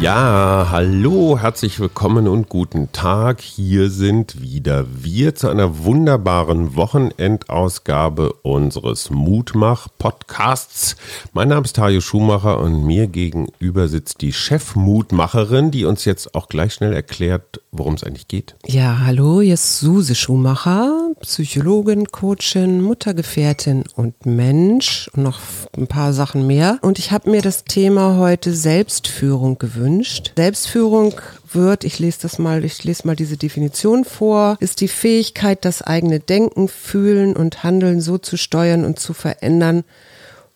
Ja, 0.00 0.68
hallo, 0.70 1.38
herzlich 1.38 1.78
willkommen 1.78 2.26
und 2.26 2.48
guten 2.48 2.90
Tag. 2.90 3.42
Hier 3.42 3.90
sind 3.90 4.40
wieder 4.40 4.86
wir 4.88 5.34
zu 5.34 5.50
einer 5.50 5.84
wunderbaren 5.84 6.74
Wochenendausgabe 6.74 8.32
unseres 8.42 9.10
Mutmach-Podcasts. 9.10 10.96
Mein 11.34 11.48
Name 11.48 11.66
ist 11.66 11.76
Tajo 11.76 12.00
Schumacher 12.00 12.60
und 12.60 12.82
mir 12.82 13.08
gegenüber 13.08 13.88
sitzt 13.88 14.22
die 14.22 14.32
Chefmutmacherin, 14.32 15.70
die 15.70 15.84
uns 15.84 16.06
jetzt 16.06 16.34
auch 16.34 16.48
gleich 16.48 16.72
schnell 16.72 16.94
erklärt, 16.94 17.60
worum 17.70 17.92
es 17.92 18.02
eigentlich 18.02 18.26
geht. 18.26 18.56
Ja, 18.66 19.00
hallo, 19.04 19.42
hier 19.42 19.52
ist 19.52 19.80
Suse 19.80 20.14
Schumacher, 20.14 21.10
Psychologin, 21.20 22.06
Coachin, 22.06 22.80
Muttergefährtin 22.80 23.84
und 23.96 24.24
Mensch 24.24 25.10
und 25.14 25.24
noch 25.24 25.40
ein 25.76 25.88
paar 25.88 26.14
Sachen 26.14 26.46
mehr. 26.46 26.78
Und 26.80 26.98
ich 26.98 27.12
habe 27.12 27.30
mir 27.30 27.42
das 27.42 27.64
Thema 27.64 28.16
heute 28.16 28.54
Selbstführung 28.54 29.58
gewünscht 29.58 29.89
gewünscht. 29.90 30.32
Selbstführung 30.36 31.14
wird, 31.52 31.84
ich 31.84 31.98
lese 31.98 32.18
das 32.22 32.38
mal, 32.38 32.64
ich 32.64 32.84
lese 32.84 33.06
mal 33.06 33.16
diese 33.16 33.36
Definition 33.36 34.04
vor, 34.04 34.56
ist 34.60 34.80
die 34.80 34.88
Fähigkeit, 34.88 35.64
das 35.64 35.82
eigene 35.82 36.20
Denken, 36.20 36.68
Fühlen 36.68 37.36
und 37.36 37.62
Handeln 37.64 38.00
so 38.00 38.18
zu 38.18 38.36
steuern 38.36 38.84
und 38.84 39.00
zu 39.00 39.12
verändern, 39.12 39.84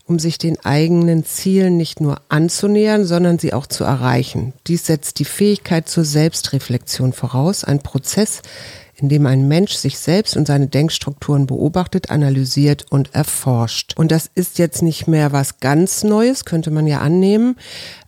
um 0.07 0.19
sich 0.19 0.39
den 0.39 0.63
eigenen 0.65 1.25
Zielen 1.25 1.77
nicht 1.77 2.01
nur 2.01 2.21
anzunähern, 2.29 3.05
sondern 3.05 3.39
sie 3.39 3.53
auch 3.53 3.67
zu 3.67 3.85
erreichen. 3.85 4.53
Dies 4.67 4.87
setzt 4.87 5.19
die 5.19 5.25
Fähigkeit 5.25 5.89
zur 5.89 6.05
Selbstreflexion 6.05 7.13
voraus, 7.13 7.65
ein 7.65 7.81
Prozess, 7.81 8.43
in 8.97 9.09
dem 9.09 9.27
ein 9.27 9.49
Mensch 9.49 9.75
sich 9.75 9.99
selbst 9.99 10.37
und 10.37 10.47
seine 10.47 10.69
Denkstrukturen 10.69 11.47
beobachtet, 11.47 12.11
analysiert 12.11 12.87
und 12.91 13.15
erforscht. 13.15 13.95
Und 13.97 14.13
das 14.13 14.31
ist 14.35 14.59
jetzt 14.59 14.83
nicht 14.83 15.09
mehr 15.09 15.33
was 15.33 15.61
ganz 15.61 16.05
Neues, 16.05 16.45
könnte 16.45 16.71
man 16.71 16.87
ja 16.87 17.01
annehmen, 17.01 17.57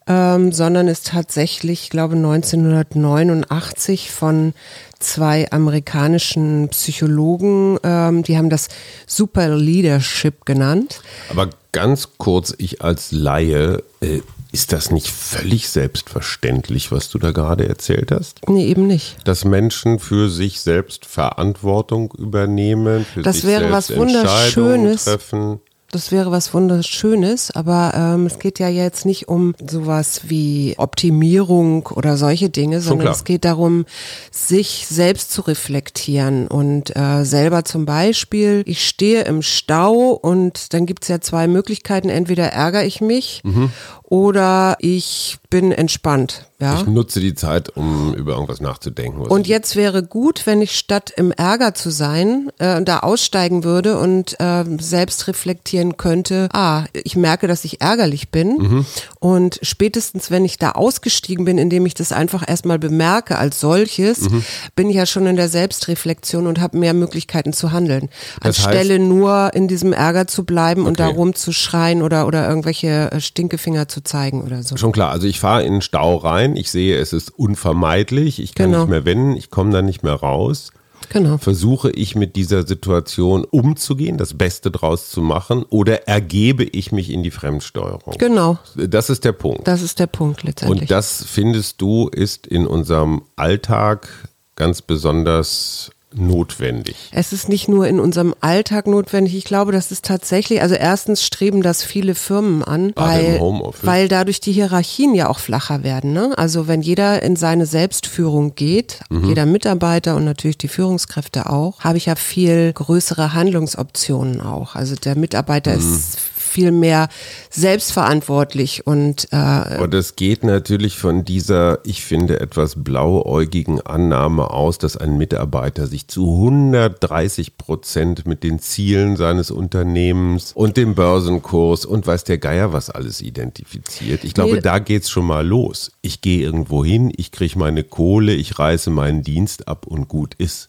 ähm, 0.07 0.53
sondern 0.53 0.87
ist 0.89 1.09
tatsächlich, 1.09 1.85
ich 1.85 1.91
glaube, 1.91 2.15
1989 2.15 4.13
von 4.13 4.55
zwei 4.99 5.51
amerikanischen 5.51 6.69
Psychologen, 6.69 7.79
ähm, 7.83 8.23
die 8.23 8.37
haben 8.37 8.51
das 8.51 8.69
Super 9.07 9.57
Leadership 9.57 10.47
genannt. 10.47 11.01
Aber 11.29 11.51
ganz 11.73 12.11
kurz, 12.19 12.55
ich 12.59 12.83
als 12.83 13.13
Laie, 13.13 13.83
äh, 14.01 14.21
ist 14.57 14.73
das 14.73 14.91
nicht 14.91 15.09
völlig 15.09 15.69
selbstverständlich, 15.69 16.91
was 16.91 17.11
du 17.11 17.19
da 17.19 17.31
gerade 17.33 17.69
erzählt 17.69 18.11
hast? 18.11 18.41
Nee, 18.49 18.65
eben 18.65 18.87
nicht. 18.87 19.17
Dass 19.25 19.45
Menschen 19.45 19.99
für 19.99 20.31
sich 20.31 20.63
selbst 20.63 21.05
Verantwortung 21.05 22.11
übernehmen, 22.17 23.05
für 23.05 23.21
das 23.21 23.37
sich 23.37 23.45
wäre 23.45 23.69
selbst 23.69 23.91
was 23.91 23.97
Wunderschönes. 23.99 25.05
treffen 25.05 25.61
das 25.93 26.11
wäre 26.11 26.33
was 26.33 26.53
Wunderschönes, 26.53 27.53
aber 27.53 27.93
ähm, 27.95 28.27
es 28.27 28.39
geht 28.39 28.59
ja 28.59 28.69
jetzt 28.69 29.07
nicht 29.07 29.29
um 29.29 29.55
sowas 29.67 30.23
wie 30.25 30.75
Optimierung 30.79 31.87
oder 31.87 32.17
solche 32.17 32.51
Dinge, 32.51 32.81
sondern 32.81 33.09
es 33.09 33.25
geht 33.25 33.45
darum, 33.45 33.87
sich 34.33 34.87
selbst 34.91 35.33
zu 35.33 35.43
reflektieren 35.43 36.49
und 36.49 36.95
äh, 36.97 37.25
selber 37.25 37.65
zum 37.65 37.87
Beispiel, 37.87 38.63
ich 38.67 38.87
stehe 38.87 39.23
im 39.23 39.43
Stau 39.43 40.11
und 40.11 40.75
dann 40.75 40.87
gibt's 40.87 41.09
ja 41.09 41.21
zwei 41.21 41.47
Möglichkeiten, 41.47 42.09
entweder 42.09 42.47
ärgere 42.49 42.85
ich 42.85 43.01
mich 43.01 43.41
mhm 43.45 43.71
oder 44.09 44.77
ich 44.81 45.39
bin 45.51 45.73
entspannt. 45.73 46.47
Ja? 46.61 46.77
Ich 46.77 46.87
nutze 46.87 47.21
die 47.21 47.35
Zeit, 47.35 47.77
um 47.77 48.15
über 48.15 48.33
irgendwas 48.33 48.61
nachzudenken. 48.61 49.21
Und 49.21 49.47
jetzt 49.47 49.77
wäre 49.77 50.03
gut, 50.03 50.47
wenn 50.47 50.63
ich 50.63 50.77
statt 50.77 51.13
im 51.15 51.31
Ärger 51.31 51.75
zu 51.75 51.91
sein, 51.91 52.51
äh, 52.59 52.83
da 52.83 53.01
aussteigen 53.01 53.63
würde 53.63 53.99
und 53.99 54.41
äh, 54.41 54.65
selbst 54.79 55.29
reflektieren 55.29 55.99
könnte, 55.99 56.49
ah, 56.53 56.85
ich 56.95 57.15
merke, 57.15 57.47
dass 57.47 57.65
ich 57.65 57.83
ärgerlich 57.83 58.31
bin. 58.31 58.57
Mhm. 58.57 58.87
Und 59.19 59.59
spätestens, 59.63 60.31
wenn 60.31 60.45
ich 60.47 60.57
da 60.57 60.73
ausgestiegen 60.73 61.45
bin, 61.45 61.59
indem 61.59 61.85
ich 61.85 61.95
das 61.95 62.13
einfach 62.13 62.49
erstmal 62.49 62.79
bemerke 62.79 63.37
als 63.37 63.61
solches, 63.61 64.31
mhm. 64.31 64.43
bin 64.75 64.89
ich 64.89 64.97
ja 64.97 65.05
schon 65.05 65.27
in 65.27 65.37
der 65.37 65.49
Selbstreflexion 65.49 66.47
und 66.47 66.61
habe 66.61 66.79
mehr 66.79 66.95
Möglichkeiten 66.95 67.53
zu 67.53 67.73
handeln. 67.73 68.09
Das 68.41 68.65
Anstelle 68.65 68.95
heißt, 68.95 69.03
nur 69.03 69.51
in 69.53 69.69
diesem 69.69 69.93
Ärger 69.93 70.27
zu 70.27 70.45
bleiben 70.45 70.83
okay. 70.83 70.89
und 70.89 71.01
da 71.01 71.09
rumzuschreien 71.09 72.03
oder, 72.03 72.27
oder 72.27 72.49
irgendwelche 72.49 73.13
äh, 73.13 73.21
Stinkefinger 73.21 73.89
zu 73.89 73.96
zu 73.97 74.03
zeigen 74.03 74.43
oder 74.43 74.63
so. 74.63 74.77
Schon 74.77 74.93
klar, 74.93 75.11
also 75.11 75.27
ich 75.27 75.41
fahre 75.41 75.65
in 75.65 75.73
den 75.73 75.81
Stau 75.81 76.17
rein, 76.17 76.55
ich 76.55 76.71
sehe, 76.71 76.99
es 76.99 77.15
ist 77.15 77.31
unvermeidlich, 77.31 78.41
ich 78.41 78.55
kann 78.55 78.71
genau. 78.71 78.81
nicht 78.81 78.91
mehr 78.91 79.05
wenden, 79.07 79.37
ich 79.37 79.51
komme 79.51 79.71
da 79.73 79.81
nicht 79.81 80.03
mehr 80.03 80.13
raus. 80.13 80.71
Genau. 81.09 81.39
Versuche 81.39 81.91
ich 81.91 82.15
mit 82.15 82.37
dieser 82.37 82.67
Situation 82.67 83.45
umzugehen, 83.45 84.19
das 84.19 84.35
Beste 84.35 84.71
draus 84.71 85.09
zu 85.09 85.23
machen 85.23 85.65
oder 85.71 86.09
ergebe 86.09 86.65
ich 86.65 86.93
mich 86.93 87.11
in 87.11 87.23
die 87.23 87.31
Fremdsteuerung? 87.31 88.15
Genau. 88.19 88.59
Das 88.75 89.09
ist 89.09 89.25
der 89.25 89.33
Punkt. 89.33 89.67
Das 89.67 89.81
ist 89.81 89.99
der 89.99 90.09
Punkt 90.09 90.43
letztendlich. 90.43 90.83
Und 90.83 90.91
das 90.91 91.25
findest 91.25 91.81
du 91.81 92.09
ist 92.09 92.47
in 92.47 92.67
unserem 92.67 93.23
Alltag 93.37 94.09
ganz 94.57 94.83
besonders 94.83 95.91
notwendig? 96.19 96.97
Es 97.13 97.33
ist 97.33 97.49
nicht 97.49 97.69
nur 97.69 97.87
in 97.87 98.01
unserem 98.01 98.35
Alltag 98.41 98.87
notwendig. 98.87 99.35
Ich 99.37 99.45
glaube, 99.45 99.73
das 99.73 99.91
ist 99.91 100.05
tatsächlich, 100.05 100.63
also 100.63 100.75
erstens 100.75 101.25
streben 101.25 101.63
das 101.63 101.83
viele 101.83 102.15
Firmen 102.15 102.63
an, 102.63 102.93
weil, 102.97 103.41
weil 103.83 104.09
dadurch 104.09 104.41
die 104.41 104.53
Hierarchien 104.53 105.15
ja 105.15 105.29
auch 105.29 105.39
flacher 105.39 105.83
werden. 105.83 106.13
Ne? 106.13 106.37
Also 106.37 106.69
wenn 106.69 106.83
jeder 106.83 107.23
in 107.23 107.37
seine 107.37 107.67
Selbstführung 107.67 108.55
geht, 108.55 109.01
mhm. 109.11 109.25
jeder 109.25 109.47
Mitarbeiter 109.47 110.17
und 110.17 110.25
natürlich 110.25 110.59
die 110.59 110.69
Führungskräfte 110.69 111.51
auch, 111.51 111.81
habe 111.81 111.99
ich 111.99 112.07
ja 112.07 112.17
viel 112.17 112.73
größere 112.73 113.35
Handlungsoptionen 113.35 114.41
auch. 114.41 114.75
Also 114.75 114.95
der 114.95 115.17
Mitarbeiter 115.17 115.73
mhm. 115.73 115.79
ist 115.79 116.19
viel 116.47 116.71
mehr 116.71 117.09
selbstverantwortlich 117.51 118.87
und 118.87 119.29
äh, 119.33 119.37
Aber 119.37 119.89
das 119.89 120.17
geht 120.17 120.45
natürlich 120.45 120.97
von 120.97 121.25
dieser, 121.25 121.81
ich 121.85 122.05
finde, 122.05 122.41
etwas 122.41 122.83
blauäugigen 122.83 123.81
Annahme 123.81 124.51
aus, 124.51 124.79
dass 124.79 124.97
ein 124.97 125.19
Mitarbeiter 125.19 125.87
sich 125.87 126.09
zu 126.09 126.33
130 126.35 127.57
Prozent 127.57 128.27
mit 128.27 128.43
den 128.43 128.59
Zielen 128.59 129.17
seines 129.17 129.51
Unternehmens 129.51 130.53
und 130.53 130.77
dem 130.77 130.95
Börsenkurs 130.95 131.85
und 131.85 132.07
weiß 132.07 132.25
der 132.25 132.39
Geier 132.39 132.73
was 132.73 132.91
alles 132.91 133.21
identifiziert. 133.21 134.25
Ich 134.25 134.35
glaube, 134.35 134.55
nee. 134.55 134.61
da 134.61 134.79
es 134.79 135.11
schon 135.11 135.27
mal 135.27 135.47
los. 135.47 135.93
Ich 136.01 136.21
gehe 136.21 136.41
irgendwo 136.41 136.85
hin, 136.85 137.13
ich 137.17 137.33
kriege 137.33 137.59
meine 137.59 137.85
Kohle, 137.85 138.35
ich 138.35 138.59
reiße 138.59 138.91
meinen 138.91 139.23
Dienst 139.23 139.69
ab 139.69 139.87
und 139.87 140.09
gut 140.09 140.35
ist 140.39 140.69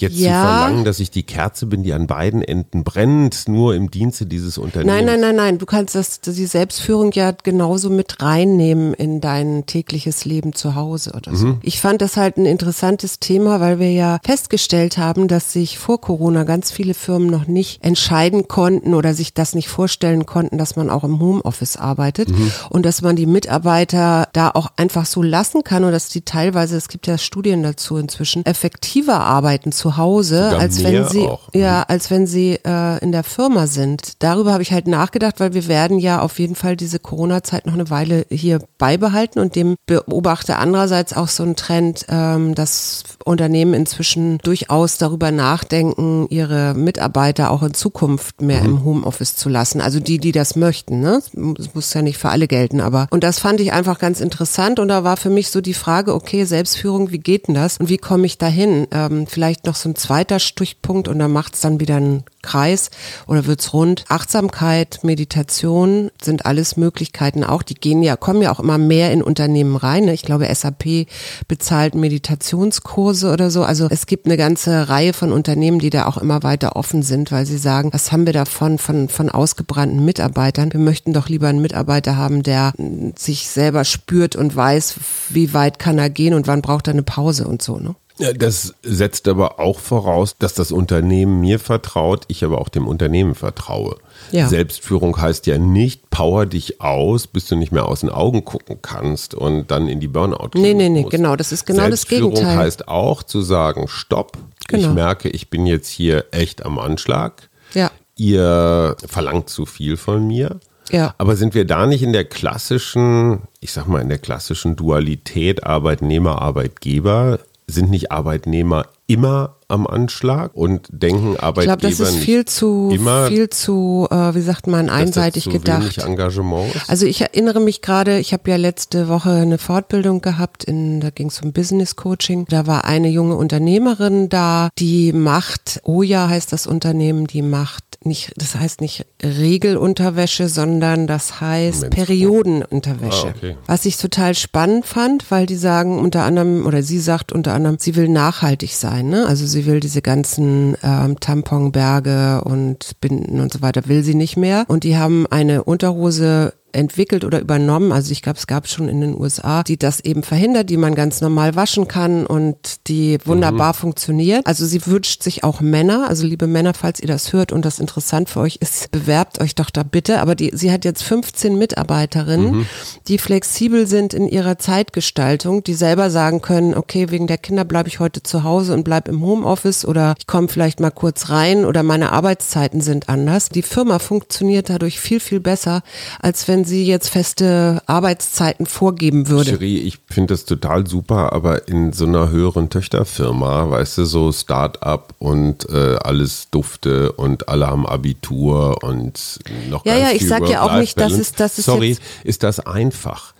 jetzt 0.00 0.16
ja. 0.16 0.28
zu 0.28 0.46
verlangen, 0.46 0.84
dass 0.84 1.00
ich 1.00 1.10
die 1.10 1.22
Kerze 1.22 1.66
bin, 1.66 1.82
die 1.82 1.92
an 1.92 2.06
beiden 2.06 2.42
Enden 2.42 2.84
brennt, 2.84 3.48
nur 3.48 3.74
im 3.74 3.90
Dienste 3.90 4.26
dieses 4.26 4.58
Unternehmens. 4.58 4.94
Nein, 4.94 5.06
nein, 5.06 5.20
nein, 5.20 5.36
nein. 5.36 5.58
Du 5.58 5.66
kannst 5.66 5.94
das, 5.94 6.20
die 6.20 6.46
Selbstführung 6.46 7.12
ja 7.12 7.32
genauso 7.32 7.90
mit 7.90 8.22
reinnehmen 8.22 8.94
in 8.94 9.20
dein 9.20 9.66
tägliches 9.66 10.24
Leben 10.24 10.54
zu 10.54 10.74
Hause 10.74 11.12
oder 11.16 11.34
so. 11.34 11.46
Mhm. 11.46 11.58
Ich 11.62 11.80
fand 11.80 12.02
das 12.02 12.16
halt 12.16 12.36
ein 12.36 12.46
interessantes 12.46 13.20
Thema, 13.20 13.60
weil 13.60 13.78
wir 13.78 13.92
ja 13.92 14.18
festgestellt 14.24 14.98
haben, 14.98 15.28
dass 15.28 15.52
sich 15.52 15.78
vor 15.78 16.00
Corona 16.00 16.44
ganz 16.44 16.70
viele 16.70 16.94
Firmen 16.94 17.28
noch 17.28 17.46
nicht 17.46 17.82
entscheiden 17.84 18.48
konnten 18.48 18.94
oder 18.94 19.14
sich 19.14 19.34
das 19.34 19.54
nicht 19.54 19.68
vorstellen 19.68 20.26
konnten, 20.26 20.58
dass 20.58 20.76
man 20.76 20.90
auch 20.90 21.04
im 21.04 21.20
Homeoffice 21.20 21.76
arbeitet 21.76 22.28
mhm. 22.28 22.52
und 22.70 22.84
dass 22.84 23.02
man 23.02 23.16
die 23.16 23.26
Mitarbeiter 23.26 24.28
da 24.32 24.50
auch 24.50 24.68
einfach 24.76 25.06
so 25.06 25.22
lassen 25.22 25.64
kann 25.64 25.84
und 25.84 25.92
dass 25.92 26.08
die 26.08 26.22
teilweise, 26.22 26.76
es 26.76 26.88
gibt 26.88 27.06
ja 27.06 27.18
Studien 27.18 27.62
dazu 27.62 27.96
inzwischen, 27.96 28.44
effektiver 28.44 29.20
arbeiten 29.20 29.72
zu 29.72 29.85
zu 29.86 29.96
Hause, 29.96 30.44
Sogar 30.50 30.60
als 30.60 30.82
wenn 30.82 31.06
sie 31.06 31.26
auch. 31.26 31.48
ja, 31.54 31.82
als 31.82 32.10
wenn 32.10 32.26
sie 32.26 32.58
äh, 32.64 32.98
in 33.02 33.12
der 33.12 33.22
Firma 33.22 33.68
sind. 33.68 34.14
Darüber 34.18 34.52
habe 34.52 34.62
ich 34.62 34.72
halt 34.72 34.88
nachgedacht, 34.88 35.38
weil 35.38 35.54
wir 35.54 35.68
werden 35.68 35.98
ja 35.98 36.20
auf 36.20 36.40
jeden 36.40 36.56
Fall 36.56 36.76
diese 36.76 36.98
Corona-Zeit 36.98 37.66
noch 37.66 37.74
eine 37.74 37.88
Weile 37.88 38.26
hier 38.28 38.60
beibehalten 38.78 39.38
und 39.38 39.54
dem 39.54 39.76
beobachte 39.86 40.56
andererseits 40.56 41.12
auch 41.12 41.28
so 41.28 41.44
einen 41.44 41.54
Trend, 41.54 42.06
ähm, 42.08 42.56
dass 42.56 43.04
Unternehmen 43.24 43.74
inzwischen 43.74 44.38
durchaus 44.38 44.98
darüber 44.98 45.30
nachdenken, 45.30 46.26
ihre 46.30 46.74
Mitarbeiter 46.74 47.50
auch 47.52 47.62
in 47.62 47.74
Zukunft 47.74 48.40
mehr 48.40 48.62
mhm. 48.62 48.66
im 48.66 48.84
Homeoffice 48.84 49.36
zu 49.36 49.48
lassen. 49.48 49.80
Also 49.80 50.00
die, 50.00 50.18
die 50.18 50.32
das 50.32 50.56
möchten. 50.56 51.00
Ne? 51.00 51.22
Das 51.32 51.74
muss 51.74 51.94
ja 51.94 52.02
nicht 52.02 52.18
für 52.18 52.30
alle 52.30 52.48
gelten, 52.48 52.80
aber 52.80 53.06
und 53.10 53.22
das 53.22 53.38
fand 53.38 53.60
ich 53.60 53.72
einfach 53.72 54.00
ganz 54.00 54.20
interessant 54.20 54.80
und 54.80 54.88
da 54.88 55.04
war 55.04 55.16
für 55.16 55.30
mich 55.30 55.50
so 55.50 55.60
die 55.60 55.74
Frage, 55.74 56.12
okay, 56.12 56.44
Selbstführung, 56.44 57.12
wie 57.12 57.18
geht 57.18 57.46
denn 57.46 57.54
das 57.54 57.78
und 57.78 57.88
wie 57.88 57.98
komme 57.98 58.26
ich 58.26 58.38
dahin? 58.38 58.88
Ähm, 58.90 59.28
vielleicht 59.28 59.66
noch 59.66 59.75
so 59.80 59.88
ein 59.88 59.96
zweiter 59.96 60.38
Stichpunkt 60.38 61.08
und 61.08 61.18
dann 61.18 61.32
macht 61.32 61.54
es 61.54 61.60
dann 61.60 61.80
wieder 61.80 61.96
einen 61.96 62.24
Kreis 62.42 62.90
oder 63.26 63.46
wird's 63.46 63.72
rund. 63.72 64.04
Achtsamkeit, 64.08 65.00
Meditation 65.02 66.10
sind 66.22 66.46
alles 66.46 66.76
Möglichkeiten 66.76 67.44
auch. 67.44 67.62
Die 67.62 67.74
gehen 67.74 68.02
ja, 68.02 68.16
kommen 68.16 68.40
ja 68.40 68.52
auch 68.52 68.60
immer 68.60 68.78
mehr 68.78 69.12
in 69.12 69.22
Unternehmen 69.22 69.76
rein. 69.76 70.04
Ne? 70.04 70.14
Ich 70.14 70.22
glaube, 70.22 70.48
SAP 70.52 71.06
bezahlt 71.48 71.94
Meditationskurse 71.94 73.32
oder 73.32 73.50
so. 73.50 73.64
Also 73.64 73.88
es 73.90 74.06
gibt 74.06 74.26
eine 74.26 74.36
ganze 74.36 74.88
Reihe 74.88 75.12
von 75.12 75.32
Unternehmen, 75.32 75.80
die 75.80 75.90
da 75.90 76.06
auch 76.06 76.16
immer 76.16 76.42
weiter 76.42 76.76
offen 76.76 77.02
sind, 77.02 77.32
weil 77.32 77.46
sie 77.46 77.58
sagen, 77.58 77.92
was 77.92 78.12
haben 78.12 78.26
wir 78.26 78.32
davon 78.32 78.78
von, 78.78 79.08
von 79.08 79.28
ausgebrannten 79.28 80.04
Mitarbeitern? 80.04 80.72
Wir 80.72 80.80
möchten 80.80 81.12
doch 81.12 81.28
lieber 81.28 81.48
einen 81.48 81.60
Mitarbeiter 81.60 82.16
haben, 82.16 82.42
der 82.42 82.72
sich 83.16 83.48
selber 83.48 83.84
spürt 83.84 84.36
und 84.36 84.54
weiß, 84.54 84.96
wie 85.30 85.52
weit 85.52 85.78
kann 85.78 85.98
er 85.98 86.10
gehen 86.10 86.34
und 86.34 86.46
wann 86.46 86.62
braucht 86.62 86.86
er 86.86 86.92
eine 86.92 87.02
Pause 87.02 87.48
und 87.48 87.60
so. 87.60 87.78
Ne? 87.78 87.96
Das 88.18 88.74
setzt 88.82 89.28
aber 89.28 89.60
auch 89.60 89.78
voraus, 89.78 90.36
dass 90.38 90.54
das 90.54 90.72
Unternehmen 90.72 91.40
mir 91.40 91.58
vertraut, 91.58 92.24
ich 92.28 92.44
aber 92.44 92.60
auch 92.60 92.70
dem 92.70 92.88
Unternehmen 92.88 93.34
vertraue. 93.34 93.96
Ja. 94.30 94.48
Selbstführung 94.48 95.20
heißt 95.20 95.46
ja 95.46 95.58
nicht, 95.58 96.08
power 96.08 96.46
dich 96.46 96.80
aus, 96.80 97.26
bis 97.26 97.46
du 97.46 97.56
nicht 97.56 97.72
mehr 97.72 97.86
aus 97.86 98.00
den 98.00 98.08
Augen 98.08 98.44
gucken 98.44 98.78
kannst 98.80 99.34
und 99.34 99.70
dann 99.70 99.86
in 99.86 100.00
die 100.00 100.08
Burnout 100.08 100.50
Nee, 100.54 100.72
nee, 100.72 100.88
nee, 100.88 101.02
musst. 101.02 101.10
genau, 101.10 101.36
das 101.36 101.52
ist 101.52 101.66
genau 101.66 101.90
das 101.90 102.06
Gegenteil. 102.06 102.36
Selbstführung 102.36 102.58
heißt 102.58 102.88
auch 102.88 103.22
zu 103.22 103.42
sagen, 103.42 103.86
stopp, 103.86 104.38
genau. 104.66 104.88
ich 104.88 104.94
merke, 104.94 105.28
ich 105.28 105.50
bin 105.50 105.66
jetzt 105.66 105.88
hier 105.88 106.24
echt 106.30 106.64
am 106.64 106.78
Anschlag. 106.78 107.50
Ja. 107.74 107.90
Ihr 108.16 108.96
verlangt 109.06 109.50
zu 109.50 109.66
viel 109.66 109.98
von 109.98 110.26
mir. 110.26 110.58
Ja. 110.90 111.14
Aber 111.18 111.36
sind 111.36 111.54
wir 111.54 111.66
da 111.66 111.86
nicht 111.86 112.02
in 112.02 112.12
der 112.12 112.24
klassischen, 112.24 113.42
ich 113.60 113.72
sag 113.72 113.86
mal, 113.86 114.00
in 114.00 114.08
der 114.08 114.18
klassischen 114.18 114.76
Dualität 114.76 115.64
Arbeitnehmer, 115.64 116.40
Arbeitgeber? 116.40 117.40
Sind 117.68 117.90
nicht 117.90 118.12
Arbeitnehmer 118.12 118.86
immer 119.06 119.56
am 119.68 119.86
Anschlag 119.86 120.54
und 120.54 120.86
denken 120.90 121.36
Arbeitgeber 121.36 121.88
ich 121.88 121.96
glaube, 121.96 122.04
das 122.04 122.14
ist 122.14 122.22
viel 122.22 122.44
zu, 122.44 122.90
immer, 122.92 123.26
viel 123.26 123.50
zu, 123.50 124.06
äh, 124.10 124.34
wie 124.34 124.40
sagt 124.40 124.66
man, 124.66 124.88
einseitig 124.88 125.44
zu 125.44 125.50
gedacht. 125.50 125.98
Engagement 125.98 126.74
ist? 126.74 126.88
Also 126.88 127.06
ich 127.06 127.20
erinnere 127.20 127.60
mich 127.60 127.82
gerade, 127.82 128.18
ich 128.18 128.32
habe 128.32 128.48
ja 128.50 128.56
letzte 128.56 129.08
Woche 129.08 129.30
eine 129.30 129.58
Fortbildung 129.58 130.20
gehabt, 130.20 130.64
in, 130.64 131.00
da 131.00 131.10
ging 131.10 131.28
es 131.28 131.40
um 131.40 131.52
Business 131.52 131.96
Coaching. 131.96 132.46
Da 132.48 132.66
war 132.66 132.84
eine 132.84 133.08
junge 133.08 133.36
Unternehmerin 133.36 134.28
da, 134.28 134.70
die 134.78 135.12
macht, 135.12 135.80
Oja 135.84 136.28
heißt 136.28 136.52
das 136.52 136.66
Unternehmen, 136.66 137.26
die 137.26 137.42
macht 137.42 137.86
nicht, 138.06 138.32
das 138.36 138.54
heißt 138.54 138.80
nicht 138.80 139.04
Regelunterwäsche, 139.22 140.48
sondern 140.48 141.06
das 141.06 141.40
heißt 141.40 141.82
Mensch. 141.82 141.94
Periodenunterwäsche. 141.94 143.28
Ah, 143.28 143.34
okay. 143.36 143.56
Was 143.66 143.84
ich 143.84 143.98
total 143.98 144.34
spannend 144.34 144.86
fand, 144.86 145.30
weil 145.30 145.46
die 145.46 145.56
sagen 145.56 145.98
unter 145.98 146.22
anderem, 146.22 146.64
oder 146.66 146.82
sie 146.82 147.00
sagt 147.00 147.32
unter 147.32 147.52
anderem, 147.52 147.76
sie 147.78 147.96
will 147.96 148.08
nachhaltig 148.08 148.74
sein. 148.74 149.08
Ne? 149.08 149.26
Also 149.26 149.46
sie 149.56 149.64
will 149.64 149.80
diese 149.80 150.02
ganzen 150.02 150.76
ähm, 150.82 151.18
Tamponberge 151.18 152.42
und 152.44 153.00
Binden 153.00 153.40
und 153.40 153.50
so 153.50 153.62
weiter, 153.62 153.88
will 153.88 154.02
sie 154.02 154.14
nicht 154.14 154.36
mehr. 154.36 154.66
Und 154.68 154.84
die 154.84 154.98
haben 154.98 155.26
eine 155.26 155.64
Unterhose 155.64 156.52
entwickelt 156.72 157.24
oder 157.24 157.40
übernommen. 157.40 157.92
Also 157.92 158.12
ich 158.12 158.22
glaube, 158.22 158.38
es 158.38 158.46
gab 158.46 158.68
schon 158.68 158.88
in 158.88 159.00
den 159.00 159.18
USA, 159.18 159.62
die 159.62 159.78
das 159.78 160.00
eben 160.00 160.22
verhindert, 160.22 160.68
die 160.70 160.76
man 160.76 160.94
ganz 160.94 161.20
normal 161.20 161.56
waschen 161.56 161.88
kann 161.88 162.26
und 162.26 162.56
die 162.88 163.18
wunderbar 163.24 163.72
mhm. 163.72 163.78
funktioniert. 163.78 164.46
Also 164.46 164.66
sie 164.66 164.84
wünscht 164.86 165.22
sich 165.22 165.42
auch 165.42 165.60
Männer. 165.60 166.06
Also 166.08 166.26
liebe 166.26 166.46
Männer, 166.46 166.74
falls 166.74 167.00
ihr 167.00 167.08
das 167.08 167.32
hört 167.32 167.52
und 167.52 167.64
das 167.64 167.78
interessant 167.78 168.28
für 168.28 168.40
euch 168.40 168.56
ist, 168.56 168.90
bewerbt 168.90 169.40
euch 169.40 169.54
doch 169.54 169.70
da 169.70 169.82
bitte. 169.82 170.20
Aber 170.20 170.34
die, 170.34 170.50
sie 170.54 170.70
hat 170.70 170.84
jetzt 170.84 171.02
15 171.02 171.56
Mitarbeiterinnen, 171.56 172.58
mhm. 172.58 172.66
die 173.08 173.18
flexibel 173.18 173.86
sind 173.86 174.12
in 174.12 174.28
ihrer 174.28 174.58
Zeitgestaltung, 174.58 175.64
die 175.64 175.74
selber 175.74 176.10
sagen 176.10 176.42
können, 176.42 176.74
okay, 176.74 177.10
wegen 177.10 177.26
der 177.26 177.38
Kinder 177.38 177.64
bleibe 177.64 177.88
ich 177.88 178.00
heute 178.00 178.22
zu 178.22 178.44
Hause 178.44 178.74
und 178.74 178.84
bleibe 178.84 179.10
im 179.10 179.22
Homeoffice 179.22 179.86
oder 179.86 180.14
ich 180.18 180.26
komme 180.26 180.48
vielleicht 180.48 180.80
mal 180.80 180.90
kurz 180.90 181.30
rein 181.30 181.64
oder 181.64 181.82
meine 181.82 182.12
Arbeitszeiten 182.12 182.80
sind 182.80 183.08
anders. 183.08 183.48
Die 183.48 183.62
Firma 183.62 183.98
funktioniert 183.98 184.68
dadurch 184.68 185.00
viel, 185.00 185.20
viel 185.20 185.40
besser, 185.40 185.82
als 186.20 186.48
wenn 186.48 186.55
sie 186.64 186.86
jetzt 186.86 187.08
feste 187.08 187.82
Arbeitszeiten 187.86 188.66
vorgeben 188.66 189.28
würde. 189.28 189.50
Cherie, 189.50 189.78
ich 189.78 189.98
finde 190.08 190.34
das 190.34 190.44
total 190.44 190.86
super, 190.86 191.32
aber 191.32 191.68
in 191.68 191.92
so 191.92 192.06
einer 192.06 192.30
höheren 192.30 192.70
Töchterfirma, 192.70 193.70
weißt 193.70 193.98
du, 193.98 194.04
so 194.04 194.32
Start-up 194.32 195.14
und 195.18 195.68
äh, 195.68 195.96
alles 196.02 196.48
dufte 196.50 197.12
und 197.12 197.48
alle 197.48 197.66
haben 197.66 197.86
Abitur 197.86 198.82
und 198.82 199.38
noch 199.70 199.84
Ja, 199.84 199.96
ja, 199.96 200.10
ich 200.10 200.26
sage 200.26 200.50
ja 200.50 200.62
auch 200.62 200.78
nicht, 200.78 200.98
dass 201.00 201.12
es 201.12 201.32
das 201.32 201.58
ist 201.58 201.66
Sorry, 201.66 201.96
ist 202.24 202.42
das 202.42 202.60
einfach. 202.60 203.34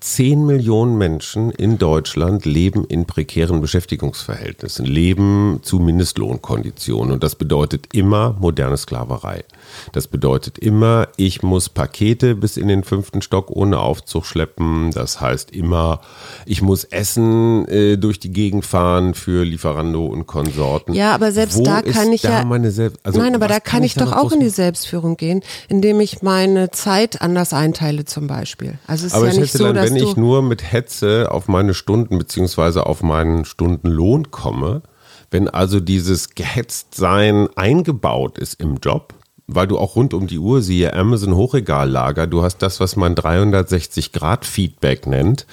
10 0.00 0.46
Millionen 0.46 0.96
Menschen 0.96 1.50
in 1.50 1.76
Deutschland 1.76 2.44
leben 2.44 2.84
in 2.84 3.04
prekären 3.04 3.60
Beschäftigungsverhältnissen, 3.60 4.86
leben 4.86 5.58
zu 5.62 5.80
Mindestlohnkonditionen. 5.80 7.12
Und 7.12 7.24
das 7.24 7.34
bedeutet 7.34 7.94
immer 7.94 8.36
moderne 8.38 8.76
Sklaverei. 8.76 9.44
Das 9.92 10.06
bedeutet 10.06 10.58
immer, 10.58 11.08
ich 11.16 11.42
muss 11.42 11.68
Pakete 11.68 12.36
bis 12.36 12.56
in 12.56 12.68
den 12.68 12.84
fünften 12.84 13.22
Stock 13.22 13.50
ohne 13.50 13.80
Aufzug 13.80 14.24
schleppen. 14.24 14.92
Das 14.92 15.20
heißt 15.20 15.50
immer, 15.50 16.00
ich 16.46 16.62
muss 16.62 16.84
Essen 16.84 17.66
äh, 17.68 17.96
durch 17.96 18.20
die 18.20 18.32
Gegend 18.32 18.64
fahren 18.64 19.14
für 19.14 19.44
Lieferando 19.44 20.06
und 20.06 20.26
Konsorten. 20.26 20.94
Ja, 20.94 21.12
aber 21.12 21.32
selbst 21.32 21.58
Wo 21.58 21.64
da 21.64 21.82
kann 21.82 22.12
ich 22.12 22.22
da 22.22 22.42
ja. 22.42 22.90
Also 23.02 23.18
nein, 23.18 23.34
aber 23.34 23.48
da 23.48 23.60
kann, 23.60 23.78
kann 23.78 23.82
ich, 23.82 23.94
doch 23.94 24.12
auch 24.12 24.32
in 24.32 24.40
die 24.40 24.48
Selbstführung 24.48 25.16
gehen, 25.16 25.42
indem 25.68 26.00
ich 26.00 26.22
meine 26.22 26.70
Zeit 26.70 27.20
anders 27.20 27.52
einteile 27.52 28.04
zum 28.04 28.26
Beispiel. 28.26 28.78
Also 28.86 29.06
es 29.06 29.12
ist 29.12 29.18
aber 29.18 29.32
ja 29.32 29.40
nicht 29.40 29.52
so, 29.52 29.72
dass 29.72 29.87
wenn 29.94 30.08
ich 30.08 30.16
nur 30.16 30.42
mit 30.42 30.72
Hetze 30.72 31.30
auf 31.30 31.48
meine 31.48 31.74
Stunden 31.74 32.18
beziehungsweise 32.18 32.86
auf 32.86 33.02
meinen 33.02 33.44
Stundenlohn 33.44 34.30
komme, 34.30 34.82
wenn 35.30 35.48
also 35.48 35.80
dieses 35.80 36.34
Gehetztsein 36.34 37.48
eingebaut 37.56 38.38
ist 38.38 38.60
im 38.60 38.76
Job, 38.76 39.14
weil 39.46 39.66
du 39.66 39.78
auch 39.78 39.96
rund 39.96 40.12
um 40.14 40.26
die 40.26 40.38
Uhr 40.38 40.62
siehe 40.62 40.92
Amazon 40.92 41.34
Hochregallager, 41.34 42.26
du 42.26 42.42
hast 42.42 42.58
das, 42.58 42.80
was 42.80 42.96
man 42.96 43.14
360 43.14 44.12
Grad 44.12 44.44
Feedback 44.44 45.06
nennt. 45.06 45.46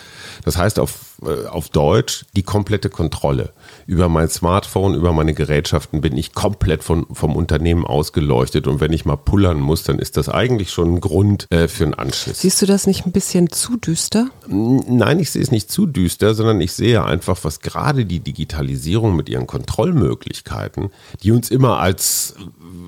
Das 0.44 0.58
heißt 0.58 0.80
auf, 0.80 1.22
äh, 1.24 1.48
auf 1.48 1.70
Deutsch 1.70 2.26
die 2.36 2.44
komplette 2.44 2.90
Kontrolle. 2.90 3.54
Über 3.88 4.10
mein 4.10 4.30
Smartphone, 4.30 4.96
über 4.96 5.14
meine 5.14 5.34
Gerätschaften 5.36 6.02
bin 6.02 6.18
ich 6.18 6.34
komplett 6.34 6.84
von, 6.84 7.06
vom 7.12 7.36
Unternehmen 7.36 7.86
ausgeleuchtet 7.86 8.66
und 8.66 8.80
wenn 8.80 8.92
ich 8.94 9.06
mal 9.06 9.16
pullern 9.16 9.60
muss, 9.60 9.84
dann 9.84 10.00
ist 10.00 10.18
das 10.18 10.28
eigentlich 10.28 10.72
schon 10.72 10.96
ein 10.96 11.02
Grund 11.02 11.46
äh, 11.52 11.68
für 11.68 11.84
einen 11.84 11.94
Anschluss. 11.94 12.42
Siehst 12.42 12.62
du 12.62 12.66
das 12.66 12.88
nicht 12.88 13.06
ein 13.06 13.12
bisschen 13.12 13.52
zu 13.52 13.78
düster? 13.78 14.30
Nein, 14.48 15.20
ich 15.20 15.30
sehe 15.30 15.42
es 15.44 15.52
nicht 15.52 15.72
zu 15.72 15.86
düster, 15.86 16.34
sondern 16.34 16.62
ich 16.62 16.74
sehe 16.74 17.04
einfach, 17.04 17.38
was 17.44 17.60
gerade 17.60 18.06
die 18.06 18.22
Digitalisierung 18.22 19.16
mit 19.16 19.30
ihren 19.30 19.46
Kontrollmöglichkeiten, 19.46 20.90
die 21.22 21.32
uns 21.32 21.52
immer 21.52 21.80
als 21.80 22.36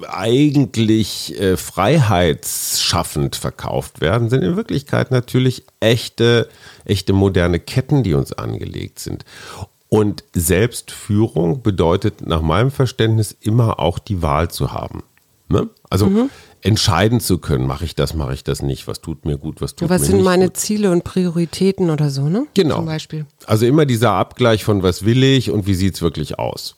eigentlich 0.09 1.39
äh, 1.39 1.57
freiheitsschaffend 1.57 3.35
verkauft 3.35 4.01
werden, 4.01 4.29
sind 4.29 4.43
in 4.43 4.55
Wirklichkeit 4.55 5.11
natürlich 5.11 5.63
echte, 5.79 6.49
echte 6.85 7.13
moderne 7.13 7.59
Ketten, 7.59 8.01
die 8.01 8.15
uns 8.15 8.33
angelegt 8.33 8.99
sind. 8.99 9.25
Und 9.89 10.23
Selbstführung 10.33 11.61
bedeutet 11.61 12.25
nach 12.25 12.41
meinem 12.41 12.71
Verständnis 12.71 13.35
immer 13.39 13.79
auch 13.79 13.99
die 13.99 14.21
Wahl 14.21 14.49
zu 14.51 14.73
haben. 14.73 15.03
Ne? 15.49 15.69
Also 15.89 16.07
mhm. 16.07 16.29
entscheiden 16.61 17.21
zu 17.21 17.37
können, 17.37 17.67
mache 17.67 17.85
ich 17.85 17.95
das, 17.95 18.13
mache 18.13 18.33
ich 18.33 18.43
das 18.43 18.61
nicht, 18.61 18.87
was 18.87 18.99
tut 18.99 19.23
mir 19.23 19.37
gut, 19.37 19.61
was 19.61 19.75
tut 19.75 19.89
was 19.89 20.01
mir 20.01 20.07
nicht 20.07 20.11
Was 20.11 20.17
sind 20.17 20.25
meine 20.25 20.45
gut. 20.47 20.57
Ziele 20.57 20.91
und 20.91 21.05
Prioritäten 21.05 21.89
oder 21.89 22.09
so, 22.09 22.27
ne? 22.27 22.47
Genau. 22.53 22.75
Zum 22.75 22.85
Beispiel. 22.85 23.25
Also 23.45 23.65
immer 23.65 23.85
dieser 23.85 24.11
Abgleich 24.11 24.65
von 24.65 24.83
was 24.83 25.05
will 25.05 25.23
ich 25.23 25.51
und 25.51 25.65
wie 25.65 25.75
sieht 25.75 25.95
es 25.95 26.01
wirklich 26.01 26.37
aus. 26.37 26.75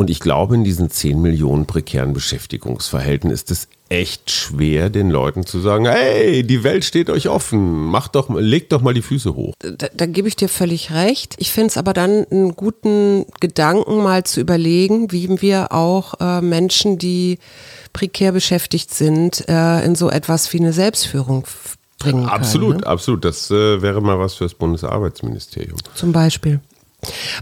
Und 0.00 0.08
ich 0.08 0.20
glaube, 0.20 0.54
in 0.54 0.64
diesen 0.64 0.88
10 0.88 1.20
Millionen 1.20 1.66
prekären 1.66 2.14
Beschäftigungsverhältnissen 2.14 3.34
ist 3.34 3.50
es 3.50 3.68
echt 3.90 4.30
schwer, 4.30 4.88
den 4.88 5.10
Leuten 5.10 5.44
zu 5.44 5.60
sagen, 5.60 5.84
hey, 5.84 6.42
die 6.42 6.64
Welt 6.64 6.86
steht 6.86 7.10
euch 7.10 7.28
offen, 7.28 7.84
macht 7.84 8.14
doch, 8.14 8.30
legt 8.30 8.72
doch 8.72 8.80
mal 8.80 8.94
die 8.94 9.02
Füße 9.02 9.34
hoch. 9.34 9.52
Da, 9.58 9.88
da 9.92 10.06
gebe 10.06 10.26
ich 10.26 10.36
dir 10.36 10.48
völlig 10.48 10.90
recht. 10.90 11.34
Ich 11.36 11.52
finde 11.52 11.66
es 11.66 11.76
aber 11.76 11.92
dann 11.92 12.24
einen 12.30 12.56
guten 12.56 13.26
Gedanken, 13.40 14.02
mal 14.02 14.24
zu 14.24 14.40
überlegen, 14.40 15.12
wie 15.12 15.42
wir 15.42 15.70
auch 15.70 16.14
äh, 16.18 16.40
Menschen, 16.40 16.96
die 16.96 17.38
prekär 17.92 18.32
beschäftigt 18.32 18.94
sind, 18.94 19.46
äh, 19.50 19.84
in 19.84 19.96
so 19.96 20.08
etwas 20.08 20.50
wie 20.54 20.60
eine 20.60 20.72
Selbstführung 20.72 21.44
bringen 21.98 22.24
absolut, 22.24 22.30
können. 22.30 22.30
Absolut, 22.30 22.80
ne? 22.80 22.86
absolut. 22.86 23.24
Das 23.26 23.50
äh, 23.50 23.82
wäre 23.82 24.00
mal 24.00 24.18
was 24.18 24.32
für 24.32 24.44
das 24.44 24.54
Bundesarbeitsministerium. 24.54 25.76
Zum 25.94 26.12
Beispiel. 26.12 26.60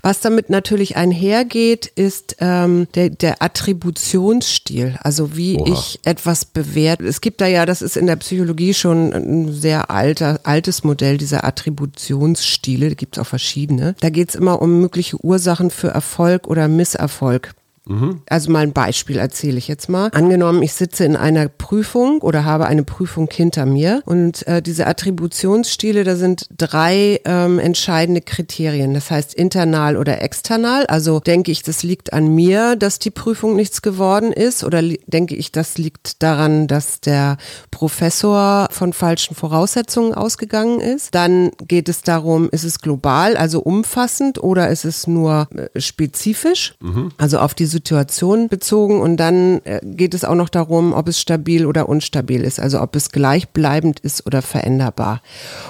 Was 0.02 0.20
damit 0.20 0.50
natürlich 0.50 0.96
einhergeht, 0.96 1.86
ist 1.86 2.36
ähm, 2.40 2.86
der, 2.94 3.10
der 3.10 3.42
Attributionsstil, 3.42 4.98
also 5.02 5.36
wie 5.36 5.56
Oha. 5.58 5.72
ich 5.72 6.00
etwas 6.04 6.44
bewerte. 6.44 7.04
Es 7.04 7.20
gibt 7.20 7.40
da 7.40 7.46
ja, 7.46 7.66
das 7.66 7.82
ist 7.82 7.96
in 7.96 8.06
der 8.06 8.16
Psychologie 8.16 8.74
schon 8.74 9.12
ein 9.12 9.52
sehr 9.52 9.90
alter, 9.90 10.40
altes 10.44 10.84
Modell 10.84 11.18
dieser 11.18 11.44
Attributionsstile, 11.44 12.90
da 12.90 12.94
gibt 12.94 13.16
es 13.16 13.22
auch 13.22 13.26
verschiedene. 13.26 13.94
Da 14.00 14.10
geht 14.10 14.30
es 14.30 14.34
immer 14.34 14.60
um 14.62 14.80
mögliche 14.80 15.22
Ursachen 15.24 15.70
für 15.70 15.88
Erfolg 15.88 16.46
oder 16.46 16.68
Misserfolg. 16.68 17.54
Mhm. 17.88 18.20
Also 18.28 18.50
mal 18.50 18.60
ein 18.60 18.72
Beispiel 18.72 19.18
erzähle 19.18 19.58
ich 19.58 19.66
jetzt 19.66 19.88
mal. 19.88 20.10
Angenommen, 20.12 20.62
ich 20.62 20.74
sitze 20.74 21.04
in 21.04 21.16
einer 21.16 21.48
Prüfung 21.48 22.20
oder 22.20 22.44
habe 22.44 22.66
eine 22.66 22.84
Prüfung 22.84 23.28
hinter 23.32 23.66
mir 23.66 24.02
und 24.04 24.46
äh, 24.46 24.62
diese 24.62 24.86
Attributionsstile, 24.86 26.04
da 26.04 26.14
sind 26.16 26.46
drei 26.56 27.20
ähm, 27.24 27.58
entscheidende 27.58 28.20
Kriterien. 28.20 28.94
Das 28.94 29.10
heißt 29.10 29.34
internal 29.34 29.96
oder 29.96 30.22
external. 30.22 30.86
Also 30.86 31.20
denke 31.20 31.50
ich, 31.50 31.62
das 31.62 31.82
liegt 31.82 32.12
an 32.12 32.34
mir, 32.34 32.76
dass 32.76 32.98
die 32.98 33.10
Prüfung 33.10 33.56
nichts 33.56 33.80
geworden 33.80 34.32
ist 34.32 34.64
oder 34.64 34.82
denke 35.06 35.34
ich, 35.34 35.50
das 35.50 35.78
liegt 35.78 36.22
daran, 36.22 36.66
dass 36.66 37.00
der 37.00 37.38
Professor 37.70 38.68
von 38.70 38.92
falschen 38.92 39.34
Voraussetzungen 39.34 40.12
ausgegangen 40.12 40.80
ist. 40.80 41.14
Dann 41.14 41.50
geht 41.66 41.88
es 41.88 42.02
darum, 42.02 42.50
ist 42.50 42.64
es 42.64 42.80
global, 42.80 43.36
also 43.36 43.60
umfassend 43.60 44.42
oder 44.42 44.68
ist 44.68 44.84
es 44.84 45.06
nur 45.06 45.48
äh, 45.54 45.80
spezifisch? 45.80 46.74
Mhm. 46.80 47.12
Also 47.16 47.38
auf 47.38 47.54
diese 47.54 47.77
Situation 47.78 48.48
bezogen 48.48 49.00
und 49.00 49.18
dann 49.18 49.60
äh, 49.64 49.80
geht 49.84 50.12
es 50.12 50.24
auch 50.24 50.34
noch 50.34 50.48
darum, 50.48 50.92
ob 50.92 51.06
es 51.06 51.20
stabil 51.20 51.64
oder 51.64 51.88
unstabil 51.88 52.42
ist, 52.42 52.58
also 52.58 52.80
ob 52.80 52.96
es 52.96 53.10
gleichbleibend 53.10 54.00
ist 54.00 54.26
oder 54.26 54.42
veränderbar. 54.42 55.22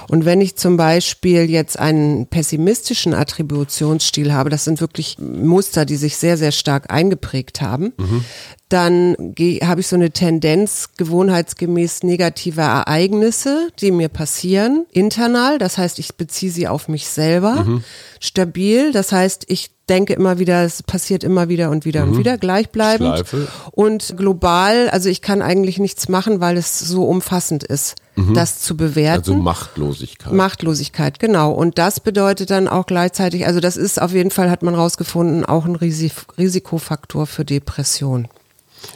Und 0.09 0.25
wenn 0.25 0.41
ich 0.41 0.57
zum 0.57 0.79
Beispiel 0.79 1.50
jetzt 1.50 1.79
einen 1.79 2.27
pessimistischen 2.27 3.12
Attributionsstil 3.12 4.33
habe, 4.33 4.49
das 4.49 4.65
sind 4.65 4.81
wirklich 4.81 5.19
Muster, 5.19 5.85
die 5.85 5.97
sich 5.97 6.17
sehr, 6.17 6.38
sehr 6.38 6.53
stark 6.53 6.91
eingeprägt 6.91 7.61
haben, 7.61 7.93
mhm 7.99 8.25
dann 8.69 9.17
habe 9.62 9.81
ich 9.81 9.87
so 9.87 9.97
eine 9.97 10.11
Tendenz, 10.11 10.91
gewohnheitsgemäß 10.99 12.03
negative 12.03 12.61
Ereignisse, 12.61 13.71
die 13.81 13.91
mir 13.91 14.11
passieren, 14.11 14.85
internal, 14.93 15.59
das 15.59 15.79
heißt, 15.79 15.99
ich 15.99 16.17
beziehe 16.17 16.53
sie 16.53 16.69
auf 16.69 16.87
mich 16.87 17.09
selber, 17.09 17.65
mhm. 17.65 17.85
stabil, 18.21 18.93
das 18.93 19.11
heißt, 19.11 19.47
ich 19.49 19.71
denke 19.88 20.12
immer 20.12 20.38
wieder, 20.38 20.64
es 20.64 20.83
passiert 20.83 21.25
immer 21.25 21.49
wieder 21.49 21.71
und 21.71 21.85
wieder 21.85 22.04
mhm. 22.04 22.12
und 22.12 22.18
wieder, 22.18 22.38
gleichbleibend. 22.38 23.14
Schleife. 23.14 23.49
Und 23.73 24.16
global, 24.16 24.88
also 24.90 25.09
ich 25.09 25.23
kann 25.23 25.42
eigentlich 25.42 25.78
nichts 25.78 26.09
machen, 26.09 26.40
weil 26.40 26.57
es 26.57 26.78
so 26.78 27.04
umfassend 27.04 27.64
ist, 27.64 27.97
mhm. 28.16 28.35
das 28.35 28.61
zu 28.61 28.76
bewerten. 28.76 29.18
Also 29.18 29.35
Machtlosigkeit. 29.35 30.33
Machtlosigkeit, 30.33 31.18
genau. 31.18 31.52
Und 31.52 31.78
das 31.78 32.00
bedeutet 32.00 32.50
dann 32.50 32.68
auch 32.68 32.87
gleichzeitig, 32.87 33.47
also 33.47 33.61
das 33.61 33.76
ist 33.76 34.00
auf 34.00 34.12
jeden 34.12 34.30
Fall, 34.30 34.50
hat 34.50 34.62
man 34.62 34.75
rausgefunden, 34.75 35.45
auch 35.45 35.64
ein 35.64 35.76
Risikofaktor 35.76 37.26
für 37.26 37.45
Depression. 37.45 38.28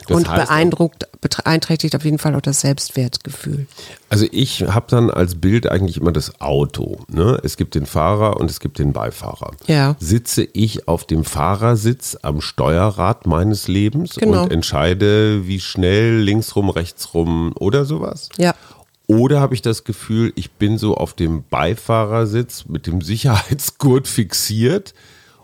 Das 0.07 0.17
und 0.17 0.27
beeindruckt, 0.27 1.07
beeinträchtigt 1.21 1.95
auf 1.95 2.03
jeden 2.03 2.19
Fall 2.19 2.35
auch 2.35 2.41
das 2.41 2.61
Selbstwertgefühl. 2.61 3.67
Also 4.09 4.27
ich 4.31 4.61
habe 4.63 4.85
dann 4.89 5.09
als 5.09 5.35
Bild 5.35 5.69
eigentlich 5.69 5.97
immer 5.97 6.11
das 6.11 6.41
Auto. 6.41 6.99
Ne? 7.07 7.39
Es 7.43 7.57
gibt 7.57 7.75
den 7.75 7.85
Fahrer 7.85 8.37
und 8.37 8.49
es 8.49 8.59
gibt 8.59 8.79
den 8.79 8.93
Beifahrer. 8.93 9.51
Ja. 9.67 9.95
Sitze 9.99 10.47
ich 10.53 10.87
auf 10.87 11.05
dem 11.05 11.23
Fahrersitz 11.23 12.17
am 12.21 12.41
Steuerrad 12.41 13.25
meines 13.25 13.67
Lebens 13.67 14.15
genau. 14.15 14.43
und 14.43 14.51
entscheide, 14.51 15.47
wie 15.47 15.59
schnell 15.59 16.19
linksrum, 16.19 16.69
rechtsrum 16.69 17.53
oder 17.57 17.85
sowas? 17.85 18.29
Ja. 18.37 18.53
Oder 19.07 19.41
habe 19.41 19.53
ich 19.53 19.61
das 19.61 19.83
Gefühl, 19.83 20.31
ich 20.35 20.51
bin 20.51 20.77
so 20.77 20.95
auf 20.95 21.13
dem 21.13 21.43
Beifahrersitz 21.49 22.65
mit 22.67 22.87
dem 22.87 23.01
Sicherheitsgurt 23.01 24.07
fixiert 24.07 24.93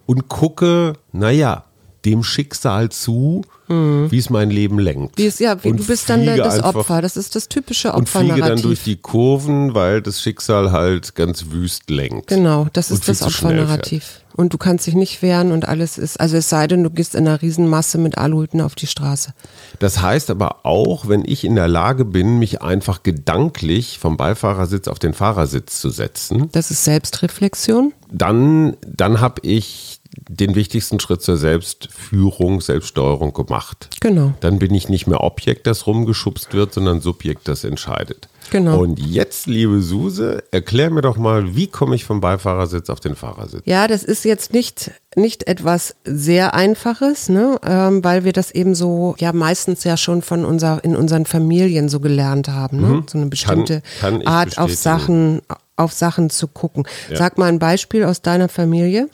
und 0.06 0.28
gucke, 0.30 0.94
naja, 1.12 1.66
dem 2.10 2.24
Schicksal 2.24 2.90
zu, 2.90 3.44
mhm. 3.68 4.08
wie 4.10 4.18
es 4.18 4.30
mein 4.30 4.50
Leben 4.50 4.80
lenkt. 4.80 5.18
Wie 5.18 5.28
es, 5.28 5.40
ja, 5.40 5.64
wie, 5.64 5.72
du 5.72 5.86
bist 5.86 6.10
dann 6.10 6.26
das 6.26 6.64
Opfer. 6.64 7.02
Das 7.02 7.16
ist 7.16 7.36
das 7.36 7.48
typische 7.48 7.90
Opfer. 7.90 8.00
Und 8.00 8.10
fliege 8.10 8.42
dann 8.42 8.62
durch 8.62 8.84
die 8.84 8.96
Kurven, 8.96 9.76
weil 9.76 10.02
das 10.02 10.22
Schicksal 10.22 10.72
halt 10.72 11.16
ganz 11.16 11.46
wüst 11.50 11.90
lenkt. 11.90 12.28
Genau, 12.28 12.68
das 12.74 12.92
ist 12.92 13.08
das 13.08 13.22
Opfernarrativ. 13.22 14.22
Und 14.36 14.54
du 14.54 14.58
kannst 14.58 14.88
dich 14.88 14.96
nicht 14.96 15.22
wehren 15.22 15.52
und 15.52 15.68
alles 15.68 15.98
ist, 15.98 16.18
also 16.18 16.38
es 16.38 16.48
sei 16.48 16.66
denn, 16.68 16.82
du 16.82 16.90
gehst 16.90 17.14
in 17.14 17.28
einer 17.28 17.42
Riesenmasse 17.42 17.98
mit 17.98 18.18
Aluhüten 18.18 18.62
auf 18.62 18.74
die 18.74 18.88
Straße. 18.88 19.34
Das 19.80 20.02
heißt 20.02 20.30
aber 20.30 20.66
auch, 20.66 21.10
wenn 21.10 21.26
ich 21.26 21.44
in 21.44 21.56
der 21.56 21.68
Lage 21.68 22.06
bin, 22.06 22.40
mich 22.40 22.62
einfach 22.62 23.04
gedanklich 23.04 24.00
vom 24.00 24.16
Beifahrersitz 24.16 24.88
auf 24.88 24.98
den 24.98 25.14
Fahrersitz 25.14 25.82
zu 25.82 25.90
setzen. 25.90 26.48
Das 26.54 26.72
ist 26.72 26.86
Selbstreflexion. 26.86 27.92
Dann, 28.12 28.78
dann 28.88 29.20
habe 29.20 29.42
ich 29.44 29.99
den 30.12 30.56
wichtigsten 30.56 31.00
Schritt 31.00 31.22
zur 31.22 31.38
Selbstführung, 31.38 32.62
Selbststeuerung 32.62 33.34
gemacht. 33.34 33.90
Genau. 34.00 34.34
Dann 34.40 34.60
bin 34.60 34.74
ich 34.74 34.90
nicht 34.90 35.08
mehr 35.08 35.24
Objekt, 35.24 35.68
das 35.68 35.86
rumgeschubst 35.86 36.54
wird, 36.54 36.74
sondern 36.74 37.00
Subjekt, 37.02 37.48
das 37.48 37.64
entscheidet. 37.64 38.28
Genau. 38.52 38.80
Und 38.80 39.00
jetzt, 39.00 39.46
liebe 39.46 39.82
Suse, 39.82 40.44
erklär 40.52 40.90
mir 40.90 41.02
doch 41.02 41.18
mal, 41.18 41.56
wie 41.56 41.68
komme 41.68 41.96
ich 41.96 42.06
vom 42.06 42.20
Beifahrersitz 42.20 42.90
auf 42.90 43.00
den 43.00 43.16
Fahrersitz? 43.16 43.62
Ja, 43.66 43.88
das 43.88 44.04
ist 44.04 44.26
jetzt 44.26 44.54
nicht, 44.54 44.92
nicht 45.16 45.48
etwas 45.48 45.96
sehr 46.04 46.56
Einfaches, 46.56 47.30
ne? 47.30 47.60
Ähm, 47.64 48.04
weil 48.04 48.24
wir 48.24 48.34
das 48.34 48.50
eben 48.50 48.74
so, 48.74 49.16
ja, 49.20 49.34
meistens 49.34 49.84
ja 49.84 49.98
schon 49.98 50.24
von 50.24 50.46
unser, 50.46 50.84
in 50.84 50.96
unseren 50.96 51.28
Familien 51.28 51.90
so 51.90 52.00
gelernt 52.00 52.48
haben, 52.48 52.82
ne? 52.82 52.88
Mhm. 52.88 53.06
So 53.08 53.18
eine 53.20 53.28
bestimmte 53.28 53.84
kann, 54.00 54.20
kann 54.20 54.28
Art 54.28 54.58
auf 54.58 54.74
Sachen, 54.74 55.42
auf 55.76 55.94
Sachen 55.94 56.32
zu 56.32 56.48
gucken. 56.48 56.88
Ja. 57.12 57.18
Sag 57.18 57.38
mal 57.38 57.50
ein 57.50 57.60
Beispiel 57.60 58.04
aus 58.04 58.24
deiner 58.24 58.50
Familie. 58.50 59.10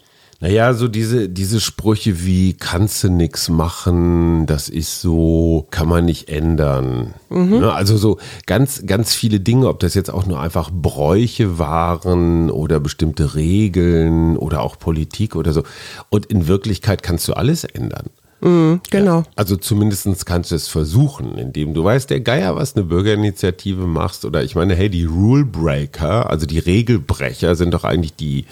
Naja, 0.45 0.75
so 0.75 0.87
diese, 0.87 1.27
diese 1.27 1.59
Sprüche 1.59 2.23
wie 2.23 2.53
kannst 2.53 3.03
du 3.03 3.09
nix 3.09 3.49
machen, 3.49 4.45
das 4.45 4.69
ist 4.69 5.01
so, 5.01 5.65
kann 5.71 5.87
man 5.87 6.05
nicht 6.05 6.29
ändern. 6.29 7.15
Mhm. 7.31 7.61
Ne, 7.61 7.73
also 7.73 7.97
so 7.97 8.19
ganz, 8.45 8.85
ganz 8.85 9.15
viele 9.15 9.39
Dinge, 9.39 9.67
ob 9.67 9.79
das 9.79 9.95
jetzt 9.95 10.13
auch 10.13 10.27
nur 10.27 10.39
einfach 10.39 10.69
Bräuche 10.71 11.57
waren 11.57 12.51
oder 12.51 12.79
bestimmte 12.79 13.33
Regeln 13.33 14.37
oder 14.37 14.61
auch 14.61 14.77
Politik 14.77 15.35
oder 15.35 15.51
so. 15.51 15.63
Und 16.09 16.27
in 16.27 16.45
Wirklichkeit 16.45 17.01
kannst 17.01 17.27
du 17.27 17.33
alles 17.33 17.63
ändern. 17.63 18.11
Mhm, 18.41 18.81
genau. 18.89 19.19
Ja, 19.19 19.25
also 19.35 19.55
zumindest 19.57 20.25
kannst 20.25 20.51
du 20.51 20.55
es 20.55 20.67
versuchen, 20.67 21.37
indem 21.37 21.73
du 21.73 21.83
weißt, 21.83 22.09
der 22.09 22.19
Geier, 22.19 22.55
was 22.55 22.75
eine 22.75 22.85
Bürgerinitiative 22.85 23.87
machst. 23.87 24.25
Oder 24.25 24.43
ich 24.43 24.55
meine, 24.55 24.75
hey, 24.75 24.89
die 24.89 25.05
Rule 25.05 25.45
Breaker, 25.45 26.29
also 26.29 26.45
die 26.45 26.59
Regelbrecher, 26.59 27.55
sind 27.55 27.73
doch 27.73 27.83
eigentlich 27.83 28.15
die, 28.15 28.45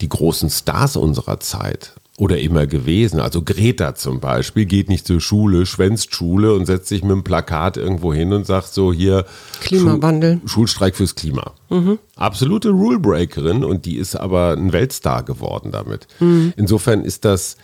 die 0.00 0.08
großen 0.08 0.50
Stars 0.50 0.96
unserer 0.96 1.40
Zeit. 1.40 1.94
Oder 2.18 2.38
immer 2.38 2.66
gewesen. 2.66 3.18
Also 3.18 3.40
Greta 3.40 3.94
zum 3.94 4.20
Beispiel 4.20 4.66
geht 4.66 4.90
nicht 4.90 5.06
zur 5.06 5.22
Schule, 5.22 5.64
schwänzt 5.64 6.14
Schule 6.14 6.52
und 6.52 6.66
setzt 6.66 6.88
sich 6.88 7.02
mit 7.02 7.12
einem 7.12 7.24
Plakat 7.24 7.78
irgendwo 7.78 8.12
hin 8.12 8.34
und 8.34 8.44
sagt 8.44 8.74
so 8.74 8.92
hier 8.92 9.24
Klimawandel. 9.62 10.32
Schul 10.40 10.48
Schulstreik 10.50 10.96
fürs 10.96 11.14
Klima. 11.14 11.54
Mhm. 11.70 11.98
Absolute 12.16 12.68
Rulebreakerin 12.68 13.64
und 13.64 13.86
die 13.86 13.96
ist 13.96 14.16
aber 14.16 14.52
ein 14.52 14.74
Weltstar 14.74 15.22
geworden 15.22 15.70
damit. 15.72 16.08
Mhm. 16.18 16.52
Insofern 16.58 17.04
ist 17.04 17.24
das, 17.24 17.56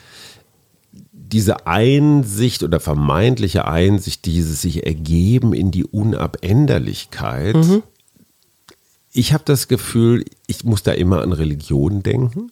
diese 1.33 1.66
Einsicht 1.66 2.62
oder 2.62 2.80
vermeintliche 2.80 3.66
Einsicht, 3.66 4.25
dieses 4.25 4.62
sich 4.62 4.87
ergeben 4.87 5.52
in 5.52 5.71
die 5.71 5.85
Unabänderlichkeit, 5.85 7.56
mhm. 7.56 7.83
ich 9.12 9.33
habe 9.33 9.45
das 9.45 9.68
Gefühl, 9.68 10.25
ich 10.47 10.64
muss 10.64 10.83
da 10.83 10.92
immer 10.92 11.23
an 11.23 11.33
Religion 11.33 12.02
denken. 12.02 12.50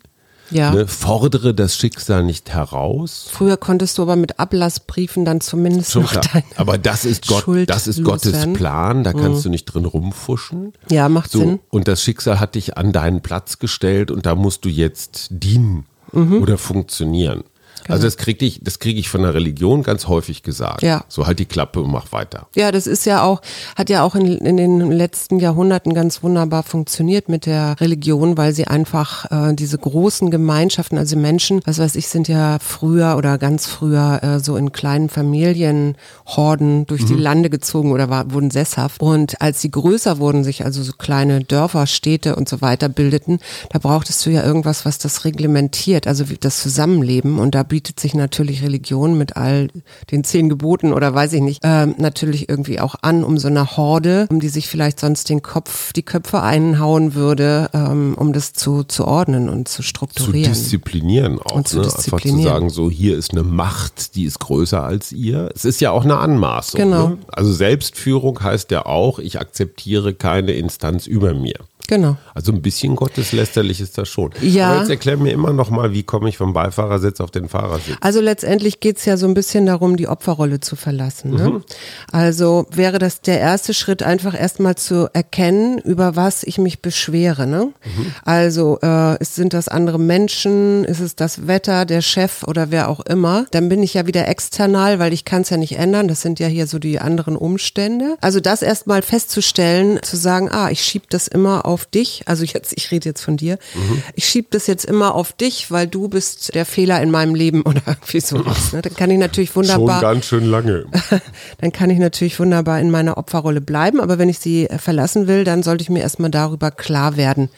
Ja. 0.50 0.72
Ne, 0.72 0.86
fordere 0.86 1.54
das 1.54 1.76
Schicksal 1.76 2.22
nicht 2.22 2.50
heraus. 2.50 3.28
Früher 3.30 3.56
konntest 3.56 3.96
du 3.96 4.02
aber 4.02 4.14
mit 4.14 4.38
Ablassbriefen 4.38 5.24
dann 5.24 5.40
zumindest 5.40 5.92
Schon 5.92 6.02
noch 6.02 6.12
deine 6.12 6.44
Aber 6.56 6.76
das 6.76 7.06
ist 7.06 7.26
Gott, 7.26 7.44
Schuld 7.44 7.70
das 7.70 7.86
ist 7.86 8.04
Gottes 8.04 8.52
Plan, 8.52 9.04
da 9.04 9.12
kannst 9.12 9.40
mhm. 9.40 9.42
du 9.44 9.48
nicht 9.48 9.64
drin 9.64 9.86
rumfuschen. 9.86 10.74
Ja, 10.90 11.08
macht 11.08 11.30
so, 11.30 11.38
Sinn. 11.38 11.60
Und 11.70 11.88
das 11.88 12.02
Schicksal 12.02 12.40
hat 12.40 12.56
dich 12.56 12.76
an 12.76 12.92
deinen 12.92 13.22
Platz 13.22 13.58
gestellt 13.58 14.10
und 14.10 14.26
da 14.26 14.34
musst 14.34 14.66
du 14.66 14.68
jetzt 14.68 15.28
dienen 15.30 15.86
mhm. 16.12 16.42
oder 16.42 16.58
funktionieren. 16.58 17.44
Genau. 17.84 17.94
Also 17.94 18.06
das 18.06 18.16
kriege 18.16 18.44
ich, 18.44 18.60
das 18.62 18.78
kriege 18.78 18.98
ich 18.98 19.08
von 19.08 19.22
der 19.22 19.34
Religion 19.34 19.82
ganz 19.82 20.08
häufig 20.08 20.42
gesagt. 20.42 20.82
Ja. 20.82 21.04
So 21.08 21.26
halt 21.26 21.38
die 21.38 21.44
Klappe 21.44 21.80
und 21.80 21.90
mach 21.90 22.12
weiter. 22.12 22.48
Ja, 22.56 22.72
das 22.72 22.86
ist 22.86 23.04
ja 23.04 23.22
auch, 23.22 23.42
hat 23.76 23.90
ja 23.90 24.02
auch 24.02 24.14
in, 24.14 24.38
in 24.38 24.56
den 24.56 24.90
letzten 24.90 25.38
Jahrhunderten 25.38 25.94
ganz 25.94 26.22
wunderbar 26.22 26.62
funktioniert 26.62 27.28
mit 27.28 27.46
der 27.46 27.80
Religion, 27.80 28.36
weil 28.38 28.54
sie 28.54 28.66
einfach 28.66 29.30
äh, 29.30 29.54
diese 29.54 29.78
großen 29.78 30.30
Gemeinschaften, 30.30 30.96
also 30.96 31.16
Menschen, 31.16 31.60
was 31.64 31.78
weiß 31.78 31.96
ich, 31.96 32.08
sind 32.08 32.28
ja 32.28 32.58
früher 32.58 33.16
oder 33.16 33.38
ganz 33.38 33.66
früher 33.66 34.20
äh, 34.22 34.40
so 34.40 34.56
in 34.56 34.72
kleinen 34.72 35.08
Familien, 35.08 35.96
Horden 36.26 36.86
durch 36.86 37.02
mhm. 37.02 37.06
die 37.06 37.14
Lande 37.14 37.50
gezogen 37.50 37.92
oder 37.92 38.08
war, 38.08 38.32
wurden 38.32 38.50
sesshaft. 38.50 39.00
Und 39.00 39.40
als 39.42 39.60
sie 39.60 39.70
größer 39.70 40.18
wurden, 40.18 40.42
sich 40.42 40.64
also 40.64 40.82
so 40.82 40.92
kleine 40.92 41.44
Dörfer, 41.44 41.86
Städte 41.86 42.36
und 42.36 42.48
so 42.48 42.62
weiter 42.62 42.88
bildeten, 42.88 43.40
da 43.70 43.78
brauchtest 43.78 44.24
du 44.24 44.30
ja 44.30 44.42
irgendwas, 44.42 44.84
was 44.86 44.98
das 44.98 45.24
reglementiert, 45.24 46.06
also 46.06 46.24
das 46.40 46.62
Zusammenleben. 46.62 47.38
Und 47.38 47.54
da 47.54 47.62
bietet 47.74 47.98
sich 47.98 48.14
natürlich 48.14 48.62
Religion 48.62 49.18
mit 49.18 49.36
all 49.36 49.66
den 50.12 50.22
zehn 50.22 50.48
Geboten 50.48 50.92
oder 50.92 51.12
weiß 51.12 51.32
ich 51.32 51.40
nicht, 51.40 51.58
ähm, 51.64 51.96
natürlich 51.98 52.48
irgendwie 52.48 52.78
auch 52.78 52.94
an, 53.02 53.24
um 53.24 53.36
so 53.36 53.48
eine 53.48 53.76
Horde, 53.76 54.28
um 54.30 54.38
die 54.38 54.48
sich 54.48 54.68
vielleicht 54.68 55.00
sonst 55.00 55.28
den 55.28 55.42
Kopf, 55.42 55.92
die 55.92 56.04
Köpfe 56.04 56.40
einhauen 56.40 57.16
würde, 57.16 57.70
ähm, 57.74 58.14
um 58.16 58.32
das 58.32 58.52
zu, 58.52 58.84
zu 58.84 59.08
ordnen 59.08 59.48
und 59.48 59.66
zu 59.66 59.82
strukturieren. 59.82 60.54
Zu 60.54 60.60
disziplinieren 60.60 61.40
auch. 61.40 61.56
Und 61.56 61.66
zu 61.66 61.78
ne? 61.78 61.82
disziplinieren. 61.82 62.38
Einfach 62.38 62.44
zu 62.44 62.48
sagen, 62.48 62.70
so 62.70 62.90
hier 62.92 63.18
ist 63.18 63.32
eine 63.32 63.42
Macht, 63.42 64.14
die 64.14 64.22
ist 64.22 64.38
größer 64.38 64.80
als 64.80 65.10
ihr. 65.10 65.50
Es 65.52 65.64
ist 65.64 65.80
ja 65.80 65.90
auch 65.90 66.04
eine 66.04 66.18
Anmaßung. 66.18 66.78
Genau. 66.78 67.08
Ne? 67.08 67.18
Also 67.26 67.52
Selbstführung 67.52 68.40
heißt 68.40 68.70
ja 68.70 68.86
auch, 68.86 69.18
ich 69.18 69.40
akzeptiere 69.40 70.14
keine 70.14 70.52
Instanz 70.52 71.08
über 71.08 71.34
mir. 71.34 71.56
Genau. 71.86 72.16
Also 72.32 72.50
ein 72.50 72.62
bisschen 72.62 72.96
gotteslästerlich 72.96 73.80
ist 73.80 73.98
das 73.98 74.08
schon. 74.08 74.30
Ja. 74.40 74.70
Aber 74.70 74.80
jetzt 74.80 74.90
erklär 74.90 75.18
mir 75.18 75.32
immer 75.32 75.52
noch 75.52 75.68
mal, 75.68 75.92
wie 75.92 76.02
komme 76.02 76.30
ich 76.30 76.38
vom 76.38 76.54
Beifahrersitz 76.54 77.20
auf 77.20 77.30
den 77.30 77.48
Fahrersitz? 77.48 77.96
Also 78.00 78.20
letztendlich 78.20 78.80
geht 78.80 78.96
es 78.96 79.04
ja 79.04 79.18
so 79.18 79.26
ein 79.26 79.34
bisschen 79.34 79.66
darum, 79.66 79.96
die 79.96 80.08
Opferrolle 80.08 80.60
zu 80.60 80.76
verlassen. 80.76 81.32
Ne? 81.32 81.50
Mhm. 81.50 81.64
Also 82.10 82.66
wäre 82.70 82.98
das 82.98 83.20
der 83.20 83.38
erste 83.38 83.74
Schritt, 83.74 84.02
einfach 84.02 84.38
erstmal 84.38 84.76
zu 84.76 85.10
erkennen, 85.12 85.78
über 85.78 86.16
was 86.16 86.42
ich 86.42 86.56
mich 86.56 86.80
beschwere. 86.80 87.46
Ne? 87.46 87.72
Mhm. 87.84 88.14
Also 88.24 88.78
äh, 88.80 89.22
sind 89.22 89.52
das 89.52 89.68
andere 89.68 89.98
Menschen, 89.98 90.84
ist 90.84 91.00
es 91.00 91.16
das 91.16 91.46
Wetter, 91.46 91.84
der 91.84 92.00
Chef 92.00 92.44
oder 92.44 92.70
wer 92.70 92.88
auch 92.88 93.00
immer. 93.00 93.44
Dann 93.50 93.68
bin 93.68 93.82
ich 93.82 93.92
ja 93.92 94.06
wieder 94.06 94.26
external, 94.26 94.98
weil 94.98 95.12
ich 95.12 95.26
kann 95.26 95.42
es 95.42 95.50
ja 95.50 95.58
nicht 95.58 95.76
ändern. 95.76 96.08
Das 96.08 96.22
sind 96.22 96.40
ja 96.40 96.46
hier 96.46 96.66
so 96.66 96.78
die 96.78 96.98
anderen 96.98 97.36
Umstände. 97.36 98.16
Also 98.22 98.40
das 98.40 98.62
erstmal 98.62 99.02
festzustellen, 99.02 99.98
zu 100.02 100.16
sagen, 100.16 100.48
ah, 100.50 100.70
ich 100.70 100.82
schiebe 100.82 101.06
das 101.10 101.28
immer 101.28 101.66
auf 101.66 101.73
auf 101.74 101.86
dich. 101.86 102.22
Also 102.26 102.44
jetzt, 102.44 102.72
ich 102.76 102.90
rede 102.90 103.08
jetzt 103.08 103.20
von 103.20 103.36
dir. 103.36 103.58
Mhm. 103.74 104.02
Ich 104.14 104.26
schiebe 104.26 104.48
das 104.50 104.66
jetzt 104.66 104.84
immer 104.84 105.14
auf 105.14 105.32
dich, 105.32 105.70
weil 105.70 105.86
du 105.86 106.08
bist 106.08 106.54
der 106.54 106.64
Fehler 106.64 107.02
in 107.02 107.10
meinem 107.10 107.34
Leben 107.34 107.62
oder 107.66 107.82
irgendwie 107.86 108.20
sowas. 108.20 108.72
Ne? 108.72 108.80
Dann 108.80 108.94
kann 108.94 109.10
ich 109.10 109.18
natürlich 109.18 109.54
wunderbar. 109.54 110.00
Schon 110.00 110.10
ganz 110.10 110.26
schön 110.26 110.44
lange. 110.46 110.86
dann 111.60 111.72
kann 111.72 111.90
ich 111.90 111.98
natürlich 111.98 112.38
wunderbar 112.40 112.80
in 112.80 112.90
meiner 112.90 113.18
Opferrolle 113.18 113.60
bleiben. 113.60 114.00
Aber 114.00 114.18
wenn 114.18 114.28
ich 114.28 114.38
sie 114.38 114.70
äh, 114.70 114.78
verlassen 114.78 115.26
will, 115.26 115.44
dann 115.44 115.62
sollte 115.62 115.82
ich 115.82 115.90
mir 115.90 116.00
erstmal 116.00 116.30
darüber 116.30 116.70
klar 116.70 117.16
werden, 117.16 117.50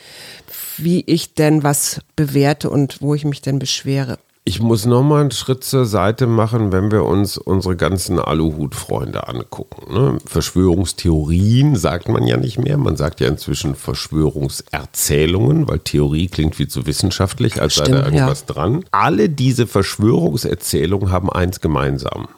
wie 0.79 1.05
ich 1.07 1.35
denn 1.35 1.63
was 1.63 2.01
bewerte 2.17 2.71
und 2.71 3.01
wo 3.03 3.15
ich 3.15 3.25
mich 3.25 3.43
denn 3.43 3.59
beschwere. 3.59 4.19
Ich 4.49 4.61
muss 4.61 4.87
nochmal 4.87 5.23
einen 5.23 5.33
Schritt 5.33 5.65
zur 5.65 5.87
Seite 5.87 6.29
machen, 6.29 6.71
wenn 6.71 6.93
wir 6.93 7.03
uns 7.03 7.37
unsere 7.37 7.75
ganzen 7.75 8.21
Aluhut-Freunde 8.21 9.27
angucken. 9.27 9.93
Ne? 9.93 10.19
Verschwörungstheorien 10.25 11.75
sagt 11.75 12.09
man 12.09 12.29
ja 12.29 12.37
nicht 12.37 12.57
mehr. 12.57 12.79
Man 12.79 12.97
sagt 12.97 13.21
ja 13.21 13.27
inzwischen 13.27 13.75
Verschwörungserzählungen, 13.75 15.67
weil 15.67 15.81
Theorie 15.81 16.29
klingt 16.29 16.55
viel 16.55 16.69
zu 16.69 16.87
wissenschaftlich, 16.87 17.61
als 17.61 17.73
Stimmt, 17.73 17.89
sei 17.89 17.95
da 17.95 18.05
irgendwas 18.05 18.45
ja. 18.47 18.55
dran. 18.55 18.85
Alle 18.93 19.29
diese 19.29 19.67
Verschwörungserzählungen 19.67 21.11
haben 21.11 21.29
eins 21.29 21.61
gemeinsam. 21.61 22.29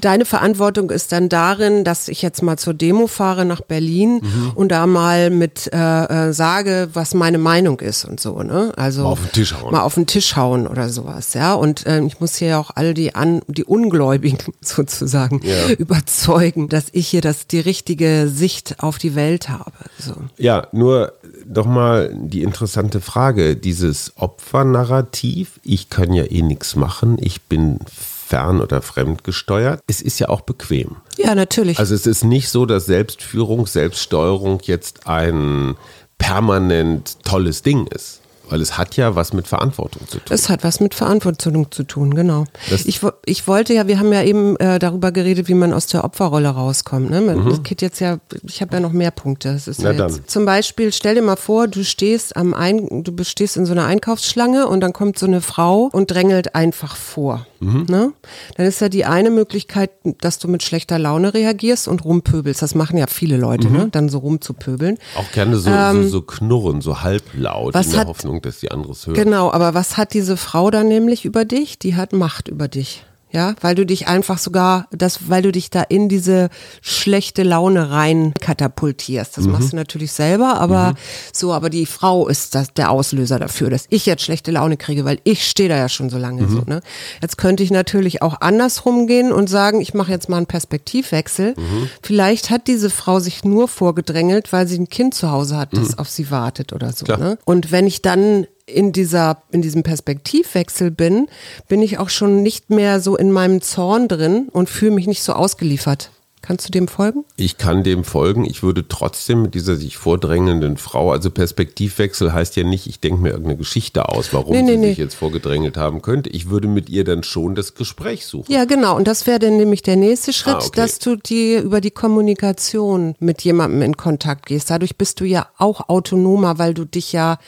deine 0.00 0.24
Verantwortung 0.24 0.90
ist 0.90 1.12
dann 1.12 1.28
darin, 1.28 1.84
dass 1.84 2.08
ich 2.08 2.22
jetzt 2.22 2.42
mal 2.42 2.56
zur 2.56 2.74
Demo 2.74 3.06
fahre 3.06 3.44
nach 3.44 3.60
Berlin 3.60 4.20
mhm. 4.22 4.52
und 4.54 4.68
da 4.70 4.86
mal 4.86 5.30
mit 5.30 5.70
äh, 5.72 6.28
äh, 6.28 6.32
sage, 6.32 6.88
was 6.92 7.14
meine 7.14 7.38
Meinung 7.38 7.80
ist 7.80 8.04
und 8.04 8.20
so, 8.20 8.42
ne? 8.42 8.72
Also 8.76 9.02
mal 9.02 9.10
auf 9.10 9.20
den 9.20 9.32
Tisch 9.32 9.54
hauen. 9.54 9.72
Mal 9.72 9.82
auf 9.82 9.94
den 9.94 10.06
Tisch 10.06 10.36
hauen 10.36 10.66
oder 10.66 10.88
sowas, 10.88 11.34
ja. 11.34 11.54
Und 11.54 11.86
äh, 11.86 12.02
ich 12.04 12.20
muss 12.20 12.36
hier 12.36 12.58
auch 12.58 12.70
all 12.74 12.94
die 12.94 13.14
an, 13.14 13.42
die 13.46 13.64
Ungläubigen 13.64 14.38
sozusagen 14.60 15.40
ja. 15.42 15.74
überzeugen, 15.74 16.68
dass 16.68 16.86
ich 16.92 17.08
hier 17.08 17.20
das 17.20 17.46
die 17.46 17.60
richtige 17.60 18.28
Sicht 18.28 18.76
auf 18.78 18.98
die 18.98 19.14
Welt 19.14 19.48
habe. 19.48 19.72
So. 19.98 20.14
Ja, 20.36 20.68
nur 20.72 21.12
doch 21.46 21.66
mal 21.66 22.14
die 22.14 22.42
interessante 22.42 23.00
Frage, 23.00 23.56
dieses 23.56 24.12
Opfernarrativ, 24.18 25.60
ich 25.62 25.90
kann 25.90 26.12
ja 26.12 26.24
eh 26.24 26.42
nichts 26.42 26.76
machen, 26.76 27.16
ich 27.20 27.42
bin 27.42 27.78
fern- 27.86 28.60
oder 28.60 28.82
fremdgesteuert. 28.82 29.80
Es 29.86 30.02
ist 30.02 30.18
ja 30.18 30.28
auch 30.28 30.42
bequem. 30.42 30.96
Ja, 31.16 31.34
natürlich. 31.34 31.78
Also 31.78 31.94
es 31.94 32.06
ist 32.06 32.24
nicht 32.24 32.48
so, 32.50 32.66
dass 32.66 32.86
Selbstführung, 32.86 33.66
Selbststeuerung 33.66 34.60
jetzt 34.64 35.06
ein 35.06 35.76
permanent 36.18 37.24
tolles 37.24 37.62
Ding 37.62 37.86
ist. 37.86 38.20
Weil 38.48 38.60
es 38.60 38.78
hat 38.78 38.96
ja 38.96 39.14
was 39.14 39.32
mit 39.32 39.46
Verantwortung 39.46 40.06
zu 40.08 40.18
tun. 40.18 40.26
Es 40.30 40.48
hat 40.48 40.64
was 40.64 40.80
mit 40.80 40.94
Verantwortung 40.94 41.70
zu 41.70 41.82
tun, 41.82 42.14
genau. 42.14 42.44
ich, 42.70 43.00
ich 43.24 43.48
wollte 43.48 43.74
ja, 43.74 43.86
wir 43.86 43.98
haben 43.98 44.12
ja 44.12 44.22
eben 44.22 44.56
äh, 44.56 44.78
darüber 44.78 45.12
geredet, 45.12 45.48
wie 45.48 45.54
man 45.54 45.72
aus 45.72 45.86
der 45.86 46.04
Opferrolle 46.04 46.48
rauskommt. 46.48 47.10
Ne? 47.10 47.20
Mhm. 47.20 47.48
Das 47.48 47.62
geht 47.62 47.82
jetzt 47.82 48.00
ja, 48.00 48.18
ich 48.42 48.60
habe 48.60 48.74
ja 48.74 48.80
noch 48.80 48.92
mehr 48.92 49.10
Punkte. 49.10 49.52
Das 49.52 49.68
ist 49.68 49.82
ja 49.82 49.92
dann. 49.92 50.26
Zum 50.26 50.44
Beispiel, 50.44 50.92
stell 50.92 51.14
dir 51.14 51.22
mal 51.22 51.36
vor, 51.36 51.68
du 51.68 51.84
stehst 51.84 52.36
am 52.36 52.54
Ein, 52.54 53.04
du 53.04 53.12
stehst 53.24 53.56
in 53.56 53.66
so 53.66 53.72
einer 53.72 53.86
Einkaufsschlange 53.86 54.66
und 54.66 54.80
dann 54.80 54.92
kommt 54.92 55.18
so 55.18 55.26
eine 55.26 55.40
Frau 55.40 55.88
und 55.92 56.10
drängelt 56.10 56.54
einfach 56.54 56.96
vor. 56.96 57.46
Mhm. 57.60 57.86
Ne? 57.88 58.12
Dann 58.56 58.66
ist 58.66 58.80
ja 58.80 58.88
die 58.88 59.04
eine 59.04 59.30
Möglichkeit, 59.30 59.90
dass 60.20 60.38
du 60.38 60.48
mit 60.48 60.62
schlechter 60.62 60.98
Laune 60.98 61.34
reagierst 61.34 61.88
und 61.88 62.04
rumpöbelst. 62.04 62.62
Das 62.62 62.74
machen 62.74 62.98
ja 62.98 63.06
viele 63.06 63.36
Leute, 63.36 63.68
mhm. 63.68 63.76
ne? 63.76 63.88
dann 63.90 64.08
so 64.08 64.18
rumzupöbeln. 64.18 64.98
Auch 65.16 65.30
gerne 65.32 65.56
so, 65.56 65.70
ähm, 65.70 66.04
so, 66.04 66.08
so, 66.08 66.22
knurren, 66.22 66.80
so 66.80 67.02
halblaut, 67.02 67.74
in 67.74 67.90
der 67.90 68.00
hat, 68.00 68.08
Hoffnung, 68.08 68.42
dass 68.42 68.60
die 68.60 68.70
anderes 68.70 69.06
hören. 69.06 69.16
Genau, 69.16 69.50
aber 69.50 69.74
was 69.74 69.96
hat 69.96 70.14
diese 70.14 70.36
Frau 70.36 70.70
dann 70.70 70.88
nämlich 70.88 71.24
über 71.24 71.44
dich? 71.44 71.78
Die 71.78 71.96
hat 71.96 72.12
Macht 72.12 72.48
über 72.48 72.68
dich 72.68 73.04
ja, 73.30 73.54
weil 73.60 73.74
du 73.74 73.84
dich 73.84 74.08
einfach 74.08 74.38
sogar, 74.38 74.86
das, 74.90 75.28
weil 75.28 75.42
du 75.42 75.52
dich 75.52 75.70
da 75.70 75.82
in 75.82 76.08
diese 76.08 76.48
schlechte 76.80 77.42
Laune 77.42 77.90
rein 77.90 78.32
katapultierst. 78.40 79.36
Das 79.36 79.44
mhm. 79.44 79.52
machst 79.52 79.72
du 79.72 79.76
natürlich 79.76 80.12
selber, 80.12 80.58
aber 80.60 80.92
mhm. 80.92 80.96
so, 81.32 81.52
aber 81.52 81.68
die 81.68 81.86
Frau 81.86 82.26
ist 82.28 82.54
das, 82.54 82.72
der 82.72 82.90
Auslöser 82.90 83.38
dafür, 83.38 83.68
dass 83.68 83.84
ich 83.90 84.06
jetzt 84.06 84.22
schlechte 84.22 84.50
Laune 84.50 84.76
kriege, 84.76 85.04
weil 85.04 85.20
ich 85.24 85.46
stehe 85.46 85.68
da 85.68 85.76
ja 85.76 85.88
schon 85.88 86.08
so 86.08 86.16
lange 86.16 86.42
mhm. 86.42 86.48
so. 86.48 86.62
Ne? 86.66 86.80
Jetzt 87.20 87.36
könnte 87.36 87.62
ich 87.62 87.70
natürlich 87.70 88.22
auch 88.22 88.40
andersrum 88.40 89.06
gehen 89.06 89.30
und 89.30 89.48
sagen, 89.48 89.80
ich 89.80 89.92
mache 89.92 90.10
jetzt 90.10 90.28
mal 90.28 90.38
einen 90.38 90.46
Perspektivwechsel. 90.46 91.54
Mhm. 91.56 91.90
Vielleicht 92.02 92.50
hat 92.50 92.66
diese 92.66 92.88
Frau 92.88 93.20
sich 93.20 93.44
nur 93.44 93.68
vorgedrängelt, 93.68 94.52
weil 94.52 94.66
sie 94.66 94.78
ein 94.78 94.88
Kind 94.88 95.14
zu 95.14 95.30
Hause 95.30 95.56
hat, 95.58 95.76
das 95.76 95.90
mhm. 95.90 95.98
auf 95.98 96.08
sie 96.08 96.30
wartet 96.30 96.72
oder 96.72 96.92
so. 96.92 97.04
Ne? 97.04 97.38
Und 97.44 97.72
wenn 97.72 97.86
ich 97.86 98.00
dann 98.00 98.46
in 98.68 98.92
dieser, 98.92 99.42
in 99.50 99.62
diesem 99.62 99.82
Perspektivwechsel 99.82 100.90
bin, 100.90 101.28
bin 101.68 101.82
ich 101.82 101.98
auch 101.98 102.08
schon 102.08 102.42
nicht 102.42 102.70
mehr 102.70 103.00
so 103.00 103.16
in 103.16 103.32
meinem 103.32 103.60
Zorn 103.60 104.08
drin 104.08 104.48
und 104.52 104.68
fühle 104.68 104.92
mich 104.92 105.06
nicht 105.06 105.22
so 105.22 105.32
ausgeliefert. 105.32 106.10
Kannst 106.40 106.66
du 106.68 106.70
dem 106.70 106.88
folgen? 106.88 107.24
Ich 107.36 107.58
kann 107.58 107.82
dem 107.82 108.04
folgen. 108.04 108.44
Ich 108.44 108.62
würde 108.62 108.86
trotzdem 108.86 109.42
mit 109.42 109.54
dieser 109.54 109.76
sich 109.76 109.96
vordrängelnden 109.96 110.76
Frau, 110.76 111.10
also 111.12 111.30
Perspektivwechsel 111.30 112.32
heißt 112.32 112.56
ja 112.56 112.64
nicht, 112.64 112.86
ich 112.86 113.00
denke 113.00 113.20
mir 113.20 113.30
irgendeine 113.30 113.58
Geschichte 113.58 114.08
aus, 114.08 114.32
warum 114.32 114.52
nee, 114.52 114.62
nee, 114.62 114.70
sie 114.70 114.76
nee. 114.78 114.88
sich 114.90 114.98
jetzt 114.98 115.14
vorgedrängelt 115.14 115.76
haben 115.76 116.00
könnte. 116.00 116.30
Ich 116.30 116.48
würde 116.48 116.68
mit 116.68 116.88
ihr 116.88 117.04
dann 117.04 117.22
schon 117.22 117.54
das 117.54 117.74
Gespräch 117.74 118.24
suchen. 118.24 118.50
Ja, 118.50 118.64
genau. 118.64 118.96
Und 118.96 119.08
das 119.08 119.26
wäre 119.26 119.40
dann 119.40 119.56
nämlich 119.56 119.82
der 119.82 119.96
nächste 119.96 120.32
Schritt, 120.32 120.54
ah, 120.54 120.64
okay. 120.64 120.70
dass 120.76 120.98
du 120.98 121.16
die 121.16 121.56
über 121.56 121.80
die 121.80 121.90
Kommunikation 121.90 123.14
mit 123.18 123.42
jemandem 123.42 123.82
in 123.82 123.96
Kontakt 123.96 124.46
gehst. 124.46 124.70
Dadurch 124.70 124.96
bist 124.96 125.20
du 125.20 125.24
ja 125.24 125.48
auch 125.58 125.88
autonomer, 125.88 126.58
weil 126.58 126.72
du 126.72 126.84
dich 126.84 127.12
ja 127.12 127.38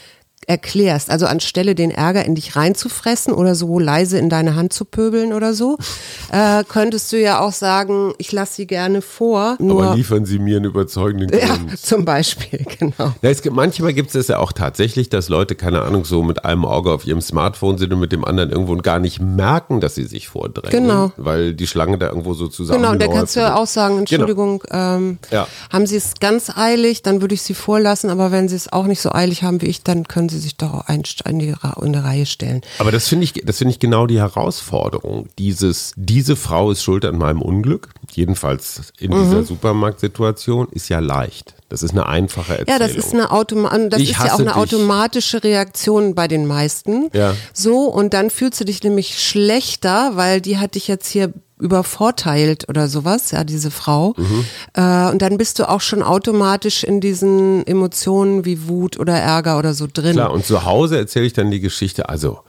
erklärst. 0.50 1.10
Also 1.10 1.26
anstelle 1.26 1.76
den 1.76 1.92
Ärger 1.92 2.24
in 2.24 2.34
dich 2.34 2.56
reinzufressen 2.56 3.32
oder 3.32 3.54
so 3.54 3.78
leise 3.78 4.18
in 4.18 4.28
deine 4.28 4.56
Hand 4.56 4.72
zu 4.72 4.84
pöbeln 4.84 5.32
oder 5.32 5.54
so, 5.54 5.78
äh, 6.32 6.64
könntest 6.64 7.12
du 7.12 7.20
ja 7.20 7.38
auch 7.38 7.52
sagen, 7.52 8.12
ich 8.18 8.32
lasse 8.32 8.54
sie 8.54 8.66
gerne 8.66 9.00
vor. 9.00 9.56
Aber 9.60 9.94
liefern 9.94 10.24
sie 10.24 10.40
mir 10.40 10.56
einen 10.56 10.64
überzeugenden 10.64 11.30
Grund. 11.30 11.42
Ja, 11.42 11.76
zum 11.80 12.04
Beispiel, 12.04 12.66
genau. 12.78 13.14
Ja, 13.22 13.30
es 13.30 13.42
gibt, 13.42 13.54
manchmal 13.54 13.92
gibt 13.92 14.12
es 14.12 14.26
ja 14.26 14.38
auch 14.38 14.52
tatsächlich, 14.52 15.08
dass 15.08 15.28
Leute, 15.28 15.54
keine 15.54 15.82
Ahnung, 15.82 16.04
so 16.04 16.24
mit 16.24 16.44
einem 16.44 16.64
Auge 16.64 16.92
auf 16.92 17.06
ihrem 17.06 17.20
Smartphone 17.20 17.78
sind 17.78 17.92
und 17.92 18.00
mit 18.00 18.10
dem 18.10 18.24
anderen 18.24 18.50
irgendwo 18.50 18.72
und 18.72 18.82
gar 18.82 18.98
nicht 18.98 19.20
merken, 19.20 19.80
dass 19.80 19.94
sie 19.94 20.04
sich 20.04 20.28
vordrängen. 20.28 20.88
Genau. 20.88 21.12
Weil 21.16 21.54
die 21.54 21.68
Schlange 21.68 21.96
da 21.96 22.08
irgendwo 22.08 22.34
so 22.34 22.48
zusammen 22.48 22.80
Genau, 22.80 22.92
und 22.92 23.00
da 23.00 23.06
kannst 23.06 23.36
du 23.36 23.40
ja 23.40 23.54
auch 23.54 23.68
sagen, 23.68 23.94
genau. 23.94 24.00
Entschuldigung, 24.00 24.58
genau. 24.68 24.96
ähm, 24.96 25.18
ja. 25.30 25.46
haben 25.72 25.86
sie 25.86 25.96
es 25.96 26.14
ganz 26.18 26.50
eilig, 26.50 27.02
dann 27.02 27.20
würde 27.20 27.34
ich 27.34 27.42
sie 27.42 27.54
vorlassen, 27.54 28.10
aber 28.10 28.32
wenn 28.32 28.48
sie 28.48 28.56
es 28.56 28.72
auch 28.72 28.86
nicht 28.86 29.00
so 29.00 29.12
eilig 29.12 29.44
haben 29.44 29.62
wie 29.62 29.66
ich, 29.66 29.84
dann 29.84 30.08
können 30.08 30.28
sie 30.28 30.39
sich 30.40 30.56
doch 30.56 30.88
in, 30.88 31.02
die, 31.38 31.54
in 31.80 31.92
die 31.92 31.98
Reihe 31.98 32.26
stellen. 32.26 32.62
Aber 32.78 32.90
das 32.90 33.08
finde 33.08 33.24
ich, 33.24 33.32
das 33.44 33.58
finde 33.58 33.72
ich 33.72 33.78
genau 33.78 34.06
die 34.06 34.18
Herausforderung. 34.18 35.28
Dieses, 35.38 35.92
diese 35.96 36.36
Frau 36.36 36.70
ist 36.70 36.82
schuld 36.82 37.04
an 37.04 37.18
meinem 37.18 37.42
Unglück, 37.42 37.90
jedenfalls 38.12 38.92
in 38.98 39.12
mhm. 39.12 39.24
dieser 39.24 39.44
Supermarktsituation, 39.44 40.68
ist 40.70 40.88
ja 40.88 40.98
leicht. 40.98 41.54
Das 41.68 41.84
ist 41.84 41.92
eine 41.92 42.06
einfache 42.06 42.58
Erzählung. 42.58 42.80
Ja, 42.80 42.86
das 42.86 42.96
ist 42.96 43.14
eine 43.14 43.30
Automa 43.30 43.70
das 43.88 44.00
ist 44.00 44.10
ja 44.10 44.34
auch 44.34 44.40
eine 44.40 44.48
dich. 44.48 44.56
automatische 44.56 45.44
Reaktion 45.44 46.16
bei 46.16 46.26
den 46.26 46.46
meisten. 46.46 47.08
Ja. 47.12 47.34
So 47.52 47.84
und 47.84 48.12
dann 48.12 48.30
fühlst 48.30 48.60
du 48.60 48.64
dich 48.64 48.82
nämlich 48.82 49.22
schlechter, 49.22 50.12
weil 50.16 50.40
die 50.40 50.58
hat 50.58 50.74
dich 50.74 50.88
jetzt 50.88 51.08
hier 51.08 51.32
übervorteilt 51.60 52.68
oder 52.68 52.88
sowas, 52.88 53.30
ja, 53.30 53.44
diese 53.44 53.70
Frau. 53.70 54.14
Mhm. 54.16 54.44
Äh, 54.74 55.10
und 55.10 55.22
dann 55.22 55.38
bist 55.38 55.58
du 55.58 55.68
auch 55.68 55.80
schon 55.80 56.02
automatisch 56.02 56.84
in 56.84 57.00
diesen 57.00 57.66
Emotionen 57.66 58.44
wie 58.44 58.68
Wut 58.68 58.98
oder 58.98 59.14
Ärger 59.14 59.58
oder 59.58 59.74
so 59.74 59.86
drin. 59.92 60.12
Klar, 60.12 60.32
und 60.32 60.44
zu 60.44 60.64
Hause 60.64 60.98
erzähle 60.98 61.26
ich 61.26 61.32
dann 61.32 61.50
die 61.50 61.60
Geschichte, 61.60 62.08
also 62.08 62.40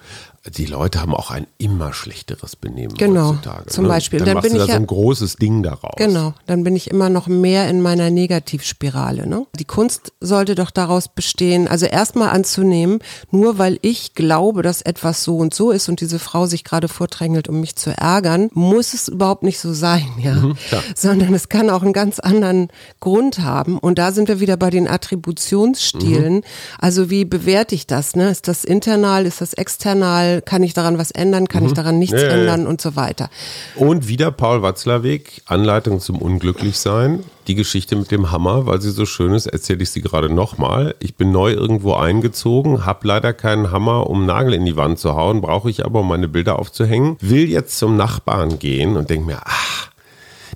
die 0.50 0.66
Leute 0.66 1.00
haben 1.00 1.14
auch 1.14 1.30
ein 1.30 1.46
immer 1.60 1.94
schlechteres 1.94 2.56
Benehmen 2.56 2.96
genau, 2.96 3.30
heutzutage. 3.30 3.68
Zum 3.68 3.84
ne? 3.84 3.90
Beispiel. 3.90 4.20
Dann, 4.20 4.26
dann 4.26 4.34
machst 4.36 4.50
bin 4.50 4.58
du 4.58 4.62
ich 4.62 4.68
da 4.68 4.74
ja, 4.74 4.78
so 4.78 4.82
ein 4.82 4.88
großes 4.88 5.36
Ding 5.36 5.62
daraus. 5.62 5.94
Genau, 5.98 6.34
dann 6.48 6.64
bin 6.64 6.76
ich 6.76 6.90
immer 6.90 7.10
noch 7.10 7.28
mehr 7.28 7.70
in 7.70 7.80
meiner 7.80 8.10
Negativspirale. 8.10 9.28
Ne? 9.28 9.46
Die 9.60 9.66
Kunst 9.66 10.14
sollte 10.20 10.56
doch 10.56 10.72
daraus 10.72 11.10
bestehen, 11.10 11.68
also 11.68 11.86
erstmal 11.86 12.30
anzunehmen, 12.30 13.00
nur 13.30 13.60
weil 13.60 13.78
ich 13.84 14.16
glaube, 14.16 14.64
dass 14.64 14.82
etwas 14.82 15.24
so 15.24 15.38
und 15.38 15.54
so 15.54 15.70
ist 15.70 15.90
und 15.90 16.02
diese 16.02 16.18
Frau 16.18 16.48
sich 16.48 16.64
gerade 16.64 16.88
vordrängelt, 16.88 17.48
um 17.48 17.60
mich 17.60 17.76
zu 17.76 17.96
ärgern, 17.96 18.50
muss 18.54 18.96
es 18.96 19.10
überhaupt 19.10 19.44
nicht 19.44 19.60
so 19.60 19.74
sein, 19.74 20.08
ja. 20.18 20.34
Mhm, 20.34 20.58
Sondern 20.96 21.36
es 21.36 21.50
kann 21.50 21.70
auch 21.70 21.84
einen 21.84 21.94
ganz 21.94 22.20
anderen 22.20 22.70
Grund 23.00 23.40
haben. 23.40 23.78
Und 23.78 24.00
da 24.00 24.12
sind 24.12 24.28
wir 24.28 24.40
wieder 24.40 24.58
bei 24.58 24.72
den 24.72 24.88
Attributionsstilen. 24.88 26.36
Mhm. 26.36 26.44
Also 26.80 27.12
wie 27.12 27.26
bewerte 27.26 27.76
ich 27.76 27.86
das? 27.86 28.16
Ne? 28.16 28.32
Ist 28.32 28.48
das 28.48 28.64
internal, 28.64 29.28
ist 29.28 29.42
das 29.42 29.54
external? 29.54 30.31
Kann 30.40 30.64
ich 30.64 30.74
daran 30.74 30.98
was 30.98 31.12
ändern, 31.12 31.50
kann 31.50 31.64
mhm. 31.64 31.70
ich 31.70 31.74
daran 31.74 32.00
nichts 32.00 32.22
ja, 32.22 32.30
ändern 32.30 32.66
und 32.66 32.80
so 32.80 32.96
weiter. 32.96 33.30
Und 33.76 34.08
wieder 34.08 34.32
Paul 34.32 34.62
Watzlawick, 34.62 35.42
Anleitung 35.46 36.00
zum 36.00 36.22
Unglücklichsein. 36.22 37.24
Die 37.48 37.56
Geschichte 37.56 37.96
mit 37.96 38.12
dem 38.12 38.32
Hammer, 38.32 38.68
weil 38.68 38.80
sie 38.82 38.92
so 38.92 39.06
schön 39.06 39.34
ist, 39.34 39.48
erzähle 39.48 39.84
ich 39.84 39.90
sie 39.90 40.02
gerade 40.02 40.30
nochmal. 40.30 40.96
Ich 41.00 41.16
bin 41.16 41.32
neu 41.32 41.52
irgendwo 41.52 41.96
eingezogen, 41.96 42.86
habe 42.86 43.08
leider 43.08 43.34
keinen 43.34 43.72
Hammer, 43.72 44.08
um 44.10 44.26
Nagel 44.26 44.54
in 44.54 44.66
die 44.66 44.78
Wand 44.78 45.00
zu 45.00 45.16
hauen, 45.16 45.42
brauche 45.42 45.70
ich 45.70 45.84
aber, 45.84 46.02
um 46.02 46.08
meine 46.08 46.28
Bilder 46.28 46.60
aufzuhängen. 46.60 47.18
Will 47.20 47.50
jetzt 47.50 47.78
zum 47.78 47.98
Nachbarn 47.98 48.60
gehen 48.60 48.96
und 48.96 49.10
denke 49.10 49.26
mir, 49.26 49.40
ach, 49.44 49.91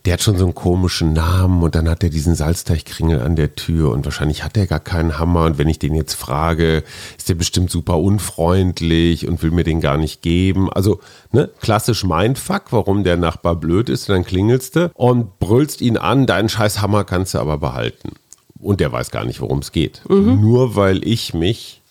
der 0.05 0.13
hat 0.13 0.21
schon 0.21 0.37
so 0.37 0.45
einen 0.45 0.53
komischen 0.53 1.13
Namen 1.13 1.63
und 1.63 1.73
dann 1.73 1.89
hat 1.89 2.03
er 2.03 2.09
diesen 2.09 2.35
Salzteichkringel 2.35 3.21
an 3.21 3.35
der 3.35 3.55
Tür 3.55 3.91
und 3.91 4.05
wahrscheinlich 4.05 4.43
hat 4.43 4.55
er 4.55 4.67
gar 4.67 4.79
keinen 4.79 5.17
Hammer 5.17 5.45
und 5.45 5.57
wenn 5.57 5.67
ich 5.67 5.79
den 5.79 5.95
jetzt 5.95 6.13
frage, 6.13 6.83
ist 7.17 7.27
der 7.27 7.33
bestimmt 7.33 7.71
super 7.71 7.99
unfreundlich 7.99 9.27
und 9.27 9.41
will 9.41 9.51
mir 9.51 9.63
den 9.63 9.81
gar 9.81 9.97
nicht 9.97 10.21
geben. 10.21 10.71
Also, 10.71 10.99
ne, 11.31 11.49
klassisch 11.59 12.03
Mindfuck, 12.03 12.71
warum 12.71 13.03
der 13.03 13.17
Nachbar 13.17 13.55
blöd 13.55 13.89
ist 13.89 14.07
und 14.09 14.15
dann 14.15 14.25
klingelst 14.25 14.75
du 14.75 14.91
und 14.93 15.39
brüllst 15.39 15.81
ihn 15.81 15.97
an, 15.97 16.27
deinen 16.27 16.49
scheiß 16.49 16.81
Hammer 16.81 17.03
kannst 17.03 17.33
du 17.33 17.39
aber 17.39 17.57
behalten. 17.57 18.11
Und 18.59 18.79
der 18.79 18.91
weiß 18.91 19.11
gar 19.11 19.25
nicht, 19.25 19.41
worum 19.41 19.59
es 19.59 19.71
geht. 19.71 20.01
Mhm. 20.07 20.39
Nur 20.39 20.75
weil 20.75 21.05
ich 21.07 21.33
mich 21.33 21.81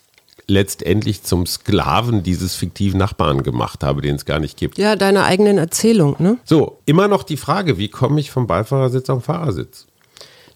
letztendlich 0.47 1.23
zum 1.23 1.45
Sklaven 1.45 2.23
dieses 2.23 2.55
fiktiven 2.55 2.99
Nachbarn 2.99 3.43
gemacht 3.43 3.83
habe, 3.83 4.01
den 4.01 4.15
es 4.15 4.25
gar 4.25 4.39
nicht 4.39 4.57
gibt. 4.57 4.77
Ja, 4.77 4.95
deiner 4.95 5.25
eigenen 5.25 5.57
Erzählung, 5.57 6.15
ne? 6.19 6.37
So, 6.43 6.79
immer 6.85 7.07
noch 7.07 7.23
die 7.23 7.37
Frage, 7.37 7.77
wie 7.77 7.89
komme 7.89 8.19
ich 8.19 8.31
vom 8.31 8.47
Beifahrersitz 8.47 9.09
auf 9.09 9.19
den 9.19 9.25
Fahrersitz? 9.25 9.87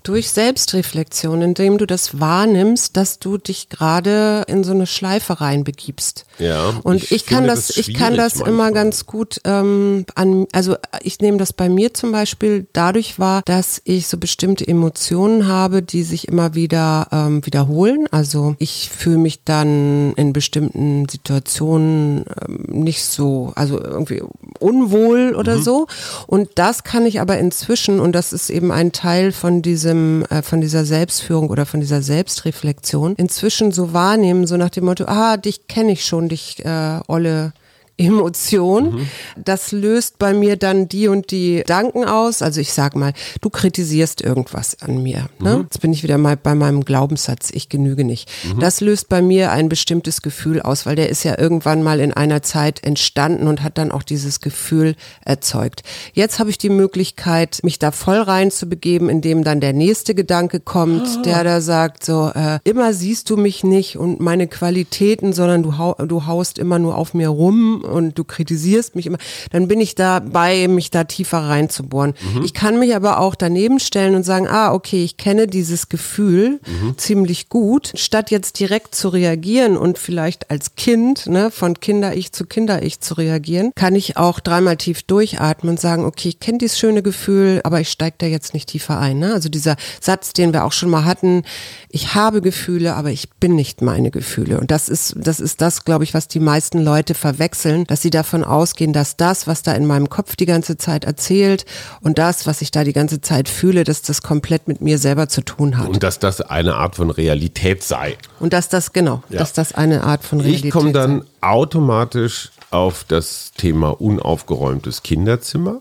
Durch 0.04 0.30
Selbstreflexion, 0.30 1.42
indem 1.42 1.78
du 1.78 1.86
das 1.86 2.20
wahrnimmst, 2.20 2.96
dass 2.98 3.20
du 3.20 3.38
dich 3.38 3.70
gerade 3.70 4.44
in 4.48 4.64
so 4.64 4.72
eine 4.72 4.88
Schleife 4.88 5.42
reinbegibst. 5.42 6.26
Ja. 6.40 6.74
Und 6.84 7.04
ich, 7.04 7.12
ich 7.12 7.26
kann 7.26 7.46
das, 7.46 7.68
das 7.68 7.78
ich 7.78 7.94
kann 7.94 8.16
das 8.16 8.36
manchmal. 8.36 8.50
immer 8.50 8.72
ganz 8.72 9.06
gut 9.06 9.42
ähm, 9.44 10.06
an, 10.16 10.48
also 10.54 10.78
ich 11.02 11.20
nehme 11.20 11.38
das 11.38 11.54
bei 11.54 11.68
mir 11.68 11.94
zum 11.94 12.12
Beispiel 12.12 12.68
dadurch 12.74 13.20
wahr, 13.20 13.42
dass 13.44 13.82
ich 13.84 14.08
so 14.08 14.18
bestimmte 14.18 14.68
Emotionen 14.68 15.48
habe, 15.48 15.82
die 15.82 16.04
sich 16.04 16.28
immer 16.28 16.56
wieder 16.56 17.08
ähm, 17.12 17.46
wiederholen. 17.46 18.08
Also 18.12 18.56
ich 18.60 18.90
fühle 18.90 19.18
mich 19.18 19.44
dann 19.44 20.14
in 20.14 20.32
bestimmten 20.34 21.10
Situationen 21.10 22.26
ähm, 22.48 22.64
nicht 22.68 23.04
so, 23.04 23.52
also 23.56 23.82
irgendwie 23.82 24.22
unwohl 24.60 25.36
oder 25.36 25.58
mhm. 25.58 25.62
so. 25.64 25.88
Und 26.28 26.50
das 26.56 26.84
kann 26.84 27.06
ich 27.06 27.20
aber 27.20 27.38
inzwischen, 27.38 28.00
und 28.00 28.14
das 28.14 28.34
ist 28.34 28.50
eben 28.50 28.72
ein 28.72 28.92
Teil 28.92 29.32
von 29.32 29.62
diesem, 29.62 29.89
äh, 30.30 30.42
von 30.42 30.62
dieser 30.62 30.86
Selbstführung 30.86 31.50
oder 31.50 31.66
von 31.66 31.80
dieser 31.80 32.02
Selbstreflexion, 32.02 33.16
inzwischen 33.16 33.72
so 33.72 33.94
wahrnehmen, 33.94 34.48
so 34.48 34.58
nach 34.58 34.70
dem 34.70 34.86
Motto, 34.86 35.06
ah, 35.06 35.38
dich 35.38 35.68
kenne 35.68 35.92
ich 35.92 36.06
schon, 36.06 36.30
dich 36.30 36.64
äh, 36.66 37.00
Olle 37.08 37.54
Emotion. 38.00 38.96
Mhm. 38.96 39.08
Das 39.44 39.72
löst 39.72 40.20
bei 40.20 40.34
mir 40.34 40.56
dann 40.56 40.88
die 40.88 41.08
und 41.08 41.32
die 41.32 41.58
Gedanken 41.58 42.06
aus. 42.06 42.42
Also 42.42 42.62
ich 42.62 42.72
sag 42.74 42.96
mal, 42.96 43.14
du 43.42 43.50
kritisierst 43.50 44.22
irgendwas 44.22 44.82
an 44.82 45.04
mir. 45.04 45.30
Ne? 45.40 45.58
Mhm. 45.58 45.64
Jetzt 45.64 45.82
bin 45.82 45.92
ich 45.92 46.04
wieder 46.04 46.18
mal 46.18 46.38
bei 46.38 46.56
meinem 46.56 46.86
Glaubenssatz, 46.86 47.50
ich 47.52 47.70
genüge 47.70 48.06
nicht. 48.06 48.30
Mhm. 48.46 48.60
Das 48.60 48.80
löst 48.82 49.10
bei 49.10 49.22
mir 49.22 49.52
ein 49.52 49.70
bestimmtes 49.70 50.22
Gefühl 50.22 50.62
aus, 50.62 50.86
weil 50.86 50.96
der 50.96 51.10
ist 51.10 51.24
ja 51.24 51.38
irgendwann 51.38 51.84
mal 51.84 52.00
in 52.00 52.14
einer 52.14 52.42
Zeit 52.42 52.84
entstanden 52.84 53.48
und 53.48 53.64
hat 53.64 53.78
dann 53.78 53.92
auch 53.92 54.04
dieses 54.04 54.40
Gefühl 54.40 54.96
erzeugt. 55.26 55.84
Jetzt 56.14 56.40
habe 56.40 56.50
ich 56.50 56.58
die 56.58 56.70
Möglichkeit, 56.70 57.60
mich 57.64 57.80
da 57.80 57.92
voll 57.92 58.20
rein 58.22 58.50
zu 58.50 58.70
begeben, 58.70 59.10
indem 59.10 59.44
dann 59.44 59.60
der 59.60 59.74
nächste 59.74 60.16
Gedanke 60.16 60.60
kommt, 60.60 61.08
oh. 61.18 61.22
der 61.24 61.44
da 61.44 61.60
sagt, 61.60 62.06
so, 62.06 62.32
äh, 62.34 62.60
immer 62.64 62.94
siehst 62.94 63.30
du 63.30 63.36
mich 63.36 63.64
nicht 63.64 63.98
und 63.98 64.22
meine 64.22 64.48
Qualitäten, 64.48 65.34
sondern 65.34 65.64
du, 65.64 65.78
hau 65.78 65.94
du 65.94 66.26
haust 66.26 66.58
immer 66.58 66.80
nur 66.80 66.98
auf 66.98 67.14
mir 67.14 67.30
rum 67.30 67.84
und 67.90 68.18
du 68.18 68.24
kritisierst 68.24 68.96
mich 68.96 69.06
immer, 69.06 69.18
dann 69.52 69.68
bin 69.68 69.82
ich 69.82 69.96
dabei, 69.96 70.68
mich 70.68 70.92
da 70.92 71.04
tiefer 71.04 71.40
reinzubohren. 71.40 72.14
Mhm. 72.36 72.44
Ich 72.44 72.54
kann 72.54 72.80
mich 72.80 72.96
aber 72.96 73.20
auch 73.20 73.36
daneben 73.36 73.80
stellen 73.80 74.16
und 74.16 74.24
sagen, 74.24 74.48
ah, 74.48 74.74
okay, 74.74 75.04
ich 75.04 75.18
kenne 75.18 75.48
dieses 75.48 75.90
Gefühl 75.90 76.60
mhm. 76.66 76.98
ziemlich 76.98 77.50
gut. 77.50 77.92
Statt 77.96 78.32
jetzt 78.32 78.60
direkt 78.60 78.96
zu 78.96 79.10
reagieren 79.10 79.78
und 79.78 79.98
vielleicht 79.98 80.50
als 80.50 80.76
Kind, 80.76 81.28
ne, 81.28 81.52
von 81.52 81.80
Kinder-Ich 81.80 82.32
zu 82.32 82.46
Kinder-Ich 82.46 83.00
zu 83.00 83.16
reagieren, 83.16 83.72
kann 83.76 83.96
ich 83.96 84.18
auch 84.18 84.40
dreimal 84.40 84.78
tief 84.78 85.04
durchatmen 85.04 85.72
und 85.72 85.80
sagen, 85.80 86.06
okay, 86.06 86.30
ich 86.30 86.40
kenne 86.40 86.60
dieses 86.60 86.78
schöne 86.78 87.02
Gefühl, 87.02 87.62
aber 87.64 87.82
ich 87.82 87.90
steige 87.90 88.16
da 88.20 88.26
jetzt 88.26 88.54
nicht 88.54 88.70
tiefer 88.70 89.00
ein. 89.00 89.20
Ne? 89.20 89.34
Also 89.34 89.50
dieser 89.50 89.76
Satz, 90.02 90.34
den 90.34 90.54
wir 90.54 90.64
auch 90.66 90.72
schon 90.72 90.90
mal 90.90 91.06
hatten, 91.06 91.44
ich 91.90 92.16
habe 92.16 92.42
Gefühle, 92.42 92.96
aber 92.96 93.12
ich 93.12 93.30
bin 93.40 93.56
nicht 93.56 93.82
meine 93.82 94.12
Gefühle. 94.12 94.60
Und 94.60 94.72
das 94.72 94.90
ist, 94.90 95.16
das 95.18 95.40
ist 95.40 95.62
das, 95.62 95.86
glaube 95.86 96.04
ich, 96.04 96.14
was 96.14 96.28
die 96.28 96.40
meisten 96.40 96.80
Leute 96.80 97.14
verwechseln 97.14 97.79
vorstellen, 97.80 97.86
dass 97.88 98.02
sie 98.02 98.10
davon 98.10 98.44
ausgehen, 98.44 98.94
dass 98.94 99.18
das, 99.18 99.48
was 99.48 99.62
da 99.64 99.74
in 99.74 99.86
meinem 99.86 100.10
Kopf 100.10 100.36
die 100.36 100.46
ganze 100.46 100.78
Zeit 100.78 101.06
erzählt 101.06 101.66
und 102.02 102.18
das, 102.18 102.46
was 102.46 102.62
ich 102.62 102.72
da 102.72 102.84
die 102.84 102.94
ganze 102.94 103.22
Zeit 103.22 103.50
fühle, 103.50 103.84
dass 103.84 104.02
das 104.02 104.22
komplett 104.22 104.68
mit 104.68 104.82
mir 104.82 104.98
selber 104.98 105.28
zu 105.28 105.42
tun 105.42 105.78
hat. 105.78 105.88
Und 105.88 106.04
dass 106.04 106.20
das 106.20 106.42
eine 106.42 106.76
Art 106.76 106.96
von 106.96 107.10
Realität 107.10 107.84
sei. 107.84 108.18
Und 108.40 108.54
dass 108.54 108.70
das, 108.70 108.94
genau, 108.94 109.24
ja. 109.30 109.40
dass 109.40 109.54
das 109.54 109.74
eine 109.74 110.04
Art 110.04 110.24
von 110.24 110.40
Realität. 110.40 110.66
Ich 110.66 110.72
komme 110.72 110.92
dann 110.92 111.24
automatisch 111.42 112.52
auf 112.72 113.04
das 113.08 113.52
Thema 113.58 114.00
unaufgeräumtes 114.00 115.04
Kinderzimmer. 115.04 115.80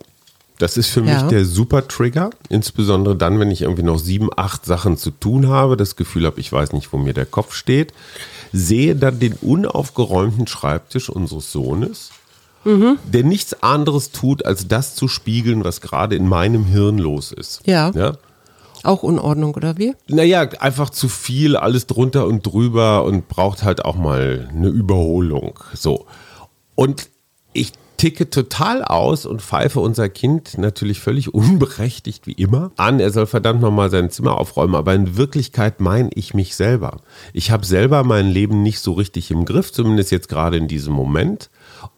Das 0.59 0.77
ist 0.77 0.89
für 0.89 1.05
ja. 1.05 1.23
mich 1.23 1.31
der 1.31 1.45
super 1.45 1.87
Trigger, 1.87 2.31
insbesondere 2.49 3.15
dann, 3.15 3.39
wenn 3.39 3.51
ich 3.53 3.63
irgendwie 3.63 3.85
noch 3.85 3.99
sieben, 3.99 4.29
acht 4.35 4.65
Sachen 4.65 4.97
zu 4.97 5.13
tun 5.13 5.49
habe, 5.49 5.77
das 5.77 5.95
Gefühl 5.95 6.27
habe, 6.27 6.41
ich 6.41 6.51
weiß 6.51 6.73
nicht, 6.73 6.93
wo 6.93 6.97
mir 6.97 7.15
der 7.15 7.27
Kopf 7.27 7.55
steht 7.55 7.93
sehe 8.53 8.97
dann 8.97 9.19
den 9.19 9.35
unaufgeräumten 9.35 10.47
Schreibtisch 10.47 11.11
unseres 11.11 11.53
Sohnes, 11.53 12.11
mhm. 12.65 12.99
der 13.05 13.25
nichts 13.25 13.63
anderes 13.63 14.11
tut, 14.11 14.45
als 14.45 14.69
das 14.69 14.95
zu 14.95 15.09
spiegeln, 15.09 15.65
was 15.65 15.81
gerade 15.81 16.17
in 16.17 16.29
meinem 16.29 16.65
Hirn 16.65 16.99
los 16.99 17.33
ist. 17.33 17.61
Ja. 17.67 17.91
ja? 17.95 18.17
Auch 18.85 19.03
Unordnung, 19.03 19.55
oder 19.55 19.77
wie? 19.77 19.95
Naja, 20.09 20.41
einfach 20.61 20.91
zu 20.91 21.09
viel, 21.09 21.57
alles 21.57 21.87
drunter 21.87 22.27
und 22.27 22.47
drüber 22.47 23.05
und 23.05 23.29
braucht 23.29 23.63
halt 23.63 23.85
auch 23.85 23.97
mal 23.97 24.49
eine 24.53 24.69
Überholung. 24.69 25.59
So. 25.75 26.07
Und 26.75 27.09
ich 27.53 27.73
ticke 27.99 28.31
total 28.31 28.83
aus 28.83 29.27
und 29.27 29.43
pfeife 29.43 29.81
unser 29.81 30.09
Kind 30.09 30.57
natürlich 30.57 31.01
völlig 31.01 31.35
unberechtigt 31.35 32.27
wie 32.27 32.33
immer 32.33 32.73
an. 32.77 33.01
Er 33.01 33.11
soll 33.11 33.27
verdammt 33.27 33.61
nochmal 33.61 33.91
sein 33.91 34.11
Zimmer 34.11 34.39
aufräumen, 34.39 34.75
aber 34.75 34.95
in 34.95 35.19
Wirklichkeit 35.19 35.81
meine 35.81 36.09
ich 36.15 36.33
mich 36.33 36.57
selber. 36.57 37.03
Ich 37.35 37.51
habe 37.51 37.67
selber 37.67 38.05
mein 38.05 38.29
Leben 38.29 38.63
nicht 38.63 38.81
so 38.81 38.93
richtig 38.93 39.31
im 39.31 39.45
Griff, 39.45 39.73
zumindest 39.73 40.11
jetzt 40.11 40.29
gerade 40.29 40.57
in 40.57 40.69
diesem 40.69 40.95
Moment 40.95 41.51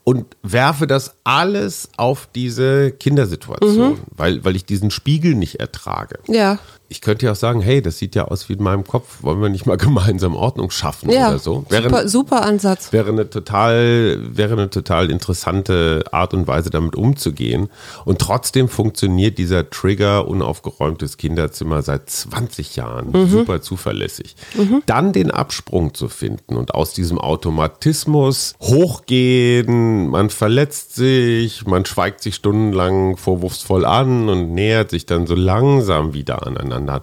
und 0.03 0.25
werfe 0.43 0.87
das 0.87 1.15
alles 1.23 1.89
auf 1.97 2.27
diese 2.33 2.91
Kindersituation, 2.91 3.91
mhm. 3.91 3.99
weil, 4.15 4.43
weil 4.43 4.55
ich 4.55 4.65
diesen 4.65 4.91
Spiegel 4.91 5.35
nicht 5.35 5.59
ertrage. 5.59 6.19
Ja 6.27 6.59
ich 6.91 6.99
könnte 6.99 7.25
ja 7.25 7.31
auch 7.31 7.37
sagen, 7.37 7.61
hey, 7.61 7.81
das 7.81 7.99
sieht 7.99 8.15
ja 8.15 8.25
aus 8.25 8.49
wie 8.49 8.53
in 8.53 8.63
meinem 8.63 8.85
Kopf, 8.85 9.23
wollen 9.23 9.41
wir 9.41 9.47
nicht 9.47 9.65
mal 9.65 9.77
gemeinsam 9.77 10.35
Ordnung 10.35 10.71
schaffen 10.71 11.09
ja, 11.09 11.29
oder 11.29 11.39
so? 11.39 11.63
Wäre, 11.69 11.83
super, 11.83 12.07
super 12.09 12.41
Ansatz. 12.43 12.91
Wäre 12.91 13.07
eine 13.09 13.29
total, 13.29 14.19
wäre 14.35 14.53
eine 14.53 14.69
total 14.69 15.09
interessante 15.09 16.03
Art 16.11 16.33
und 16.33 16.47
Weise, 16.47 16.69
damit 16.69 16.97
umzugehen. 16.97 17.69
Und 18.03 18.19
trotzdem 18.19 18.67
funktioniert 18.67 19.37
dieser 19.37 19.69
Trigger 19.69 20.27
unaufgeräumtes 20.27 21.15
Kinderzimmer 21.15 21.81
seit 21.81 22.09
20 22.09 22.75
Jahren 22.75 23.11
mhm. 23.11 23.29
super 23.29 23.61
zuverlässig. 23.61 24.35
Mhm. 24.55 24.83
Dann 24.85 25.13
den 25.13 25.31
Absprung 25.31 25.93
zu 25.93 26.09
finden 26.09 26.57
und 26.57 26.75
aus 26.75 26.91
diesem 26.91 27.19
Automatismus 27.19 28.53
hochgehen, 28.59 29.90
man, 29.91 30.07
man 30.07 30.29
verletzt 30.29 30.95
sich, 30.95 31.65
man 31.65 31.85
schweigt 31.85 32.21
sich 32.21 32.35
stundenlang 32.35 33.17
vorwurfsvoll 33.17 33.85
an 33.85 34.29
und 34.29 34.53
nähert 34.53 34.89
sich 34.89 35.05
dann 35.05 35.27
so 35.27 35.35
langsam 35.35 36.13
wieder 36.13 36.45
aneinander. 36.45 37.01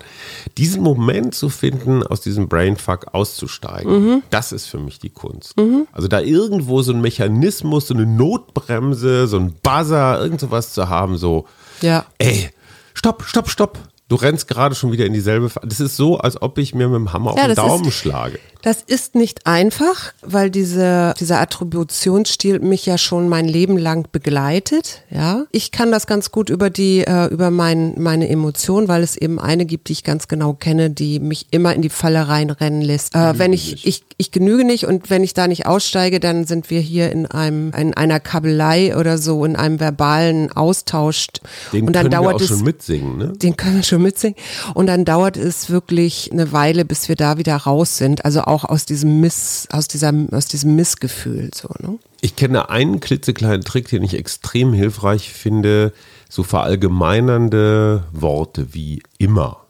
Diesen 0.57 0.83
Moment 0.83 1.35
zu 1.35 1.48
finden, 1.48 2.03
aus 2.03 2.20
diesem 2.20 2.48
Brainfuck 2.48 3.14
auszusteigen, 3.14 3.92
mhm. 3.92 4.22
das 4.31 4.53
ist 4.53 4.66
für 4.66 4.79
mich 4.79 4.98
die 4.98 5.11
Kunst. 5.11 5.57
Mhm. 5.57 5.87
Also 5.92 6.09
da 6.09 6.20
irgendwo 6.20 6.83
so 6.83 6.92
ein 6.92 7.01
Mechanismus, 7.01 7.88
so 7.88 7.94
eine 7.94 8.07
Notbremse, 8.07 9.27
so 9.27 9.38
ein 9.38 9.55
Buzzer, 9.62 10.20
irgend 10.20 10.40
sowas 10.40 10.72
zu 10.72 10.88
haben, 10.88 11.16
so, 11.16 11.46
ja. 11.81 12.05
ey, 12.18 12.51
stopp, 12.94 13.24
stopp, 13.24 13.48
stopp. 13.48 13.79
Du 14.09 14.16
rennst 14.16 14.48
gerade 14.48 14.74
schon 14.74 14.90
wieder 14.90 15.05
in 15.05 15.12
dieselbe. 15.12 15.51
Das 15.62 15.81
ist 15.81 15.96
so, 15.96 16.16
als 16.16 16.40
ob 16.40 16.57
ich 16.57 16.74
mir 16.74 16.88
mit 16.88 16.96
dem 16.96 17.12
Hammer 17.12 17.35
ja, 17.37 17.42
auf 17.42 17.46
den 17.48 17.57
Daumen 17.57 17.88
ist, 17.88 17.94
schlage. 17.94 18.38
Das 18.68 18.83
ist 18.87 19.14
nicht 19.14 19.46
einfach, 19.46 20.12
weil 20.20 20.50
diese, 20.50 21.14
dieser 21.18 21.40
Attributionsstil 21.40 22.61
mich 22.61 22.85
ja 22.85 22.98
schon 22.98 23.26
mein 23.26 23.46
Leben 23.48 23.78
lang 23.78 24.07
begleitet. 24.12 25.04
Ja, 25.09 25.46
ich 25.52 25.72
kann 25.72 25.90
das 25.90 26.07
ganz 26.07 26.33
gut 26.33 26.50
über 26.50 26.68
die, 26.68 26.98
äh, 26.98 27.28
über 27.28 27.50
mein, 27.50 27.94
meine 27.96 28.28
Emotionen, 28.28 28.87
weil 28.87 29.02
es 29.02 29.16
eben 29.16 29.38
eine 29.38 29.64
gibt, 29.64 29.88
die 29.88 29.94
ich 29.94 30.04
ganz 30.04 30.28
genau 30.28 30.52
kenne, 30.52 30.90
die 30.90 31.18
mich 31.18 31.46
immer 31.50 31.74
in 31.74 31.81
die 31.81 31.88
Falle 31.88 32.28
reinrennen 32.28 32.83
lässt. 32.83 33.14
Äh, 33.14 33.38
wenn 33.38 33.54
ich, 33.54 33.87
ich, 33.87 34.04
ich 34.18 34.33
genüge 34.33 34.64
nicht 34.64 34.85
und 34.85 35.09
wenn 35.09 35.24
ich 35.24 35.33
da 35.33 35.48
nicht 35.48 35.64
aussteige, 35.64 36.20
dann 36.20 36.44
sind 36.44 36.68
wir 36.68 36.81
hier 36.81 37.11
in 37.11 37.24
einem, 37.24 37.72
in 37.72 37.94
einer 37.94 38.20
Kabelei 38.20 38.94
oder 38.94 39.16
so, 39.16 39.46
in 39.46 39.57
einem 39.57 39.81
verbalen 39.81 40.52
Austausch. 40.52 41.28
Den 41.72 41.87
und 41.87 41.94
dann 41.94 42.02
können 42.02 42.11
dauert 42.11 42.33
wir 42.33 42.35
auch 42.35 42.40
es, 42.42 42.48
schon 42.48 42.64
mitsingen, 42.64 43.16
ne? 43.16 43.33
Den 43.35 43.57
können 43.57 43.76
wir 43.76 43.83
schon 43.83 44.02
mitsingen. 44.02 44.37
Und 44.74 44.88
dann 44.88 45.07
dauert 45.07 45.38
es 45.38 45.70
wirklich 45.70 46.33
eine 46.33 46.52
Weile, 46.52 46.85
bis 46.85 47.09
wir 47.09 47.16
da 47.16 47.38
wieder 47.38 47.57
raus 47.57 47.96
sind. 47.96 48.26
Also 48.26 48.42
auch 48.42 48.58
aus 48.64 48.87
diesem 48.87 49.21
Miss, 49.21 49.66
aus 49.71 49.88
dieser, 49.88 50.12
aus 50.33 50.47
diesem 50.47 50.77
Missgefühl, 50.77 51.51
so, 51.55 51.68
ne? 51.81 51.99
Ich 52.21 52.37
kenne 52.37 52.68
einen 52.71 53.01
klitzekleinen 53.01 53.62
Trick, 53.62 53.88
den 53.88 54.03
ich 54.03 54.14
extrem 54.14 54.73
hilfreich 54.73 55.33
finde, 55.33 55.92
so 56.29 56.42
verallgemeinernde 56.42 58.05
Worte 58.12 58.75
wie 58.75 59.03
immer 59.18 59.61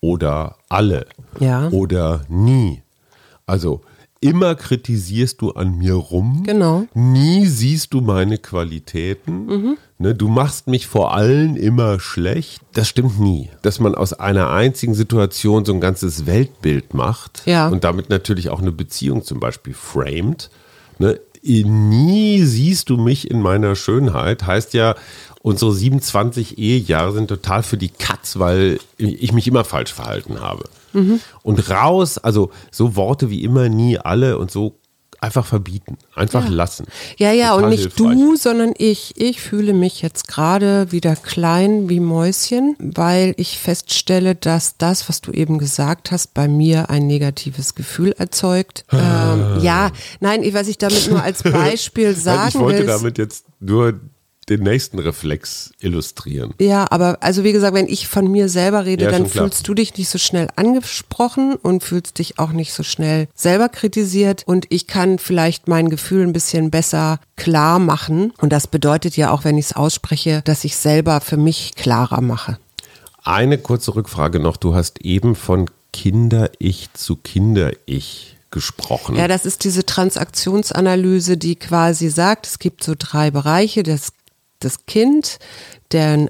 oder 0.00 0.56
alle 0.68 1.06
ja. 1.38 1.68
oder 1.68 2.24
nie. 2.28 2.82
Also 3.46 3.82
immer 4.20 4.54
kritisierst 4.54 5.40
du 5.40 5.52
an 5.52 5.76
mir 5.78 5.94
rum. 5.94 6.42
Genau. 6.44 6.86
Nie 6.94 7.46
siehst 7.46 7.92
du 7.92 8.00
meine 8.00 8.38
Qualitäten. 8.38 9.46
Mhm. 9.46 9.78
Ne, 10.00 10.14
du 10.14 10.28
machst 10.28 10.68
mich 10.68 10.86
vor 10.86 11.12
allen 11.12 11.56
immer 11.56 11.98
schlecht. 11.98 12.62
Das 12.72 12.88
stimmt 12.88 13.18
nie. 13.18 13.50
Dass 13.62 13.80
man 13.80 13.96
aus 13.96 14.12
einer 14.12 14.50
einzigen 14.50 14.94
Situation 14.94 15.64
so 15.64 15.72
ein 15.72 15.80
ganzes 15.80 16.24
Weltbild 16.24 16.94
macht 16.94 17.42
ja. 17.46 17.66
und 17.66 17.82
damit 17.82 18.08
natürlich 18.08 18.48
auch 18.50 18.60
eine 18.60 18.70
Beziehung 18.70 19.24
zum 19.24 19.40
Beispiel 19.40 19.74
framed. 19.74 20.50
Ne, 21.00 21.18
nie 21.42 22.42
siehst 22.44 22.90
du 22.90 22.96
mich 22.96 23.28
in 23.30 23.40
meiner 23.40 23.74
Schönheit, 23.74 24.46
heißt 24.46 24.74
ja, 24.74 24.94
unsere 25.42 25.72
27 25.72 26.58
Ehejahre 26.58 27.12
sind 27.12 27.28
total 27.28 27.62
für 27.62 27.76
die 27.76 27.88
Katz, 27.88 28.38
weil 28.38 28.78
ich 28.98 29.32
mich 29.32 29.48
immer 29.48 29.64
falsch 29.64 29.92
verhalten 29.92 30.40
habe. 30.40 30.64
Mhm. 30.92 31.20
Und 31.42 31.70
raus, 31.70 32.18
also 32.18 32.50
so 32.70 32.96
Worte 32.96 33.30
wie 33.30 33.44
immer, 33.44 33.68
nie, 33.68 33.98
alle 33.98 34.38
und 34.38 34.50
so 34.50 34.78
einfach 35.20 35.46
verbieten, 35.46 35.98
einfach 36.14 36.44
ja. 36.44 36.50
lassen. 36.50 36.86
Ja, 37.16 37.32
ja, 37.32 37.50
Total 37.50 37.64
und 37.64 37.70
nicht 37.70 37.94
hilfreich. 37.94 38.16
du, 38.16 38.36
sondern 38.36 38.74
ich. 38.76 39.14
Ich 39.16 39.40
fühle 39.40 39.72
mich 39.72 40.02
jetzt 40.02 40.28
gerade 40.28 40.92
wieder 40.92 41.16
klein 41.16 41.88
wie 41.88 42.00
Mäuschen, 42.00 42.76
weil 42.78 43.34
ich 43.36 43.58
feststelle, 43.58 44.34
dass 44.34 44.76
das, 44.76 45.08
was 45.08 45.20
du 45.20 45.32
eben 45.32 45.58
gesagt 45.58 46.12
hast, 46.12 46.34
bei 46.34 46.48
mir 46.48 46.90
ein 46.90 47.06
negatives 47.06 47.74
Gefühl 47.74 48.14
erzeugt. 48.16 48.84
Ah. 48.88 49.56
ähm, 49.56 49.62
ja, 49.62 49.90
nein, 50.20 50.42
was 50.54 50.68
ich 50.68 50.78
damit 50.78 51.10
nur 51.10 51.22
als 51.22 51.42
Beispiel 51.44 52.14
sagen 52.14 52.54
will. 52.54 52.60
Ich 52.60 52.60
wollte 52.60 52.86
damit 52.86 53.18
jetzt 53.18 53.46
nur 53.60 54.00
den 54.48 54.62
nächsten 54.62 54.98
Reflex 54.98 55.70
illustrieren. 55.80 56.54
Ja, 56.60 56.86
aber 56.90 57.18
also 57.20 57.44
wie 57.44 57.52
gesagt, 57.52 57.74
wenn 57.74 57.86
ich 57.86 58.08
von 58.08 58.30
mir 58.30 58.48
selber 58.48 58.84
rede, 58.84 59.04
ja, 59.04 59.10
dann 59.10 59.26
fühlst 59.26 59.66
du 59.68 59.74
dich 59.74 59.96
nicht 59.96 60.08
so 60.08 60.18
schnell 60.18 60.48
angesprochen 60.56 61.54
und 61.56 61.82
fühlst 61.82 62.18
dich 62.18 62.38
auch 62.38 62.52
nicht 62.52 62.72
so 62.72 62.82
schnell 62.82 63.28
selber 63.34 63.68
kritisiert 63.68 64.42
und 64.46 64.66
ich 64.70 64.86
kann 64.86 65.18
vielleicht 65.18 65.68
mein 65.68 65.90
Gefühl 65.90 66.22
ein 66.22 66.32
bisschen 66.32 66.70
besser 66.70 67.20
klar 67.36 67.78
machen 67.78 68.32
und 68.40 68.52
das 68.52 68.66
bedeutet 68.66 69.16
ja 69.16 69.30
auch, 69.30 69.44
wenn 69.44 69.58
ich 69.58 69.66
es 69.66 69.76
ausspreche, 69.76 70.42
dass 70.44 70.64
ich 70.64 70.76
selber 70.76 71.20
für 71.20 71.36
mich 71.36 71.74
klarer 71.74 72.20
mache. 72.20 72.58
Eine 73.22 73.58
kurze 73.58 73.94
Rückfrage 73.94 74.40
noch, 74.40 74.56
du 74.56 74.74
hast 74.74 75.02
eben 75.02 75.34
von 75.34 75.70
Kinder-Ich 75.92 76.92
zu 76.94 77.16
Kinder-Ich 77.16 78.36
gesprochen. 78.50 79.16
Ja, 79.16 79.28
das 79.28 79.44
ist 79.44 79.64
diese 79.64 79.84
Transaktionsanalyse, 79.84 81.36
die 81.36 81.56
quasi 81.56 82.08
sagt, 82.08 82.46
es 82.46 82.58
gibt 82.58 82.82
so 82.82 82.94
drei 82.98 83.30
Bereiche, 83.30 83.82
das 83.82 84.12
das 84.60 84.86
Kind, 84.86 85.38
der 85.92 86.28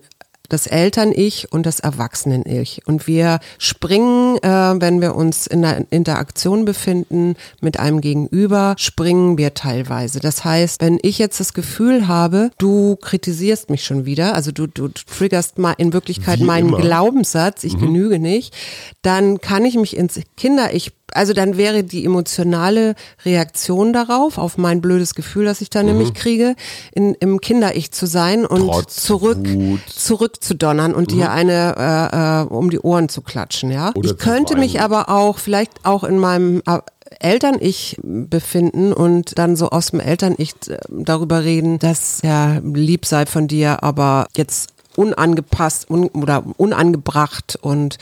das 0.48 0.66
Eltern-Ich 0.66 1.52
und 1.52 1.66
das 1.66 1.80
Erwachsenen-Ich. 1.80 2.82
Und 2.86 3.06
wir 3.06 3.40
springen, 3.58 4.38
äh, 4.38 4.48
wenn 4.80 5.00
wir 5.00 5.14
uns 5.14 5.46
in 5.46 5.64
einer 5.64 5.84
Interaktion 5.90 6.64
befinden 6.64 7.36
mit 7.60 7.78
einem 7.78 8.00
Gegenüber, 8.00 8.74
springen 8.78 9.36
wir 9.36 9.54
teilweise. 9.54 10.20
Das 10.20 10.44
heißt, 10.44 10.80
wenn 10.80 10.98
ich 11.02 11.18
jetzt 11.18 11.38
das 11.38 11.52
Gefühl 11.52 12.08
habe, 12.08 12.50
du 12.58 12.96
kritisierst 12.96 13.68
mich 13.70 13.84
schon 13.84 14.06
wieder, 14.06 14.34
also 14.34 14.50
du, 14.50 14.66
du 14.66 14.88
triggerst 14.88 15.58
mal 15.58 15.74
in 15.76 15.92
Wirklichkeit 15.92 16.40
Wie 16.40 16.44
meinen 16.44 16.68
immer. 16.68 16.80
Glaubenssatz, 16.80 17.64
ich 17.64 17.76
mhm. 17.76 17.80
genüge 17.80 18.18
nicht, 18.18 18.54
dann 19.02 19.40
kann 19.40 19.64
ich 19.66 19.76
mich 19.76 19.96
ins 19.96 20.18
Kinder-Ich 20.36 20.92
also 21.14 21.32
dann 21.32 21.56
wäre 21.56 21.84
die 21.84 22.04
emotionale 22.04 22.94
Reaktion 23.24 23.92
darauf, 23.92 24.38
auf 24.38 24.58
mein 24.58 24.80
blödes 24.80 25.14
Gefühl, 25.14 25.44
das 25.44 25.60
ich 25.60 25.70
da 25.70 25.80
mhm. 25.82 25.88
nämlich 25.90 26.14
kriege, 26.14 26.54
in, 26.92 27.14
im 27.14 27.40
Kinder-Ich 27.40 27.92
zu 27.92 28.06
sein 28.06 28.44
und 28.44 28.66
Trotz 28.66 28.96
zurück, 29.02 29.38
Wut. 29.42 29.80
zurückzudonnern 29.88 30.94
und 30.94 31.12
mhm. 31.12 31.16
dir 31.16 31.30
eine 31.30 31.74
äh, 31.76 32.42
äh, 32.42 32.54
um 32.54 32.70
die 32.70 32.80
Ohren 32.80 33.08
zu 33.08 33.22
klatschen, 33.22 33.70
ja. 33.70 33.92
Oder 33.94 34.10
ich 34.10 34.18
könnte 34.18 34.56
mich 34.56 34.80
aber 34.80 35.08
auch 35.08 35.38
vielleicht 35.38 35.84
auch 35.84 36.04
in 36.04 36.18
meinem 36.18 36.62
äh, 36.66 36.78
Eltern-Ich 37.20 37.98
befinden 38.02 38.92
und 38.92 39.38
dann 39.38 39.56
so 39.56 39.70
aus 39.70 39.90
dem 39.90 40.00
Eltern-Ich 40.00 40.54
äh, 40.68 40.78
darüber 40.90 41.44
reden, 41.44 41.78
dass 41.78 42.20
ja 42.22 42.58
lieb 42.62 43.06
sei 43.06 43.26
von 43.26 43.48
dir, 43.48 43.82
aber 43.82 44.28
jetzt 44.36 44.70
unangepasst 44.98 45.88
un 45.88 46.08
oder 46.08 46.42
unangebracht 46.56 47.56
und 47.62 47.98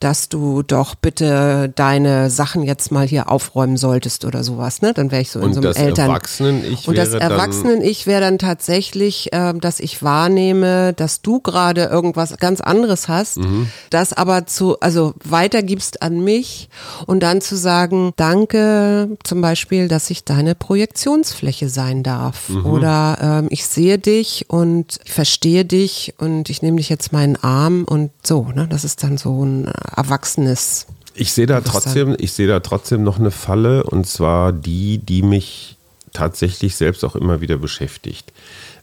dass 0.00 0.30
du 0.30 0.62
doch 0.62 0.94
bitte 0.94 1.70
deine 1.74 2.30
Sachen 2.30 2.62
jetzt 2.62 2.90
mal 2.90 3.06
hier 3.06 3.30
aufräumen 3.30 3.76
solltest 3.76 4.24
oder 4.24 4.42
sowas, 4.42 4.80
ne? 4.80 4.94
Dann 4.94 5.10
wäre 5.10 5.20
ich 5.20 5.30
so 5.30 5.40
und 5.40 5.48
in 5.48 5.54
so 5.54 5.60
einem 5.60 5.76
Eltern. 5.76 6.08
Erwachsenen-Ich 6.08 6.88
und 6.88 6.96
das 6.96 7.12
Erwachsenen-Ich 7.12 8.06
wäre 8.06 8.22
dann 8.22 8.38
tatsächlich, 8.38 9.30
äh, 9.34 9.52
dass 9.52 9.78
ich 9.78 10.02
wahrnehme, 10.02 10.94
dass 10.94 11.20
du 11.20 11.40
gerade 11.40 11.84
irgendwas 11.84 12.34
ganz 12.38 12.62
anderes 12.62 13.08
hast, 13.08 13.36
mhm. 13.36 13.68
das 13.90 14.14
aber 14.14 14.46
zu, 14.46 14.80
also 14.80 15.12
weitergibst 15.22 16.00
an 16.00 16.24
mich 16.24 16.70
und 17.06 17.22
dann 17.22 17.42
zu 17.42 17.56
sagen, 17.56 18.14
danke 18.16 19.18
zum 19.22 19.42
Beispiel, 19.42 19.88
dass 19.88 20.08
ich 20.08 20.24
deine 20.24 20.54
Projektionsfläche 20.54 21.68
sein 21.68 22.02
darf. 22.02 22.48
Mhm. 22.48 22.64
Oder 22.64 23.18
ähm, 23.20 23.48
ich 23.50 23.66
sehe 23.66 23.98
dich 23.98 24.46
und 24.48 24.98
ich 25.04 25.12
verstehe 25.12 25.66
dich 25.66 26.14
und 26.16 26.37
und 26.38 26.50
ich 26.50 26.62
nehme 26.62 26.78
dich 26.78 26.88
jetzt 26.88 27.12
meinen 27.12 27.36
Arm 27.36 27.84
und 27.84 28.10
so, 28.22 28.44
ne? 28.54 28.66
Das 28.68 28.84
ist 28.84 29.02
dann 29.02 29.18
so 29.18 29.44
ein 29.44 29.66
erwachsenes. 29.66 30.86
Ich 31.14 31.32
sehe 31.32 31.46
da 31.46 31.60
trotzdem, 31.60 32.16
ich 32.18 32.32
sehe 32.32 32.46
da 32.46 32.60
trotzdem 32.60 33.02
noch 33.02 33.18
eine 33.18 33.30
Falle 33.30 33.84
und 33.84 34.06
zwar 34.06 34.52
die, 34.52 34.98
die 34.98 35.22
mich 35.22 35.76
tatsächlich 36.12 36.76
selbst 36.76 37.04
auch 37.04 37.16
immer 37.16 37.40
wieder 37.40 37.58
beschäftigt. 37.58 38.32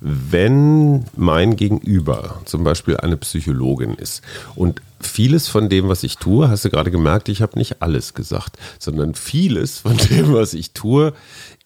Wenn 0.02 1.06
mein 1.16 1.56
Gegenüber 1.56 2.42
zum 2.46 2.64
Beispiel 2.64 2.98
eine 2.98 3.18
Psychologin 3.18 3.96
ist 3.96 4.22
und 4.56 4.82
vieles 5.00 5.48
von 5.48 5.70
dem, 5.70 5.88
was 5.88 6.04
ich 6.04 6.18
tue, 6.18 6.50
hast 6.50 6.66
du 6.66 6.70
gerade 6.70 6.92
gemerkt, 6.92 7.30
ich 7.30 7.42
habe 7.42 7.58
nicht 7.58 7.82
alles 7.82 8.14
gesagt, 8.14 8.58
sondern 8.80 9.16
vieles 9.16 9.80
von 9.80 9.98
dem, 9.98 10.34
was 10.34 10.54
ich 10.54 10.72
tue, 10.72 11.14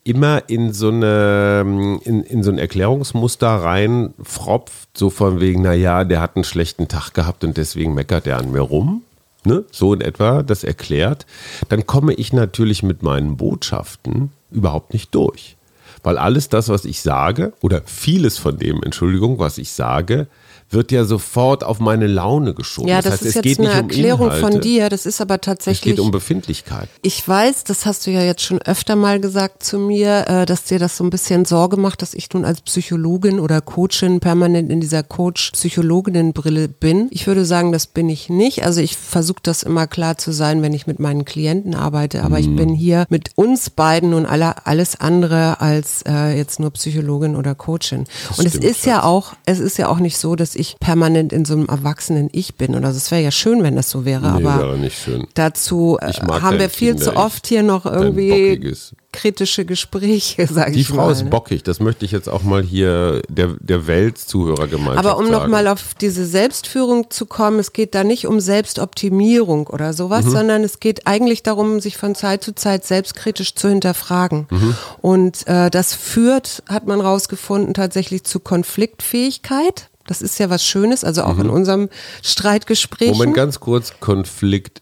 immer 0.03 0.43
in 0.47 0.73
so 0.73 0.89
eine 0.89 1.99
in, 2.03 2.23
in 2.23 2.43
so 2.43 2.51
ein 2.51 2.57
Erklärungsmuster 2.57 3.47
rein 3.47 4.13
fropft, 4.23 4.97
so 4.97 5.09
von 5.09 5.39
wegen, 5.39 5.61
naja, 5.61 6.03
der 6.03 6.21
hat 6.21 6.35
einen 6.35 6.43
schlechten 6.43 6.87
Tag 6.87 7.13
gehabt 7.13 7.43
und 7.43 7.57
deswegen 7.57 7.93
meckert 7.93 8.27
er 8.27 8.37
an 8.37 8.51
mir 8.51 8.61
rum. 8.61 9.03
Ne? 9.45 9.63
So 9.71 9.93
in 9.93 10.01
etwa, 10.01 10.43
das 10.43 10.63
erklärt, 10.63 11.25
dann 11.69 11.85
komme 11.85 12.13
ich 12.13 12.33
natürlich 12.33 12.83
mit 12.83 13.03
meinen 13.03 13.37
Botschaften 13.37 14.31
überhaupt 14.51 14.93
nicht 14.93 15.15
durch. 15.15 15.55
Weil 16.03 16.17
alles 16.17 16.49
das, 16.49 16.69
was 16.69 16.85
ich 16.85 17.01
sage, 17.01 17.53
oder 17.61 17.81
vieles 17.85 18.37
von 18.37 18.57
dem, 18.57 18.83
Entschuldigung, 18.83 19.39
was 19.39 19.57
ich 19.57 19.71
sage, 19.71 20.27
wird 20.71 20.91
ja 20.91 21.03
sofort 21.03 21.63
auf 21.63 21.79
meine 21.79 22.05
Laune 22.07 22.53
geschoben. 22.53 22.89
Ja, 22.89 23.01
das, 23.01 23.05
das 23.05 23.13
heißt, 23.13 23.35
ist 23.37 23.45
jetzt 23.45 23.59
eine 23.59 23.69
Erklärung 23.69 24.29
um 24.29 24.35
von 24.35 24.61
dir. 24.61 24.89
Das 24.89 25.05
ist 25.05 25.19
aber 25.19 25.41
tatsächlich. 25.41 25.93
Es 25.93 25.97
geht 25.97 25.99
um 25.99 26.11
Befindlichkeit. 26.11 26.89
Ich 27.01 27.27
weiß, 27.27 27.63
das 27.63 27.85
hast 27.85 28.05
du 28.05 28.11
ja 28.11 28.21
jetzt 28.21 28.43
schon 28.43 28.61
öfter 28.61 28.95
mal 28.95 29.19
gesagt 29.19 29.63
zu 29.63 29.79
mir, 29.79 30.27
äh, 30.27 30.45
dass 30.45 30.65
dir 30.65 30.77
das 30.77 30.95
so 30.97 31.03
ein 31.03 31.09
bisschen 31.09 31.45
Sorge 31.45 31.77
macht, 31.77 32.01
dass 32.01 32.13
ich 32.13 32.31
nun 32.33 32.45
als 32.45 32.61
Psychologin 32.61 33.39
oder 33.39 33.61
Coachin 33.61 34.19
permanent 34.19 34.71
in 34.71 34.79
dieser 34.79 35.01
Coach-Psychologinnen-Brille 35.01 36.67
bin. 36.67 37.07
Ich 37.09 37.25
würde 37.25 37.45
sagen, 37.45 37.71
das 37.71 37.87
bin 37.87 38.07
ich 38.07 38.29
nicht. 38.29 38.63
Also 38.63 38.81
ich 38.81 38.95
versuche 38.95 39.41
das 39.41 39.63
immer 39.63 39.87
klar 39.87 40.17
zu 40.17 40.31
sein, 40.31 40.61
wenn 40.61 40.73
ich 40.73 40.85
mit 40.85 40.99
meinen 40.99 41.25
Klienten 41.25 41.73
arbeite. 41.73 42.23
Aber 42.23 42.37
mhm. 42.37 42.43
ich 42.43 42.55
bin 42.55 42.69
hier 42.75 43.05
mit 43.09 43.31
uns 43.35 43.71
beiden 43.71 44.13
und 44.13 44.27
alle, 44.27 44.67
alles 44.67 44.99
andere 44.99 45.61
als 45.61 46.03
äh, 46.07 46.37
jetzt 46.37 46.59
nur 46.59 46.69
Psychologin 46.71 47.35
oder 47.35 47.55
Coachin. 47.55 48.05
Das 48.27 48.39
und 48.39 48.45
es 48.45 48.55
ist 48.55 48.85
ja 48.85 49.01
auch, 49.03 49.33
es 49.45 49.59
ist 49.59 49.77
ja 49.79 49.87
auch 49.87 49.99
nicht 49.99 50.17
so, 50.17 50.35
dass 50.35 50.58
ich 50.59 50.77
permanent 50.79 51.33
in 51.33 51.45
so 51.45 51.53
einem 51.53 51.67
erwachsenen 51.67 52.29
Ich 52.31 52.55
bin 52.55 52.75
oder 52.75 52.91
so. 52.91 52.97
Es 52.97 53.11
wäre 53.11 53.21
ja 53.21 53.31
schön, 53.31 53.63
wenn 53.63 53.75
das 53.75 53.89
so 53.89 54.05
wäre, 54.05 54.39
nee, 54.39 54.45
aber 54.45 54.77
nicht 54.77 55.01
schön. 55.01 55.27
dazu 55.33 55.97
äh, 56.01 56.11
haben 56.11 56.59
wir 56.59 56.69
viel 56.69 56.95
zu 56.95 57.15
oft 57.15 57.47
hier 57.47 57.63
noch 57.63 57.85
irgendwie 57.85 58.75
kritische 59.11 59.65
Gespräche, 59.65 60.47
sage 60.51 60.71
ich 60.71 60.89
mal. 60.89 60.95
Die 60.95 60.99
Frau 60.99 61.09
ist 61.09 61.29
bockig, 61.29 61.63
das 61.63 61.79
möchte 61.79 62.05
ich 62.05 62.11
jetzt 62.11 62.29
auch 62.29 62.43
mal 62.43 62.61
hier 62.61 63.21
der, 63.27 63.55
der 63.59 63.87
Weltzuhörergemeinschaft 63.87 65.05
Aber 65.05 65.17
um 65.17 65.29
nochmal 65.29 65.67
auf 65.67 65.93
diese 65.99 66.25
Selbstführung 66.25 67.09
zu 67.09 67.25
kommen, 67.25 67.59
es 67.59 67.73
geht 67.73 67.95
da 67.95 68.03
nicht 68.03 68.27
um 68.27 68.39
Selbstoptimierung 68.39 69.67
oder 69.67 69.93
sowas, 69.93 70.25
mhm. 70.25 70.31
sondern 70.31 70.63
es 70.63 70.79
geht 70.79 71.07
eigentlich 71.07 71.43
darum, 71.43 71.79
sich 71.79 71.97
von 71.97 72.15
Zeit 72.15 72.43
zu 72.43 72.53
Zeit 72.53 72.85
selbstkritisch 72.85 73.55
zu 73.55 73.69
hinterfragen. 73.69 74.47
Mhm. 74.49 74.75
Und 75.01 75.47
äh, 75.47 75.69
das 75.69 75.93
führt, 75.93 76.63
hat 76.67 76.87
man 76.87 77.01
rausgefunden, 77.01 77.73
tatsächlich 77.73 78.23
zu 78.23 78.39
Konfliktfähigkeit. 78.39 79.89
Das 80.09 80.23
ist 80.23 80.39
ja 80.39 80.49
was 80.49 80.65
Schönes, 80.65 81.03
also 81.03 81.21
auch 81.21 81.35
mhm. 81.35 81.41
in 81.41 81.49
unserem 81.51 81.89
Streitgespräch. 82.23 83.11
Moment, 83.11 83.35
ganz 83.35 83.59
kurz, 83.59 83.93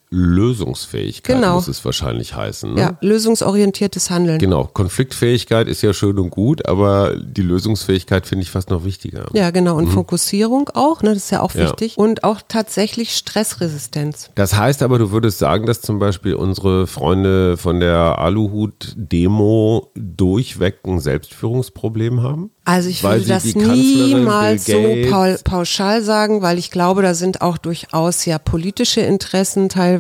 Konfliktlösungsfähigkeit 0.10 1.36
genau. 1.36 1.56
muss 1.56 1.68
es 1.68 1.84
wahrscheinlich 1.84 2.36
heißen. 2.36 2.74
Ne? 2.74 2.82
Ja, 2.82 2.98
lösungsorientiertes 3.02 4.10
Handeln. 4.10 4.40
Genau, 4.40 4.66
Konfliktfähigkeit 4.66 5.68
ist 5.68 5.82
ja 5.82 5.94
schön 5.94 6.18
und 6.18 6.30
gut, 6.30 6.66
aber 6.68 7.18
die 7.18 7.42
Lösungsfähigkeit 7.42 8.26
finde 8.26 8.44
ich 8.44 8.52
fast 8.52 8.70
noch 8.70 8.86
wichtiger. 8.86 9.26
Ja, 9.34 9.52
genau, 9.52 9.76
und 9.76 9.86
mhm. 9.86 9.92
Fokussierung 9.92 10.70
auch, 10.74 11.02
ne, 11.02 11.10
das 11.10 11.26
ist 11.26 11.32
ja 11.32 11.42
auch 11.42 11.54
ja. 11.54 11.66
wichtig. 11.66 11.98
Und 11.98 12.24
auch 12.24 12.42
tatsächlich 12.48 13.16
Stressresistenz. 13.16 14.30
Das 14.36 14.56
heißt 14.56 14.82
aber, 14.84 14.98
du 14.98 15.12
würdest 15.12 15.40
sagen, 15.40 15.66
dass 15.66 15.82
zum 15.82 16.00
Beispiel 16.00 16.36
unsere 16.36 16.88
Freunde 16.88 17.58
von 17.58 17.80
der 17.80 18.20
Aluhut-Demo 18.20 19.92
durchweg 19.96 20.80
ein 20.86 21.00
Selbstführungsproblem 21.00 22.24
haben? 22.24 22.52
Also 22.66 22.90
ich 22.90 23.02
würde 23.02 23.26
das 23.26 23.56
niemals 23.56 24.66
so 24.66 24.96
pauschal 25.46 26.02
sagen, 26.02 26.42
weil 26.42 26.58
ich 26.58 26.70
glaube, 26.70 27.02
da 27.02 27.14
sind 27.14 27.42
auch 27.42 27.58
durchaus 27.58 28.26
ja 28.26 28.40
politische 28.40 29.00
Interessen 29.00 29.70
teilweise 29.70 29.97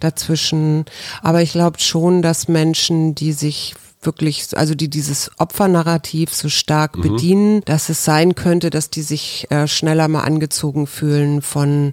dazwischen. 0.00 0.84
Aber 1.22 1.42
ich 1.42 1.52
glaube 1.52 1.78
schon, 1.80 2.22
dass 2.22 2.48
Menschen, 2.48 3.14
die 3.14 3.32
sich 3.32 3.74
wirklich, 4.02 4.48
also 4.56 4.74
die 4.74 4.88
dieses 4.88 5.30
Opfernarrativ 5.38 6.32
so 6.34 6.48
stark 6.48 6.96
mhm. 6.96 7.02
bedienen, 7.02 7.60
dass 7.64 7.88
es 7.88 8.04
sein 8.04 8.34
könnte, 8.34 8.70
dass 8.70 8.90
die 8.90 9.02
sich 9.02 9.46
äh, 9.50 9.66
schneller 9.68 10.08
mal 10.08 10.22
angezogen 10.22 10.86
fühlen 10.86 11.42
von 11.42 11.92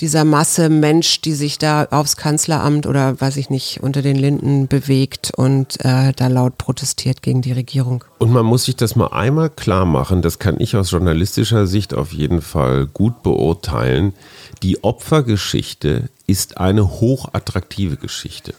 dieser 0.00 0.24
Masse 0.24 0.68
Mensch, 0.68 1.20
die 1.20 1.34
sich 1.34 1.58
da 1.58 1.84
aufs 1.90 2.16
Kanzleramt 2.16 2.86
oder 2.86 3.20
weiß 3.20 3.36
ich 3.36 3.50
nicht 3.50 3.80
unter 3.82 4.02
den 4.02 4.16
Linden 4.16 4.66
bewegt 4.66 5.32
und 5.36 5.84
äh, 5.84 6.12
da 6.14 6.26
laut 6.28 6.58
protestiert 6.58 7.22
gegen 7.22 7.42
die 7.42 7.52
Regierung. 7.52 8.04
Und 8.18 8.32
man 8.32 8.46
muss 8.46 8.64
sich 8.64 8.76
das 8.76 8.96
mal 8.96 9.08
einmal 9.08 9.50
klar 9.50 9.84
machen, 9.84 10.22
das 10.22 10.38
kann 10.38 10.58
ich 10.58 10.76
aus 10.76 10.90
journalistischer 10.90 11.66
Sicht 11.66 11.94
auf 11.94 12.12
jeden 12.12 12.40
Fall 12.40 12.86
gut 12.86 13.22
beurteilen. 13.22 14.14
Die 14.62 14.82
Opfergeschichte 14.82 16.08
ist 16.26 16.58
eine 16.58 17.00
hochattraktive 17.00 17.96
Geschichte. 17.96 18.54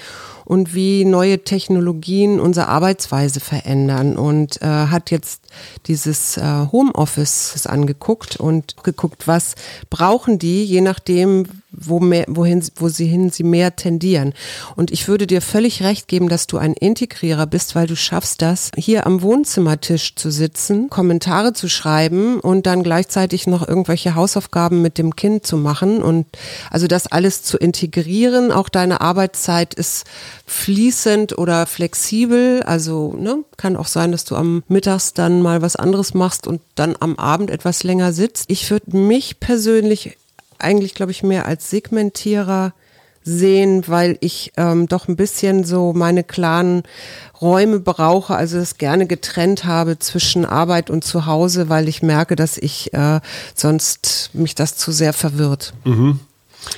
und 0.49 0.73
wie 0.73 1.05
neue 1.05 1.43
Technologien 1.43 2.39
unsere 2.39 2.69
Arbeitsweise 2.69 3.39
verändern. 3.39 4.17
Und 4.17 4.59
äh, 4.63 4.65
hat 4.65 5.11
jetzt 5.11 5.43
dieses 5.87 6.37
äh, 6.37 6.67
Homeoffice 6.71 7.67
angeguckt 7.67 8.37
und 8.37 8.83
geguckt, 8.83 9.27
was 9.27 9.55
brauchen 9.89 10.39
die, 10.39 10.63
je 10.63 10.81
nachdem, 10.81 11.45
wo 11.71 11.99
mehr, 11.99 12.25
wohin, 12.27 12.63
wo 12.75 12.89
sie 12.89 13.05
hin 13.05 13.29
sie 13.29 13.43
mehr 13.43 13.75
tendieren. 13.75 14.33
Und 14.75 14.91
ich 14.91 15.07
würde 15.07 15.27
dir 15.27 15.41
völlig 15.41 15.83
recht 15.83 16.07
geben, 16.07 16.29
dass 16.29 16.47
du 16.47 16.57
ein 16.57 16.73
Integrierer 16.73 17.45
bist, 17.45 17.75
weil 17.75 17.87
du 17.87 17.95
schaffst 17.95 18.41
das, 18.41 18.71
hier 18.75 19.05
am 19.05 19.21
Wohnzimmertisch 19.21 20.15
zu 20.15 20.31
sitzen, 20.31 20.89
Kommentare 20.89 21.53
zu 21.53 21.69
schreiben 21.69 22.39
und 22.39 22.65
dann 22.65 22.83
gleichzeitig 22.83 23.47
noch 23.47 23.67
irgendwelche 23.67 24.15
Hausaufgaben 24.15 24.81
mit 24.81 24.97
dem 24.97 25.15
Kind 25.15 25.45
zu 25.45 25.57
machen 25.57 26.01
und 26.01 26.25
also 26.71 26.87
das 26.87 27.07
alles 27.07 27.43
zu 27.43 27.57
integrieren. 27.57 28.51
Auch 28.51 28.69
deine 28.69 29.01
Arbeitszeit 29.01 29.73
ist 29.73 30.05
fließend 30.45 31.37
oder 31.37 31.65
flexibel. 31.65 32.63
Also 32.63 33.15
ne, 33.17 33.43
kann 33.59 33.75
auch 33.75 33.87
sein, 33.87 34.11
dass 34.11 34.25
du 34.25 34.35
am 34.35 34.63
Mittags 34.69 35.13
dann 35.13 35.41
mal 35.41 35.61
was 35.61 35.75
anderes 35.75 36.13
machst 36.13 36.47
und 36.47 36.61
dann 36.75 36.95
am 36.99 37.17
Abend 37.17 37.51
etwas 37.51 37.83
länger 37.83 38.13
sitzt. 38.13 38.45
Ich 38.47 38.71
würde 38.71 38.97
mich 38.97 39.39
persönlich 39.39 40.17
eigentlich, 40.57 40.95
glaube 40.95 41.11
ich, 41.11 41.23
mehr 41.23 41.45
als 41.45 41.69
Segmentierer 41.69 42.73
sehen, 43.23 43.83
weil 43.87 44.17
ich 44.21 44.53
ähm, 44.55 44.87
doch 44.87 45.07
ein 45.09 45.17
bisschen 45.17 45.65
so 45.65 45.93
meine 45.93 46.23
klaren 46.23 46.83
Räume 47.41 47.79
brauche, 47.79 48.35
also 48.35 48.57
es 48.57 48.77
gerne 48.77 49.07
getrennt 49.07 49.65
habe 49.65 49.99
zwischen 49.99 50.45
Arbeit 50.45 50.89
und 50.89 51.03
Zuhause, 51.03 51.67
weil 51.67 51.89
ich 51.89 52.01
merke, 52.01 52.35
dass 52.35 52.57
ich 52.57 52.93
äh, 52.93 53.19
sonst 53.55 54.31
mich 54.33 54.55
das 54.55 54.77
zu 54.77 54.91
sehr 54.91 55.13
verwirrt. 55.13 55.73
Mhm. 55.83 56.21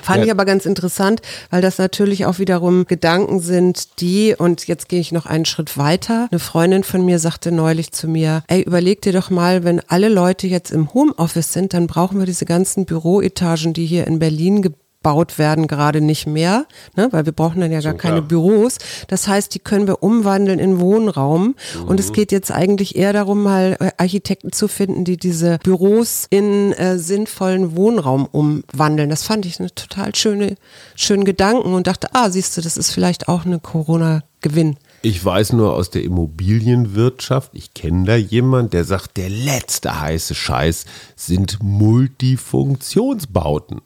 Fand 0.02 0.20
ja. 0.20 0.26
ich 0.26 0.32
aber 0.32 0.46
ganz 0.46 0.66
interessant, 0.66 1.22
weil 1.50 1.62
das 1.62 1.78
natürlich 1.78 2.26
auch 2.26 2.40
wiederum 2.40 2.86
Gedanken 2.86 3.40
sind, 3.40 4.02
die, 4.02 4.36
und 4.38 4.68
jetzt 4.68 4.90
gehe 4.90 5.00
ich 5.00 5.12
noch 5.12 5.26
einen 5.26 5.46
Schritt 5.46 5.78
weiter. 5.78 6.28
Eine 6.32 6.40
Freundin 6.40 6.84
von 6.84 7.06
mir 7.06 7.20
sagte 7.20 7.52
neulich 7.52 7.92
zu 7.92 8.08
mir, 8.08 8.44
ey, 8.48 8.62
überleg 8.62 9.02
dir 9.02 9.14
doch 9.14 9.30
mal, 9.30 9.64
wenn 9.64 9.82
alle 9.88 10.10
Leute 10.10 10.48
jetzt 10.48 10.72
im 10.72 10.94
Homeoffice 10.94 11.54
sind, 11.54 11.74
dann 11.74 11.88
brauchen 11.88 12.20
wir 12.20 12.26
diese 12.26 12.46
ganzen 12.46 12.86
Büroetagen, 12.86 13.74
die 13.74 13.86
hier 13.86 14.08
in 14.08 14.20
Berlin 14.20 14.62
gebaut 14.62 14.81
werden, 15.04 15.68
gerade 15.68 16.02
nicht 16.02 16.28
mehr, 16.28 16.66
ne? 16.96 17.08
weil 17.12 17.26
wir 17.26 17.34
brauchen 17.34 17.60
dann 17.60 17.72
ja 17.72 17.82
gar 17.82 17.94
so, 17.94 17.98
keine 17.98 18.22
Büros. 18.22 18.78
Das 19.08 19.28
heißt, 19.28 19.54
die 19.56 19.60
können 19.60 19.88
wir 19.88 20.04
umwandeln 20.04 20.60
in 20.60 20.80
Wohnraum. 20.80 21.56
Mhm. 21.76 21.84
Und 21.88 22.00
es 22.00 22.10
mhm. 22.10 22.14
geht 22.14 22.32
jetzt 22.32 22.52
eigentlich 22.52 22.96
eher 22.96 23.14
darum, 23.14 23.44
mal 23.44 23.78
äh, 23.80 23.92
Architekten 23.98 24.52
zu 24.52 24.68
finden, 24.68 25.04
die 25.04 25.18
diese 25.18 25.58
Büros 25.64 26.26
in 26.30 26.74
äh, 26.74 26.98
sinnvollen 26.98 27.76
Wohnraum 27.76 28.28
umwandeln. 28.32 29.10
Das 29.10 29.24
fand 29.24 29.46
ich 29.46 29.60
eine 29.60 29.74
total 29.74 30.16
schöne, 30.16 30.56
schönen 30.96 31.26
Gedanken 31.26 31.74
und 31.74 31.88
dachte, 31.88 32.10
ah, 32.14 32.30
siehst 32.30 32.58
du, 32.58 32.62
das 32.62 32.78
ist 32.78 32.92
vielleicht 32.92 33.28
auch 33.28 33.46
eine 33.46 33.60
Corona-Gewinn. 33.60 34.78
Ich 35.04 35.26
weiß 35.26 35.54
nur 35.54 35.74
aus 35.74 35.90
der 35.90 36.04
Immobilienwirtschaft, 36.04 37.50
ich 37.54 37.74
kenne 37.74 38.06
da 38.06 38.16
jemand, 38.16 38.74
der 38.74 38.84
sagt, 38.84 39.18
der 39.18 39.32
letzte 39.32 40.00
heiße 40.00 40.36
Scheiß 40.36 40.86
sind 41.16 41.58
Multifunktionsbauten. 41.64 43.82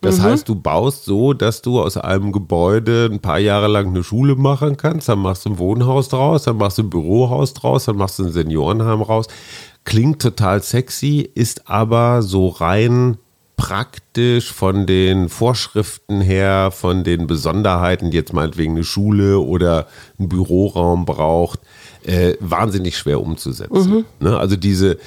Das 0.00 0.18
mhm. 0.18 0.22
heißt, 0.22 0.48
du 0.48 0.54
baust 0.54 1.04
so, 1.04 1.32
dass 1.32 1.62
du 1.62 1.80
aus 1.80 1.96
einem 1.96 2.32
Gebäude 2.32 3.08
ein 3.10 3.20
paar 3.20 3.38
Jahre 3.38 3.68
lang 3.68 3.88
eine 3.88 4.02
Schule 4.02 4.36
machen 4.36 4.76
kannst, 4.76 5.08
dann 5.08 5.20
machst 5.20 5.44
du 5.44 5.50
ein 5.50 5.58
Wohnhaus 5.58 6.08
draus, 6.08 6.44
dann 6.44 6.56
machst 6.56 6.78
du 6.78 6.82
ein 6.82 6.90
Bürohaus 6.90 7.54
draus, 7.54 7.84
dann 7.84 7.96
machst 7.96 8.18
du 8.18 8.24
ein 8.24 8.32
Seniorenheim 8.32 9.02
raus. 9.02 9.26
Klingt 9.84 10.22
total 10.22 10.62
sexy, 10.62 11.28
ist 11.34 11.68
aber 11.68 12.22
so 12.22 12.48
rein 12.48 13.18
praktisch 13.56 14.52
von 14.52 14.86
den 14.86 15.28
Vorschriften 15.28 16.20
her, 16.20 16.70
von 16.72 17.04
den 17.04 17.26
Besonderheiten, 17.26 18.10
die 18.10 18.16
jetzt 18.16 18.32
meinetwegen 18.32 18.74
eine 18.74 18.84
Schule 18.84 19.38
oder 19.38 19.86
ein 20.18 20.28
Büroraum 20.28 21.04
braucht, 21.04 21.60
äh, 22.04 22.34
wahnsinnig 22.40 22.98
schwer 22.98 23.20
umzusetzen. 23.20 23.90
Mhm. 23.90 24.04
Ne? 24.20 24.36
Also 24.38 24.56
diese, 24.56 24.98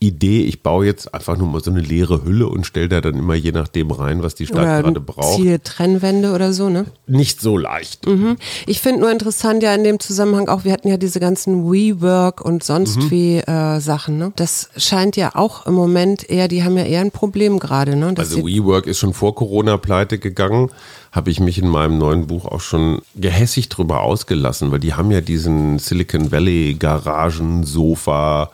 Idee, 0.00 0.42
ich 0.42 0.62
baue 0.62 0.84
jetzt 0.84 1.14
einfach 1.14 1.36
nur 1.38 1.48
mal 1.48 1.62
so 1.62 1.70
eine 1.70 1.80
leere 1.80 2.24
Hülle 2.24 2.46
und 2.48 2.66
stelle 2.66 2.88
da 2.88 3.00
dann 3.00 3.14
immer 3.14 3.34
je 3.34 3.52
nachdem 3.52 3.90
rein, 3.90 4.22
was 4.22 4.34
die 4.34 4.46
Stadt 4.46 4.58
oder 4.58 4.82
gerade 4.82 5.00
braucht. 5.00 5.36
Ziehe 5.36 5.62
Trennwände 5.62 6.32
oder 6.32 6.52
so, 6.52 6.68
ne? 6.68 6.84
Nicht 7.06 7.40
so 7.40 7.56
leicht. 7.56 8.06
Mhm. 8.06 8.36
Ich 8.66 8.80
finde 8.80 9.00
nur 9.00 9.10
interessant 9.10 9.62
ja 9.62 9.74
in 9.74 9.82
dem 9.82 10.00
Zusammenhang 10.00 10.48
auch, 10.48 10.64
wir 10.64 10.72
hatten 10.72 10.88
ja 10.88 10.98
diese 10.98 11.20
ganzen 11.20 11.70
WeWork 11.70 12.42
und 12.42 12.62
sonst 12.62 12.96
mhm. 12.96 13.10
wie 13.10 13.36
äh, 13.38 13.80
Sachen, 13.80 14.18
ne? 14.18 14.32
Das 14.36 14.68
scheint 14.76 15.16
ja 15.16 15.34
auch 15.34 15.66
im 15.66 15.74
Moment 15.74 16.28
eher, 16.28 16.48
die 16.48 16.64
haben 16.64 16.76
ja 16.76 16.84
eher 16.84 17.00
ein 17.00 17.10
Problem 17.10 17.58
gerade, 17.58 17.96
ne? 17.96 18.14
also 18.18 18.44
WeWork 18.44 18.86
ist 18.86 18.98
schon 18.98 19.14
vor 19.14 19.34
Corona 19.34 19.78
pleite 19.78 20.18
gegangen 20.18 20.70
habe 21.14 21.30
ich 21.30 21.38
mich 21.38 21.58
in 21.58 21.68
meinem 21.68 21.96
neuen 21.96 22.26
Buch 22.26 22.44
auch 22.44 22.60
schon 22.60 23.00
gehässig 23.14 23.68
drüber 23.68 24.00
ausgelassen, 24.00 24.72
weil 24.72 24.80
die 24.80 24.94
haben 24.94 25.12
ja 25.12 25.20
diesen 25.20 25.78
Silicon 25.78 26.32
Valley 26.32 26.74
Garagen 26.74 27.62
Sofa 27.62 28.50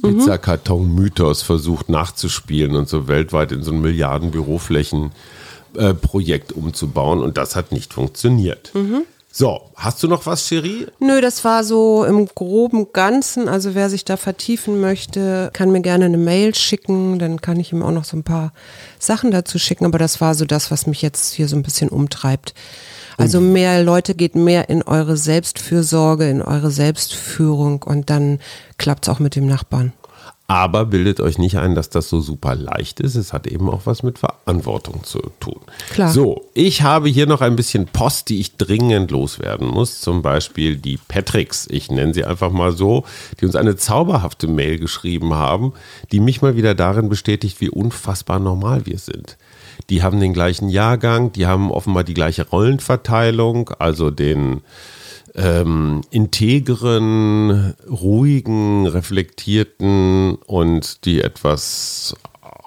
Pizzakarton-Mythos 0.00 1.42
versucht 1.42 1.88
nachzuspielen 1.88 2.76
und 2.76 2.88
so 2.88 3.08
weltweit 3.08 3.50
in 3.52 3.62
so 3.62 3.72
ein 3.72 3.80
Milliarden 3.80 4.30
Büroflächen-Projekt 4.30 6.52
umzubauen 6.52 7.20
und 7.20 7.36
das 7.36 7.56
hat 7.56 7.72
nicht 7.72 7.92
funktioniert. 7.92 8.70
Mhm. 8.74 9.02
So, 9.34 9.62
hast 9.76 10.02
du 10.02 10.08
noch 10.08 10.26
was, 10.26 10.46
Cherie? 10.46 10.88
Nö, 11.00 11.22
das 11.22 11.42
war 11.42 11.64
so 11.64 12.04
im 12.04 12.26
groben 12.26 12.92
Ganzen. 12.92 13.48
Also 13.48 13.74
wer 13.74 13.88
sich 13.88 14.04
da 14.04 14.18
vertiefen 14.18 14.78
möchte, 14.78 15.48
kann 15.54 15.72
mir 15.72 15.80
gerne 15.80 16.04
eine 16.04 16.18
Mail 16.18 16.54
schicken. 16.54 17.18
Dann 17.18 17.40
kann 17.40 17.58
ich 17.58 17.72
ihm 17.72 17.82
auch 17.82 17.92
noch 17.92 18.04
so 18.04 18.14
ein 18.14 18.24
paar 18.24 18.52
Sachen 18.98 19.30
dazu 19.30 19.58
schicken. 19.58 19.86
Aber 19.86 19.96
das 19.96 20.20
war 20.20 20.34
so 20.34 20.44
das, 20.44 20.70
was 20.70 20.86
mich 20.86 21.00
jetzt 21.00 21.32
hier 21.32 21.48
so 21.48 21.56
ein 21.56 21.62
bisschen 21.62 21.88
umtreibt. 21.88 22.52
Also 23.16 23.40
mehr 23.40 23.82
Leute 23.82 24.14
geht 24.14 24.34
mehr 24.34 24.68
in 24.68 24.82
eure 24.82 25.16
Selbstfürsorge, 25.16 26.28
in 26.28 26.42
eure 26.42 26.70
Selbstführung 26.70 27.82
und 27.82 28.10
dann 28.10 28.38
klappt 28.78 29.06
es 29.06 29.14
auch 29.14 29.18
mit 29.18 29.36
dem 29.36 29.46
Nachbarn. 29.46 29.92
Aber 30.48 30.84
bildet 30.84 31.20
euch 31.20 31.38
nicht 31.38 31.56
ein, 31.56 31.74
dass 31.74 31.88
das 31.88 32.10
so 32.10 32.20
super 32.20 32.54
leicht 32.54 33.00
ist. 33.00 33.14
Es 33.14 33.32
hat 33.32 33.46
eben 33.46 33.70
auch 33.70 33.82
was 33.86 34.02
mit 34.02 34.18
Verantwortung 34.18 35.02
zu 35.02 35.20
tun. 35.40 35.60
Klar. 35.92 36.12
So, 36.12 36.42
ich 36.52 36.82
habe 36.82 37.08
hier 37.08 37.26
noch 37.26 37.40
ein 37.40 37.56
bisschen 37.56 37.86
Post, 37.86 38.28
die 38.28 38.38
ich 38.38 38.58
dringend 38.58 39.10
loswerden 39.10 39.66
muss. 39.66 40.00
Zum 40.00 40.20
Beispiel 40.20 40.76
die 40.76 40.98
Patricks, 40.98 41.66
ich 41.70 41.90
nenne 41.90 42.12
sie 42.12 42.26
einfach 42.26 42.50
mal 42.50 42.72
so, 42.72 43.04
die 43.40 43.46
uns 43.46 43.56
eine 43.56 43.76
zauberhafte 43.76 44.46
Mail 44.46 44.78
geschrieben 44.78 45.32
haben, 45.32 45.72
die 46.10 46.20
mich 46.20 46.42
mal 46.42 46.54
wieder 46.54 46.74
darin 46.74 47.08
bestätigt, 47.08 47.62
wie 47.62 47.70
unfassbar 47.70 48.38
normal 48.38 48.84
wir 48.84 48.98
sind 48.98 49.38
die 49.92 50.02
haben 50.02 50.20
den 50.20 50.32
gleichen 50.32 50.70
Jahrgang, 50.70 51.32
die 51.32 51.46
haben 51.46 51.70
offenbar 51.70 52.02
die 52.02 52.14
gleiche 52.14 52.48
Rollenverteilung, 52.48 53.68
also 53.78 54.10
den 54.10 54.62
ähm, 55.34 56.00
integren, 56.10 57.74
ruhigen, 57.90 58.86
reflektierten 58.86 60.36
und 60.46 61.04
die 61.04 61.20
etwas 61.20 62.16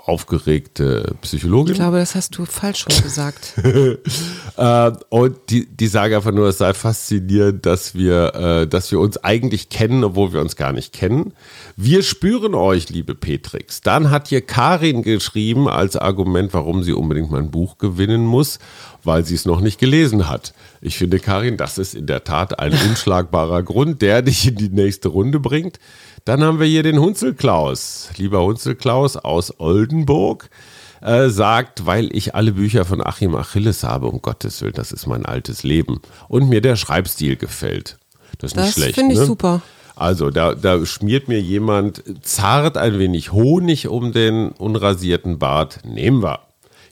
aufgeregte 0.06 1.16
Psychologin. 1.22 1.74
Ich 1.74 1.80
glaube, 1.80 1.98
das 1.98 2.14
hast 2.14 2.38
du 2.38 2.46
falsch 2.46 2.86
schon 2.88 3.02
gesagt. 3.02 3.54
äh, 4.58 4.92
und 5.10 5.38
die, 5.50 5.66
die 5.66 5.88
sagen 5.88 6.14
einfach 6.14 6.32
nur, 6.32 6.48
es 6.48 6.60
sei 6.60 6.76
faszinierend, 6.76 7.66
dass 7.66 7.96
wir, 7.96 8.36
äh, 8.36 8.68
dass 8.68 8.92
wir 8.92 9.00
uns 9.00 9.18
eigentlich 9.18 9.70
kennen, 9.70 10.04
obwohl 10.04 10.32
wir 10.32 10.42
uns 10.42 10.56
gar 10.56 10.74
nicht 10.74 10.94
kennen. 10.94 11.34
Wir 11.76 12.04
spüren 12.04 12.54
euch, 12.54 12.90
liebe 12.90 13.16
Petrix. 13.16 13.82
Dann 13.82 14.12
hat 14.12 14.28
hier 14.28 14.42
Karin 14.42 15.02
geschrieben 15.02 15.68
als 15.68 15.96
Argument, 15.96 16.54
warum 16.54 16.84
sie 16.84 16.94
unbedingt 16.94 17.32
mein 17.32 17.50
Buch 17.50 17.80
gewinnen 17.80 18.28
muss, 18.28 18.60
weil 19.06 19.26
sie 19.26 19.36
es 19.36 19.46
noch 19.46 19.62
nicht 19.62 19.80
gelesen 19.80 20.28
hat. 20.30 20.54
Ich 20.82 20.98
finde, 20.98 21.20
Karin, 21.20 21.58
das 21.58 21.78
ist 21.78 21.96
in 21.96 22.08
der 22.08 22.24
Tat 22.24 22.60
ein 22.60 22.74
unschlagbarer 22.90 23.64
Grund, 23.64 24.02
der 24.02 24.22
dich 24.22 24.48
in 24.48 24.56
die 24.56 24.70
nächste 24.70 25.10
Runde 25.10 25.40
bringt. 25.40 25.80
Dann 26.26 26.44
haben 26.44 26.60
wir 26.60 26.68
hier 26.68 26.84
den 26.84 27.00
Hunzelklaus. 27.00 28.10
Lieber 28.18 28.44
Hunzelklaus 28.44 29.16
aus 29.16 29.60
Oldenburg 29.60 30.50
äh, 31.02 31.30
sagt, 31.30 31.86
weil 31.86 32.16
ich 32.16 32.34
alle 32.36 32.54
Bücher 32.54 32.86
von 32.86 33.06
Achim 33.06 33.36
Achilles 33.36 33.84
habe, 33.84 34.08
um 34.08 34.22
Gottes 34.22 34.62
Willen, 34.62 34.74
das 34.74 34.92
ist 34.92 35.06
mein 35.06 35.26
altes 35.26 35.64
Leben. 35.64 36.02
Und 36.28 36.50
mir 36.50 36.62
der 36.62 36.76
Schreibstil 36.76 37.36
gefällt. 37.36 37.98
Das 38.40 38.52
ist 38.52 38.58
nicht 38.58 38.68
das 38.70 38.74
schlecht. 38.74 38.90
Das 38.90 38.96
finde 38.96 39.14
ich 39.14 39.20
ne? 39.20 39.26
super. 39.26 39.62
Also 39.96 40.30
da, 40.30 40.56
da 40.56 40.86
schmiert 40.86 41.28
mir 41.28 41.40
jemand 41.40 42.04
zart 42.22 42.78
ein 42.78 43.00
wenig 43.00 43.32
Honig 43.32 43.88
um 43.88 44.12
den 44.12 44.50
unrasierten 44.50 45.40
Bart. 45.40 45.80
Nehmen 45.86 46.22
wir. 46.22 46.40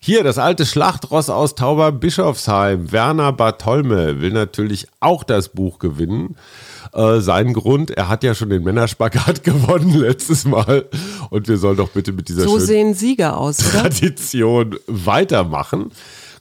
Hier, 0.05 0.25
das 0.25 0.37
alte 0.37 0.65
Schlachtross 0.65 1.29
aus 1.29 1.55
Tauberbischofsheim, 1.55 2.91
Werner 2.91 3.31
Bartolme, 3.31 4.19
will 4.19 4.33
natürlich 4.33 4.87
auch 4.99 5.23
das 5.23 5.47
Buch 5.47 5.79
gewinnen. 5.79 6.35
Äh, 6.91 7.21
sein 7.21 7.53
Grund, 7.53 7.89
er 7.89 8.09
hat 8.09 8.21
ja 8.25 8.35
schon 8.35 8.49
den 8.49 8.63
Männerspagat 8.63 9.43
gewonnen 9.45 9.97
letztes 9.97 10.43
Mal. 10.43 10.89
Und 11.29 11.47
wir 11.47 11.57
sollen 11.57 11.77
doch 11.77 11.87
bitte 11.87 12.11
mit 12.11 12.27
dieser 12.27 12.43
so 12.43 12.59
sehen 12.59 12.93
Sieger 12.95 13.37
aus, 13.37 13.55
Tradition 13.59 14.75
weitermachen. 14.87 15.91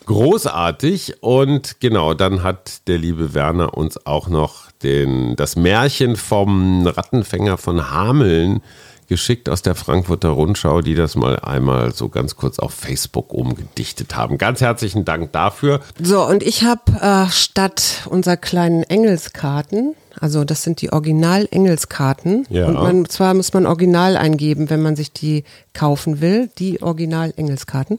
Großartig. 0.07 1.23
Und 1.23 1.79
genau, 1.79 2.15
dann 2.15 2.43
hat 2.43 2.89
der 2.89 2.99
liebe 2.99 3.33
Werner 3.33 3.79
uns 3.79 4.05
auch 4.07 4.27
noch 4.27 4.73
den, 4.83 5.37
das 5.37 5.55
Märchen 5.55 6.17
vom 6.17 6.85
Rattenfänger 6.85 7.59
von 7.59 7.93
Hameln 7.93 8.61
geschickt 9.09 9.49
aus 9.49 9.63
der 9.63 9.75
Frankfurter 9.75 10.31
Rundschau, 10.31 10.81
die 10.81 10.95
das 10.95 11.17
mal 11.17 11.39
einmal 11.41 11.93
so 11.95 12.09
ganz 12.09 12.37
kurz 12.37 12.59
auf 12.59 12.73
Facebook 12.73 13.33
umgedichtet 13.33 14.17
haben. 14.17 14.39
Ganz 14.39 14.61
herzlichen 14.61 15.05
Dank 15.05 15.33
dafür. 15.33 15.81
So, 16.01 16.27
und 16.27 16.43
ich 16.43 16.65
habe 16.65 16.81
äh, 17.01 17.31
statt 17.31 18.07
unserer 18.07 18.37
kleinen 18.37 18.83
Engelskarten 18.83 19.95
also 20.21 20.45
das 20.45 20.63
sind 20.63 20.81
die 20.81 20.93
Original-Engelskarten. 20.93 22.47
Ja. 22.51 22.67
Und 22.67 22.75
man, 22.75 23.09
zwar 23.09 23.35
muss 23.35 23.53
man 23.53 23.67
Original 23.67 24.17
eingeben, 24.17 24.71
wenn 24.71 24.83
man 24.83 24.97
sich 24.97 25.13
die 25.13 25.45
kaufen 25.75 26.21
will, 26.21 26.51
die 26.59 26.83
Original-Engelskarten. 26.83 27.99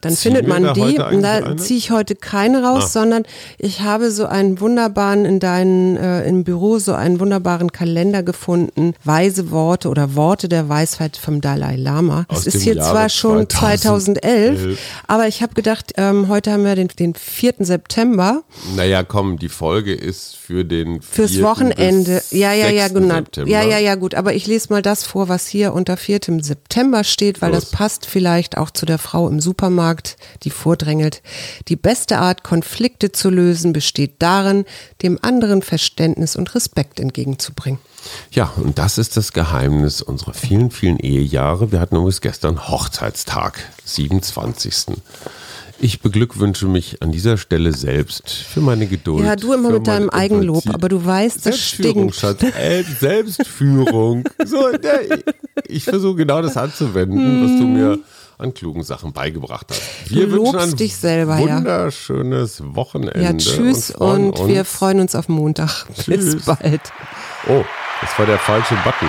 Dann 0.00 0.14
Ziehen 0.14 0.34
findet 0.34 0.48
man 0.48 0.74
die. 0.74 0.98
Und 0.98 1.22
da 1.22 1.56
ziehe 1.56 1.78
ich 1.78 1.90
heute 1.90 2.16
keine 2.16 2.64
raus, 2.64 2.84
ah. 2.84 2.88
sondern 2.88 3.22
ich 3.58 3.82
habe 3.82 4.10
so 4.10 4.26
einen 4.26 4.60
wunderbaren 4.60 5.24
in 5.24 5.40
deinem 5.40 5.96
äh, 5.96 6.26
im 6.28 6.44
Büro 6.44 6.78
so 6.78 6.92
einen 6.92 7.20
wunderbaren 7.20 7.70
Kalender 7.72 8.22
gefunden. 8.22 8.94
Weise 9.04 9.50
Worte 9.50 9.88
oder 9.88 10.14
Worte 10.16 10.48
der 10.48 10.68
Weisheit 10.68 11.16
vom 11.16 11.40
Dalai 11.40 11.76
Lama. 11.76 12.26
Aus 12.28 12.44
das 12.44 12.54
ist 12.54 12.62
hier 12.62 12.74
Jahre 12.74 12.90
zwar 12.90 13.08
schon 13.08 13.48
2011, 13.48 14.58
2011 14.58 14.78
aber 15.06 15.28
ich 15.28 15.42
habe 15.42 15.54
gedacht, 15.54 15.92
ähm, 15.96 16.28
heute 16.28 16.52
haben 16.52 16.64
wir 16.64 16.74
den, 16.74 16.88
den 16.88 17.14
4. 17.14 17.54
September. 17.60 18.42
Naja, 18.76 19.02
komm, 19.02 19.38
die 19.38 19.48
Folge 19.48 19.94
ist 19.94 20.36
für 20.36 20.64
den 20.64 21.00
Fürs 21.02 21.36
Wochenende. 21.44 22.22
Ja, 22.30 22.52
ja, 22.52 22.68
ja, 22.68 22.88
genau. 22.88 23.20
Ja, 23.44 23.62
ja, 23.62 23.78
ja, 23.78 23.94
gut. 23.94 24.14
Aber 24.14 24.34
ich 24.34 24.46
lese 24.46 24.72
mal 24.72 24.82
das 24.82 25.04
vor, 25.04 25.28
was 25.28 25.46
hier 25.46 25.72
unter 25.72 25.96
4. 25.96 26.20
September 26.40 27.04
steht, 27.04 27.40
weil 27.42 27.52
Los. 27.52 27.60
das 27.64 27.70
passt 27.70 28.06
vielleicht 28.06 28.56
auch 28.58 28.70
zu 28.70 28.86
der 28.86 28.98
Frau 28.98 29.28
im 29.28 29.40
Supermarkt, 29.40 30.16
die 30.42 30.50
vordrängelt. 30.50 31.22
Die 31.68 31.76
beste 31.76 32.18
Art, 32.18 32.42
Konflikte 32.42 33.12
zu 33.12 33.30
lösen, 33.30 33.72
besteht 33.72 34.16
darin, 34.18 34.64
dem 35.02 35.18
anderen 35.22 35.62
Verständnis 35.62 36.34
und 36.36 36.54
Respekt 36.54 36.98
entgegenzubringen. 36.98 37.78
Ja, 38.30 38.52
und 38.56 38.78
das 38.78 38.98
ist 38.98 39.16
das 39.16 39.32
Geheimnis 39.32 40.02
unserer 40.02 40.34
vielen, 40.34 40.70
vielen 40.70 40.98
Ehejahre. 40.98 41.72
Wir 41.72 41.80
hatten 41.80 41.96
übrigens 41.96 42.20
gestern 42.20 42.68
Hochzeitstag, 42.68 43.58
27. 43.84 44.96
Ich 45.80 46.00
beglückwünsche 46.00 46.66
mich 46.66 47.02
an 47.02 47.12
dieser 47.12 47.36
Stelle 47.36 47.72
selbst 47.72 48.30
für 48.30 48.60
meine 48.60 48.86
Geduld. 48.86 49.24
Ja, 49.24 49.36
du 49.36 49.52
immer 49.52 49.70
mit 49.70 49.86
deinem 49.86 50.08
Eigenlob, 50.10 50.62
aber 50.72 50.88
du 50.88 51.04
weißt, 51.04 51.36
das 51.38 51.42
Selbstführung, 51.44 52.12
stinkt. 52.12 52.40
Schatz. 52.40 52.56
Äh, 52.56 52.84
Selbstführung. 53.00 54.24
so, 54.44 54.70
der, 54.72 55.00
ich 55.66 55.84
versuche 55.84 56.16
genau 56.16 56.40
das 56.42 56.56
anzuwenden, 56.56 57.42
was 57.44 57.60
du 57.60 57.66
mir 57.66 57.98
an 58.38 58.54
klugen 58.54 58.82
Sachen 58.82 59.12
beigebracht 59.12 59.66
hast. 59.70 60.10
Wir 60.10 60.26
Du 60.26 60.32
wünschen 60.32 60.54
lobst 60.54 60.72
ein 60.72 60.76
dich 60.76 60.96
selber, 60.96 61.38
ja. 61.38 61.56
wunderschönes 61.58 62.62
Wochenende. 62.64 63.22
Ja, 63.22 63.36
tschüss 63.36 63.92
freuen 63.92 64.30
und, 64.30 64.48
wir 64.48 64.64
freuen 64.64 65.00
uns 65.00 65.14
auf 65.14 65.28
Montag. 65.28 65.86
Bis 66.06 66.06
Tschüss. 66.06 66.44
bald. 66.44 66.80
Oh, 67.48 67.64
das 68.00 68.18
war 68.18 68.26
der 68.26 68.38
falsche 68.38 68.74
Button. 68.84 69.08